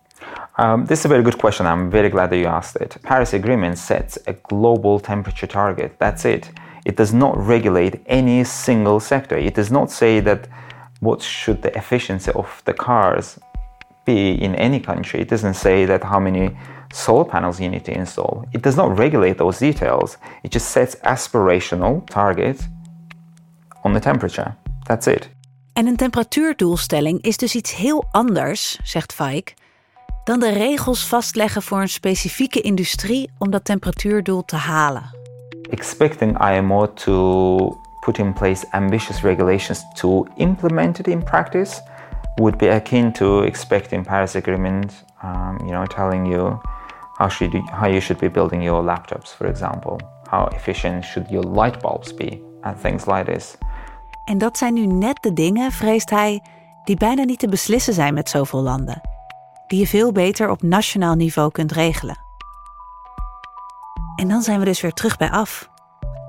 Um, 0.58 0.84
this 0.84 1.00
is 1.00 1.04
a 1.06 1.08
very 1.08 1.22
good 1.22 1.38
question. 1.38 1.66
I'm 1.66 1.90
very 1.90 2.10
glad 2.10 2.30
that 2.30 2.36
you 2.36 2.46
asked 2.46 2.76
it. 2.76 2.96
Paris 3.02 3.32
Agreement 3.32 3.78
sets 3.78 4.18
a 4.26 4.34
global 4.34 5.00
temperature 5.00 5.46
target. 5.46 5.96
That's 5.98 6.24
it. 6.24 6.50
It 6.84 6.96
does 6.96 7.14
not 7.14 7.36
regulate 7.36 8.02
any 8.06 8.44
single 8.44 9.00
sector. 9.00 9.36
It 9.38 9.54
does 9.54 9.70
not 9.70 9.90
say 9.90 10.20
that 10.20 10.46
what 11.00 11.22
should 11.22 11.62
the 11.62 11.76
efficiency 11.76 12.30
of 12.32 12.62
the 12.66 12.74
cars 12.74 13.38
be 14.04 14.42
in 14.42 14.54
any 14.54 14.80
country. 14.80 15.20
It 15.20 15.28
doesn't 15.28 15.54
say 15.54 15.86
that 15.86 16.02
how 16.02 16.20
many 16.20 16.56
solar 16.88 17.24
panels 17.24 17.58
you 17.58 17.68
need 17.68 17.84
to 17.84 17.92
install. 17.92 18.44
It 18.50 18.62
does 18.62 18.74
not 18.74 18.98
regulate 18.98 19.36
those 19.36 19.58
details. 19.58 20.18
It 20.42 20.52
just 20.52 20.66
sets 20.66 20.96
aspirational 21.00 22.02
targets 22.04 22.68
on 23.82 23.92
the 23.92 24.00
temperature. 24.00 24.54
That's 24.84 25.06
it. 25.06 25.30
En 25.72 25.86
een 25.86 25.96
temperatuurdoelstelling 25.96 27.22
is 27.22 27.36
dus 27.36 27.54
iets 27.54 27.76
heel 27.76 28.04
anders, 28.10 28.78
zegt 28.82 29.12
Faik, 29.12 29.54
dan 30.24 30.40
de 30.40 30.52
regels 30.52 31.06
vastleggen 31.06 31.62
voor 31.62 31.80
een 31.80 31.88
specifieke 31.88 32.60
industrie 32.60 33.30
om 33.38 33.50
dat 33.50 33.64
temperatuurdoel 33.64 34.44
te 34.44 34.56
halen. 34.56 35.16
Expecting 35.70 36.50
IMO 36.50 36.92
to 36.92 37.80
put 38.00 38.18
in 38.18 38.32
place 38.32 38.66
ambitious 38.70 39.22
regulations 39.22 39.84
to 39.94 40.26
implement 40.36 40.98
it 40.98 41.06
in 41.06 41.24
practice 41.24 41.82
would 42.38 42.58
be 42.58 42.68
akin 42.68 43.12
to 43.12 43.42
expecting 43.42 44.04
Paris 44.04 44.34
Agreement, 44.34 45.04
um, 45.22 45.58
you 45.60 45.70
know, 45.70 45.86
telling 45.86 46.26
you 46.26 46.60
how 47.18 47.28
should 47.28 47.52
you, 47.52 47.62
how 47.70 47.88
you 47.88 48.00
should 48.00 48.20
be 48.20 48.30
building 48.30 48.62
your 48.62 48.82
laptops, 48.82 49.34
for 49.34 49.46
example. 49.46 49.98
How 50.28 50.46
efficient 50.46 51.04
should 51.04 51.30
your 51.30 51.44
light 51.44 51.80
bulbs 51.80 52.14
be, 52.14 52.42
and 52.62 52.80
things 52.80 53.06
like 53.06 53.32
this. 53.32 53.56
En 54.24 54.38
dat 54.38 54.58
zijn 54.58 54.74
nu 54.74 54.86
net 54.86 55.22
de 55.22 55.32
dingen, 55.32 55.72
vreest 55.72 56.10
hij, 56.10 56.42
die 56.84 56.96
bijna 56.96 57.22
niet 57.22 57.38
te 57.38 57.48
beslissen 57.48 57.94
zijn 57.94 58.14
met 58.14 58.28
zoveel 58.28 58.62
landen. 58.62 59.00
Die 59.66 59.78
je 59.78 59.86
veel 59.86 60.12
beter 60.12 60.50
op 60.50 60.62
nationaal 60.62 61.14
niveau 61.14 61.50
kunt 61.50 61.72
regelen. 61.72 62.16
En 64.16 64.28
dan 64.28 64.42
zijn 64.42 64.58
we 64.58 64.64
dus 64.64 64.80
weer 64.80 64.92
terug 64.92 65.16
bij 65.16 65.30
af. 65.30 65.70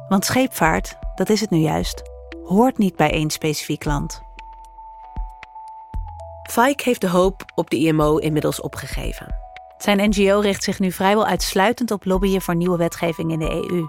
Want 0.07 0.25
scheepvaart, 0.25 0.97
dat 1.15 1.29
is 1.29 1.41
het 1.41 1.49
nu 1.49 1.57
juist, 1.57 2.01
hoort 2.45 2.77
niet 2.77 2.95
bij 2.95 3.11
één 3.11 3.29
specifiek 3.29 3.85
land. 3.85 4.21
Fike 6.49 6.83
heeft 6.83 7.01
de 7.01 7.09
hoop 7.09 7.45
op 7.55 7.69
de 7.69 7.77
IMO 7.77 8.17
inmiddels 8.17 8.61
opgegeven. 8.61 9.35
Zijn 9.77 10.09
NGO 10.09 10.39
richt 10.39 10.63
zich 10.63 10.79
nu 10.79 10.91
vrijwel 10.91 11.25
uitsluitend 11.25 11.91
op 11.91 12.05
lobbyen 12.05 12.41
voor 12.41 12.55
nieuwe 12.55 12.77
wetgeving 12.77 13.31
in 13.31 13.39
de 13.39 13.49
EU. 13.49 13.85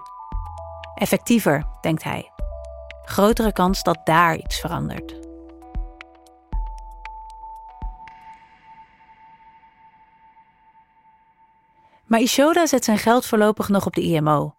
Effectiever, 0.94 1.66
denkt 1.80 2.02
hij. 2.02 2.30
Grotere 3.04 3.52
kans 3.52 3.82
dat 3.82 4.00
daar 4.04 4.36
iets 4.36 4.60
verandert. 4.60 5.22
Maar 12.04 12.20
Ishoda 12.20 12.66
zet 12.66 12.84
zijn 12.84 12.98
geld 12.98 13.26
voorlopig 13.26 13.68
nog 13.68 13.86
op 13.86 13.94
de 13.94 14.02
IMO. 14.02 14.54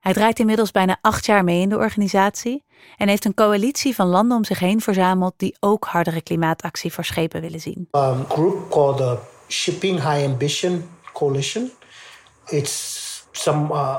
Hij 0.00 0.12
draait 0.12 0.38
inmiddels 0.38 0.70
bijna 0.70 0.98
acht 1.00 1.26
jaar 1.26 1.44
mee 1.44 1.60
in 1.60 1.68
de 1.68 1.76
organisatie 1.76 2.64
en 2.96 3.08
heeft 3.08 3.24
een 3.24 3.34
coalitie 3.34 3.94
van 3.94 4.06
landen 4.06 4.36
om 4.36 4.44
zich 4.44 4.58
heen 4.58 4.80
verzameld 4.80 5.34
die 5.36 5.56
ook 5.60 5.84
hardere 5.84 6.22
klimaatactie 6.22 6.92
voor 6.92 7.04
schepen 7.04 7.40
willen 7.40 7.60
zien. 7.60 7.88
A 7.96 8.24
group 8.28 8.70
called 8.70 8.96
the 8.96 9.18
Shipping 9.48 9.94
High 9.94 10.24
Ambition 10.24 10.88
Coalition. 11.12 11.70
It's 12.46 13.26
some 13.32 13.72
uh, 13.72 13.96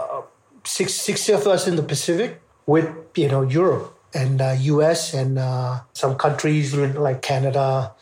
six, 0.64 1.04
six 1.04 1.30
of 1.30 1.46
us 1.46 1.68
in 1.68 1.76
the 1.76 1.84
Pacific 1.84 2.40
with 2.64 2.86
you 3.14 3.28
know 3.28 3.52
Europe 3.52 3.92
and 4.12 4.42
uh, 4.42 4.78
US 4.78 5.14
and 5.14 5.38
uh, 5.38 5.80
some 5.92 6.16
countries 6.16 6.74
like 6.74 7.20
Canada, 7.20 7.96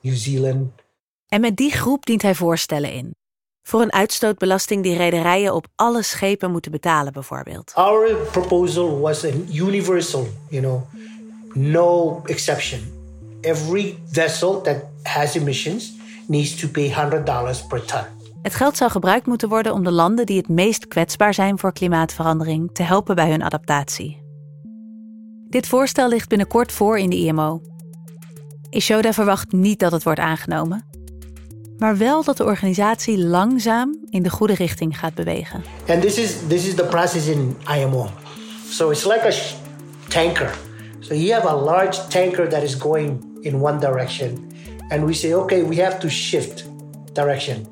New 0.00 0.14
Zealand. 0.14 0.70
En 1.28 1.40
met 1.40 1.56
die 1.56 1.72
groep 1.72 2.06
dient 2.06 2.22
hij 2.22 2.34
voorstellen 2.34 2.92
in. 2.92 3.14
Voor 3.62 3.80
een 3.80 3.92
uitstootbelasting 3.92 4.82
die 4.82 4.96
rederijen 4.96 5.54
op 5.54 5.66
alle 5.76 6.02
schepen 6.02 6.50
moeten 6.50 6.70
betalen, 6.70 7.12
bijvoorbeeld. 7.12 7.72
Our 7.74 8.14
proposal 8.30 9.00
was 9.00 9.24
a 9.24 9.30
universal, 9.52 10.26
you 10.48 10.62
know, 10.62 10.82
no 11.54 12.20
exception. 12.24 12.80
Every 13.40 13.98
vessel 14.10 14.60
that 14.60 14.76
has 15.02 15.34
emissions 15.34 15.92
needs 16.26 16.56
to 16.56 16.68
pay 16.68 16.94
$100 16.94 17.66
per 17.68 17.84
ton. 17.84 18.02
Het 18.42 18.54
geld 18.54 18.76
zou 18.76 18.90
gebruikt 18.90 19.26
moeten 19.26 19.48
worden 19.48 19.72
om 19.72 19.84
de 19.84 19.90
landen 19.92 20.26
die 20.26 20.36
het 20.36 20.48
meest 20.48 20.88
kwetsbaar 20.88 21.34
zijn 21.34 21.58
voor 21.58 21.72
klimaatverandering 21.72 22.70
te 22.72 22.82
helpen 22.82 23.14
bij 23.14 23.30
hun 23.30 23.42
adaptatie. 23.42 24.22
Dit 25.48 25.66
voorstel 25.66 26.08
ligt 26.08 26.28
binnenkort 26.28 26.72
voor 26.72 26.98
in 26.98 27.10
de 27.10 27.16
IMO. 27.16 27.60
Ishoda 28.70 29.12
verwacht 29.12 29.52
niet 29.52 29.78
dat 29.78 29.92
het 29.92 30.02
wordt 30.02 30.20
aangenomen, 30.20 30.84
maar 31.80 31.96
wel 31.96 32.24
dat 32.24 32.36
de 32.36 32.44
organisatie 32.44 33.18
langzaam 33.18 33.98
in 34.10 34.22
de 34.22 34.30
goede 34.30 34.54
richting 34.54 34.98
gaat 34.98 35.14
bewegen. 35.14 35.64
And 35.88 36.02
this 36.02 36.18
is 36.18 36.34
this 36.48 36.66
is 36.66 36.74
the 36.74 36.84
process 36.84 37.26
in 37.26 37.56
IMO. 37.76 38.10
So 38.68 38.90
it's 38.90 39.04
like 39.04 39.28
a 39.28 39.32
tanker. 40.08 40.54
So 40.98 41.14
you 41.14 41.32
have 41.32 41.48
a 41.48 41.54
large 41.54 42.06
tanker 42.08 42.48
that 42.48 42.62
is 42.62 42.76
going 42.76 43.24
in 43.40 43.62
one 43.62 43.78
direction, 43.78 44.52
and 44.88 45.04
we 45.04 45.12
say, 45.12 45.34
okay, 45.34 45.62
we 45.62 45.82
have 45.82 45.98
to 45.98 46.08
shift 46.08 46.64
direction. 47.12 47.66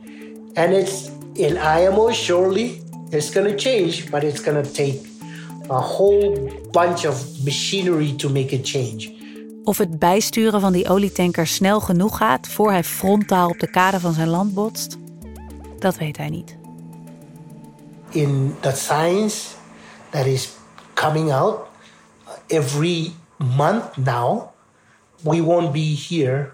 And 0.54 0.72
it's 0.72 1.10
in 1.34 1.56
IMO, 1.56 2.10
surely 2.10 2.82
it's 3.10 3.30
going 3.30 3.50
to 3.50 3.56
change, 3.56 4.10
but 4.10 4.22
it's 4.22 4.40
going 4.40 4.62
to 4.64 4.72
take 4.72 5.00
a 5.70 5.80
whole 5.80 6.50
bunch 6.72 7.04
of 7.06 7.44
machinery 7.44 8.12
to 8.16 8.28
make 8.28 8.52
it 8.52 8.64
change. 8.64 9.17
Of 9.68 9.78
het 9.78 9.98
bijsturen 9.98 10.60
van 10.60 10.72
die 10.72 10.88
olietanker 10.88 11.46
snel 11.46 11.80
genoeg 11.80 12.16
gaat 12.16 12.48
voor 12.48 12.70
hij 12.70 12.84
frontaal 12.84 13.48
op 13.48 13.58
de 13.58 13.70
kade 13.70 14.00
van 14.00 14.12
zijn 14.12 14.28
land 14.28 14.54
botst, 14.54 14.96
dat 15.78 15.96
weet 15.96 16.16
hij 16.16 16.28
niet. 16.28 16.56
In 18.08 18.56
the 18.60 18.70
science 18.70 19.46
that 20.10 20.26
is 20.26 20.48
coming 20.94 21.32
out 21.32 21.58
every 22.46 23.12
month 23.36 23.96
now, 23.96 24.42
we 25.20 25.42
won't 25.42 25.72
be 25.72 26.06
here 26.08 26.52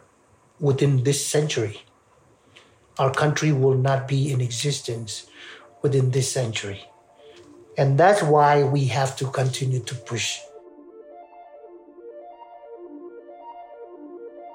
within 0.57 1.03
this 1.03 1.31
century. 1.31 1.81
Our 2.95 3.11
country 3.11 3.59
will 3.59 3.77
not 3.77 4.07
be 4.07 4.29
in 4.29 4.41
existence 4.41 5.25
within 5.83 6.11
this 6.11 6.33
century. 6.33 6.87
And 7.75 7.99
that's 7.99 8.21
why 8.21 8.71
we 8.73 8.93
have 8.93 9.15
to 9.15 9.31
continue 9.31 9.81
to 9.81 9.95
push. 9.95 10.39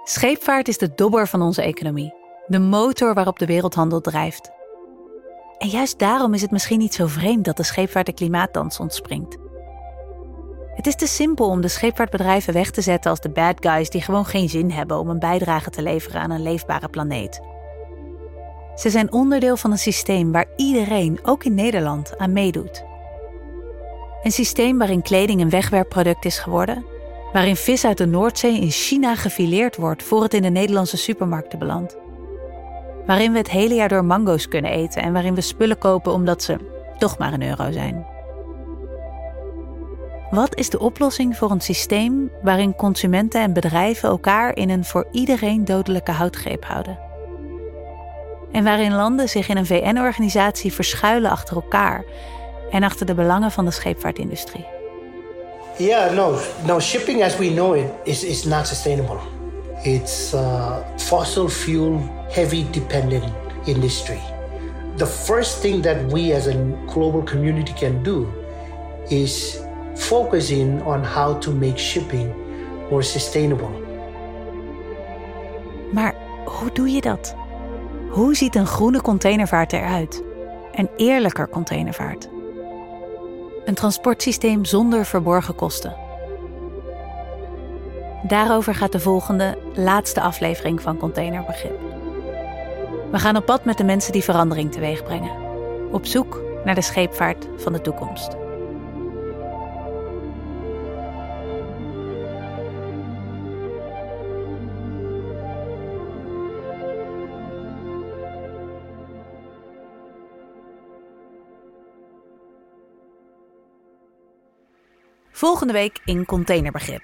Scheepvaart 0.10 0.68
is 0.68 0.78
de 0.78 0.93
dobber 0.95 1.28
van 1.28 1.41
onze 1.41 1.62
economie, 1.62 2.14
de 2.47 2.60
motor 2.60 3.14
waarop 3.14 3.39
de 3.39 3.45
wereldhandel 3.45 4.01
drijft. 4.01 4.51
En 5.57 5.68
juist 5.68 5.99
daarom 5.99 6.34
is 6.34 6.41
het 6.41 6.51
misschien 6.51 6.80
niet 6.80 6.93
zo 6.93 7.07
vreemd 7.07 7.45
dat 7.45 7.57
de 7.57 7.64
scheepvaart 7.64 8.05
de 8.05 8.14
klimaatdans 8.14 8.80
ontspringt. 8.80 9.38
Het 10.76 10.88
is 10.88 10.95
te 10.95 11.07
simpel 11.07 11.49
om 11.49 11.62
de 11.62 11.68
scheepvaartbedrijven 11.68 12.53
weg 12.53 12.72
te 12.72 12.82
zetten 12.82 13.10
als 13.12 13.20
de 13.20 13.30
bad 13.30 13.55
guys 13.60 13.89
die 13.89 14.01
gewoon 14.01 14.26
geen 14.26 14.49
zin 14.49 14.72
hebben 14.72 14.99
om 14.99 15.10
een 15.10 15.20
bijdrage 15.20 15.70
te 15.70 15.82
leveren 15.82 16.22
aan 16.22 16.32
een 16.32 16.43
leefbare 16.43 16.89
planeet. 16.89 17.41
Ze 18.76 18.89
zijn 18.89 19.12
onderdeel 19.12 19.57
van 19.57 19.72
een 19.72 19.78
systeem 19.78 20.32
waar 20.32 20.47
iedereen, 20.55 21.20
ook 21.24 21.43
in 21.43 21.53
Nederland, 21.53 22.18
aan 22.18 22.34
meedoet. 22.34 22.84
Een 24.24 24.32
systeem 24.32 24.78
waarin 24.78 25.01
kleding 25.01 25.41
een 25.41 25.49
wegwerpproduct 25.49 26.26
is 26.26 26.39
geworden, 26.39 26.86
waarin 27.34 27.55
vis 27.55 27.86
uit 27.86 27.97
de 27.97 28.05
Noordzee 28.05 28.59
in 28.59 28.71
China 28.71 29.15
gefileerd 29.15 29.75
wordt 29.75 30.03
voor 30.03 30.23
het 30.23 30.34
in 30.34 30.41
de 30.41 30.49
Nederlandse 30.49 30.97
supermarkten 30.97 31.59
belandt. 31.59 31.97
Waarin 33.05 33.32
we 33.32 33.38
het 33.38 33.49
hele 33.49 33.73
jaar 33.73 33.89
door 33.89 34.05
mango's 34.05 34.47
kunnen 34.47 34.71
eten 34.71 35.01
en 35.01 35.13
waarin 35.13 35.36
we 35.36 35.41
spullen 35.41 35.77
kopen 35.77 36.13
omdat 36.13 36.43
ze 36.43 36.57
toch 36.97 37.17
maar 37.17 37.34
een 37.34 37.43
euro 37.43 37.71
zijn. 37.71 38.05
Wat 40.30 40.55
is 40.55 40.69
de 40.69 40.80
oplossing 40.80 41.38
voor 41.38 41.51
een 41.51 41.61
systeem 41.61 42.32
waarin 42.41 42.75
consumenten 42.75 43.41
en 43.41 43.53
bedrijven 43.53 44.09
elkaar 44.09 44.55
in 44.55 44.69
een 44.69 44.86
voor 44.86 45.07
iedereen 45.11 45.65
dodelijke 45.65 46.11
houtgreep 46.11 46.65
houden? 46.65 46.99
En 48.51 48.63
waarin 48.63 48.93
landen 48.93 49.30
zich 49.30 49.49
in 49.49 49.57
een 49.57 49.65
VN-organisatie 49.65 50.73
verschuilen 50.73 51.32
achter 51.32 51.55
elkaar 51.55 52.03
en 52.71 52.84
achter 52.84 53.05
de 53.05 53.13
belangen 53.13 53.51
van 53.51 53.65
de 53.65 53.71
scheepvaartindustrie? 53.71 54.78
Yeah, 55.80 56.13
no, 56.13 56.43
no. 56.65 56.80
Shipping 56.82 57.21
as 57.21 57.39
we 57.39 57.49
know 57.49 57.71
it 57.73 57.89
is, 58.05 58.25
is 58.25 58.45
not 58.45 58.67
sustainable. 58.67 59.21
It's 59.86 60.34
a 60.34 60.84
fossil 60.97 61.47
fuel 61.47 61.99
heavy 62.30 62.67
dependent 62.71 63.23
industry. 63.65 64.19
The 64.97 65.05
first 65.05 65.61
thing 65.61 65.82
that 65.84 66.11
we 66.11 66.34
as 66.34 66.47
a 66.47 66.53
global 66.86 67.23
community 67.23 67.71
can 67.71 68.03
do 68.03 68.27
is 69.09 69.63
focus 69.95 70.51
in 70.51 70.82
on 70.82 71.01
how 71.01 71.36
to 71.39 71.51
make 71.51 71.77
shipping 71.77 72.27
more 72.89 73.03
sustainable. 73.03 73.71
Maar 75.93 76.15
hoe 76.45 76.71
doe 76.73 76.89
je 76.89 77.01
dat? 77.01 77.36
Hoe 78.09 78.36
ziet 78.36 78.55
een 78.55 78.67
groene 78.67 79.01
containervaart 79.01 79.73
eruit? 79.73 80.23
Een 80.71 80.89
eerlijker 80.95 81.49
containervaart. 81.49 82.30
Een 83.70 83.76
transportsysteem 83.76 84.65
zonder 84.65 85.05
verborgen 85.05 85.55
kosten. 85.55 85.95
Daarover 88.24 88.76
gaat 88.76 88.91
de 88.91 88.99
volgende, 88.99 89.57
laatste 89.76 90.22
aflevering 90.22 90.82
van 90.82 90.97
Containerbegrip. 90.97 91.80
We 93.11 93.20
gaan 93.20 93.36
op 93.36 93.45
pad 93.45 93.65
met 93.65 93.78
de 93.78 93.84
mensen 93.84 94.11
die 94.11 94.24
verandering 94.24 94.72
teweeg 94.72 95.03
brengen. 95.03 95.32
Op 95.91 96.05
zoek 96.05 96.41
naar 96.65 96.76
de 96.76 96.82
scheepvaart 96.82 97.47
van 97.57 97.74
de 97.74 97.82
toekomst. 97.82 98.36
Volgende 115.40 115.74
week 115.74 116.00
in 116.06 116.26
Containerbegrip. 116.26 117.02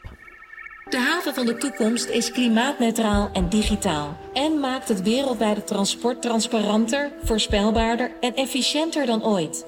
De 0.90 0.98
haven 0.98 1.34
van 1.34 1.46
de 1.46 1.58
toekomst 1.58 2.10
is 2.10 2.32
klimaatneutraal 2.32 3.30
en 3.34 3.50
digitaal 3.50 4.18
en 4.34 4.60
maakt 4.60 4.88
het 4.88 5.02
wereldwijde 5.02 5.64
transport 5.64 6.22
transparanter, 6.22 7.12
voorspelbaarder 7.24 8.12
en 8.20 8.36
efficiënter 8.36 9.06
dan 9.06 9.24
ooit. 9.24 9.66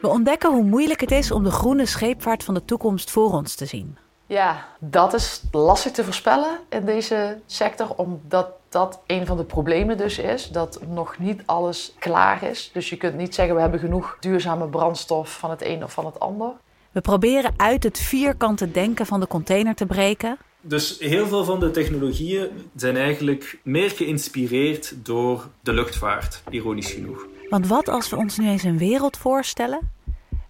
We 0.00 0.08
ontdekken 0.08 0.50
hoe 0.50 0.62
moeilijk 0.62 1.00
het 1.00 1.10
is 1.10 1.30
om 1.30 1.44
de 1.44 1.50
groene 1.50 1.86
scheepvaart 1.86 2.44
van 2.44 2.54
de 2.54 2.64
toekomst 2.64 3.10
voor 3.10 3.32
ons 3.32 3.54
te 3.54 3.66
zien. 3.66 3.98
Ja, 4.26 4.66
dat 4.78 5.14
is 5.14 5.42
lastig 5.52 5.92
te 5.92 6.04
voorspellen 6.04 6.58
in 6.68 6.84
deze 6.84 7.40
sector, 7.46 7.94
omdat 7.96 8.48
dat 8.68 9.00
een 9.06 9.26
van 9.26 9.36
de 9.36 9.44
problemen 9.44 9.96
dus 9.96 10.18
is. 10.18 10.48
Dat 10.48 10.80
nog 10.88 11.18
niet 11.18 11.42
alles 11.46 11.94
klaar 11.98 12.42
is. 12.42 12.70
Dus 12.72 12.88
je 12.90 12.96
kunt 12.96 13.16
niet 13.16 13.34
zeggen 13.34 13.54
we 13.54 13.60
hebben 13.60 13.80
genoeg 13.80 14.16
duurzame 14.20 14.68
brandstof 14.68 15.38
van 15.38 15.50
het 15.50 15.64
een 15.64 15.84
of 15.84 15.92
van 15.92 16.06
het 16.06 16.20
ander. 16.20 16.50
We 16.98 17.04
proberen 17.04 17.52
uit 17.56 17.82
het 17.82 17.98
vierkante 17.98 18.70
denken 18.70 19.06
van 19.06 19.20
de 19.20 19.26
container 19.26 19.74
te 19.74 19.86
breken. 19.86 20.38
Dus 20.60 20.98
heel 20.98 21.26
veel 21.26 21.44
van 21.44 21.60
de 21.60 21.70
technologieën 21.70 22.48
zijn 22.76 22.96
eigenlijk 22.96 23.58
meer 23.62 23.90
geïnspireerd 23.90 24.94
door 24.96 25.48
de 25.60 25.72
luchtvaart, 25.72 26.42
ironisch 26.50 26.92
genoeg. 26.92 27.26
Want 27.48 27.66
wat 27.66 27.88
als 27.88 28.08
we 28.08 28.16
ons 28.16 28.38
nu 28.38 28.48
eens 28.48 28.62
een 28.62 28.78
wereld 28.78 29.16
voorstellen 29.16 29.90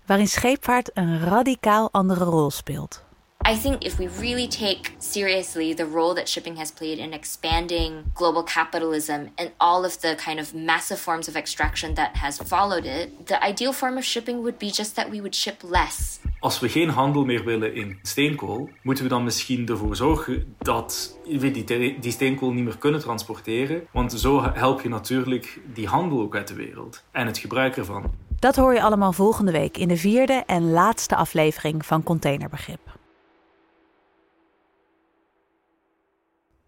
waarin 0.06 0.28
scheepvaart 0.28 0.90
een 0.94 1.20
radicaal 1.20 1.88
andere 1.92 2.24
rol 2.24 2.50
speelt? 2.50 3.04
I 3.50 3.60
think 3.60 3.82
if 3.82 3.96
we 3.96 4.08
really 4.20 4.48
take 4.48 4.90
seriously 4.98 5.74
the 5.74 5.88
role 5.92 6.14
that 6.14 6.28
shipping 6.28 6.56
has 6.56 6.70
played 6.70 6.98
in 6.98 7.12
expanding 7.12 7.92
global 8.14 8.42
capitalism 8.42 9.20
and 9.36 9.50
all 9.56 9.84
of 9.84 9.96
the 9.96 10.14
kind 10.24 10.40
of 10.40 10.54
massive 10.54 11.00
forms 11.00 11.28
of 11.28 11.34
extraction 11.34 11.94
that 11.94 12.16
has 12.16 12.38
followed 12.44 12.84
it, 12.84 13.26
the 13.26 13.44
ideal 13.44 13.72
form 13.72 13.96
of 13.96 14.04
shipping 14.04 14.42
would 14.42 14.58
be 14.58 14.70
just 14.70 14.94
that 14.94 15.10
we 15.10 15.20
would 15.20 15.34
ship 15.34 15.62
less. 15.62 16.18
Als 16.40 16.60
we 16.60 16.68
geen 16.68 16.88
handel 16.88 17.24
meer 17.24 17.44
willen 17.44 17.74
in 17.74 17.98
steenkool, 18.02 18.68
moeten 18.82 19.04
we 19.04 19.10
dan 19.10 19.24
misschien 19.24 19.68
ervoor 19.68 19.96
zorgen 19.96 20.56
dat 20.58 21.18
we 21.24 21.50
die, 21.50 21.98
die 21.98 22.12
steenkool 22.12 22.52
niet 22.52 22.64
meer 22.64 22.78
kunnen 22.78 23.00
transporteren. 23.00 23.86
Want 23.92 24.12
zo 24.12 24.42
help 24.42 24.80
je 24.80 24.88
natuurlijk 24.88 25.60
die 25.74 25.86
handel 25.86 26.20
ook 26.20 26.36
uit 26.36 26.48
de 26.48 26.54
wereld 26.54 27.04
en 27.10 27.26
het 27.26 27.38
gebruik 27.38 27.76
ervan. 27.76 28.04
Dat 28.38 28.56
hoor 28.56 28.74
je 28.74 28.82
allemaal 28.82 29.12
volgende 29.12 29.52
week 29.52 29.76
in 29.76 29.88
de 29.88 29.96
vierde 29.96 30.42
en 30.46 30.70
laatste 30.70 31.16
aflevering 31.16 31.86
van 31.86 32.02
Containerbegrip. 32.02 32.80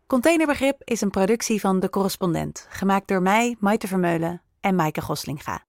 Containerbegrip 0.07 0.83
is 0.85 1.01
een 1.01 1.11
productie 1.11 1.61
van 1.61 1.81
De 1.81 1.91
Correspondent, 1.91 2.67
gemaakt 2.71 3.09
door 3.09 3.23
mij, 3.23 3.57
Maite 3.59 3.87
Vermeulen 3.87 4.43
en 4.61 4.75
Maaike 4.75 5.01
Goslinga. 5.01 5.69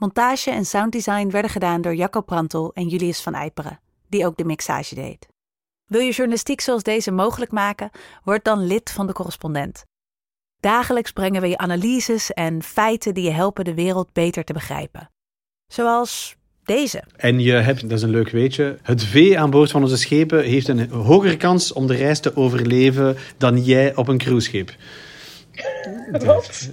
Montage 0.00 0.50
en 0.50 0.64
sounddesign 0.64 1.30
werden 1.30 1.50
gedaan 1.50 1.80
door 1.80 1.94
Jacco 1.94 2.20
Prantel 2.20 2.70
en 2.74 2.88
Julius 2.88 3.20
van 3.20 3.34
Eiperen, 3.34 3.80
die 4.08 4.26
ook 4.26 4.36
de 4.36 4.44
mixage 4.44 4.94
deed. 4.94 5.28
Wil 5.86 6.00
je 6.00 6.10
journalistiek 6.10 6.60
zoals 6.60 6.82
deze 6.82 7.10
mogelijk 7.10 7.50
maken? 7.50 7.90
Word 8.24 8.44
dan 8.44 8.66
lid 8.66 8.90
van 8.90 9.06
De 9.06 9.12
Correspondent. 9.12 9.84
Dagelijks 10.60 11.12
brengen 11.12 11.40
we 11.40 11.48
je 11.48 11.58
analyses 11.58 12.32
en 12.32 12.62
feiten 12.62 13.14
die 13.14 13.24
je 13.24 13.30
helpen 13.30 13.64
de 13.64 13.74
wereld 13.74 14.12
beter 14.12 14.44
te 14.44 14.52
begrijpen. 14.52 15.10
Zoals 15.66 16.36
deze. 16.64 17.04
En 17.16 17.40
je 17.40 17.52
hebt, 17.52 17.80
dat 17.80 17.98
is 17.98 18.02
een 18.02 18.10
leuk 18.10 18.30
weetje, 18.30 18.78
het 18.82 19.04
vee 19.04 19.38
aan 19.38 19.50
boord 19.50 19.70
van 19.70 19.82
onze 19.82 19.96
schepen 19.96 20.44
heeft 20.44 20.68
een 20.68 20.90
hogere 20.90 21.36
kans 21.36 21.72
om 21.72 21.86
de 21.86 21.94
reis 21.94 22.20
te 22.20 22.36
overleven 22.36 23.16
dan 23.36 23.62
jij 23.62 23.96
op 23.96 24.08
een 24.08 24.18
cruiseschip. 24.18 24.76
Wat? 26.10 26.68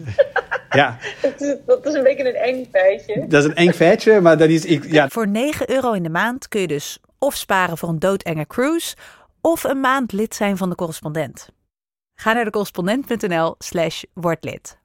Ja. 0.70 0.98
Dat 1.22 1.42
is, 1.42 1.56
dat 1.66 1.86
is 1.86 1.94
een 1.94 2.04
beetje 2.04 2.30
een 2.30 2.36
eng 2.36 2.68
feitje. 2.72 3.28
Dat 3.28 3.44
is 3.44 3.50
een 3.50 3.56
eng 3.56 3.72
feitje, 3.72 4.22
maar 4.22 4.38
dat 4.38 4.50
is... 4.50 4.66
Ik, 4.66 4.92
ja. 4.92 5.08
Voor 5.08 5.28
9 5.28 5.72
euro 5.72 5.92
in 5.92 6.04
de 6.04 6.10
maand 6.10 6.48
kun 6.48 6.62
je 6.62 6.68
dus 6.68 7.00
of 7.20 7.36
sparen 7.36 7.78
voor 7.78 7.90
een 7.90 8.00
doodenge 8.00 8.48
cruise... 8.48 8.96
of 9.42 9.64
een 9.64 9.80
maand 9.80 10.12
lid 10.12 10.36
zijn 10.36 10.58
van 10.58 10.70
de 10.70 10.76
correspondent. 10.76 11.50
Ga 12.16 12.34
naar 12.34 12.44
decorrespondent.nl 12.44 13.56
slash 13.58 14.04
wordlid. 14.14 14.80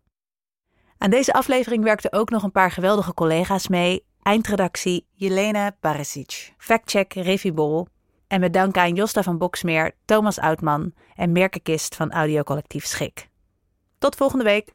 Aan 0.99 1.11
deze 1.11 1.33
aflevering 1.33 1.85
werkten 1.85 2.13
ook 2.13 2.31
nog 2.31 2.43
een 2.43 2.53
paar 2.53 2.71
geweldige 2.71 3.15
collega's 3.15 3.69
mee... 3.69 4.05
Eindredactie 4.23 5.07
Jelena 5.13 5.77
Barisic. 5.81 6.55
Factcheck 6.59 7.15
Revi 7.15 7.53
Bol. 7.53 7.87
En 8.29 8.41
met 8.41 8.53
dank 8.53 8.77
aan 8.77 8.95
Josta 8.95 9.23
van 9.23 9.39
Boksmeer, 9.39 9.93
Thomas 10.05 10.39
Oudman 10.39 10.93
en 11.15 11.33
Merke 11.33 11.61
Kist 11.61 11.95
van 11.95 12.13
Audiocollectief 12.13 12.85
Schik. 12.87 13.31
Tot 14.03 14.17
volgende 14.17 14.45
week. 14.45 14.73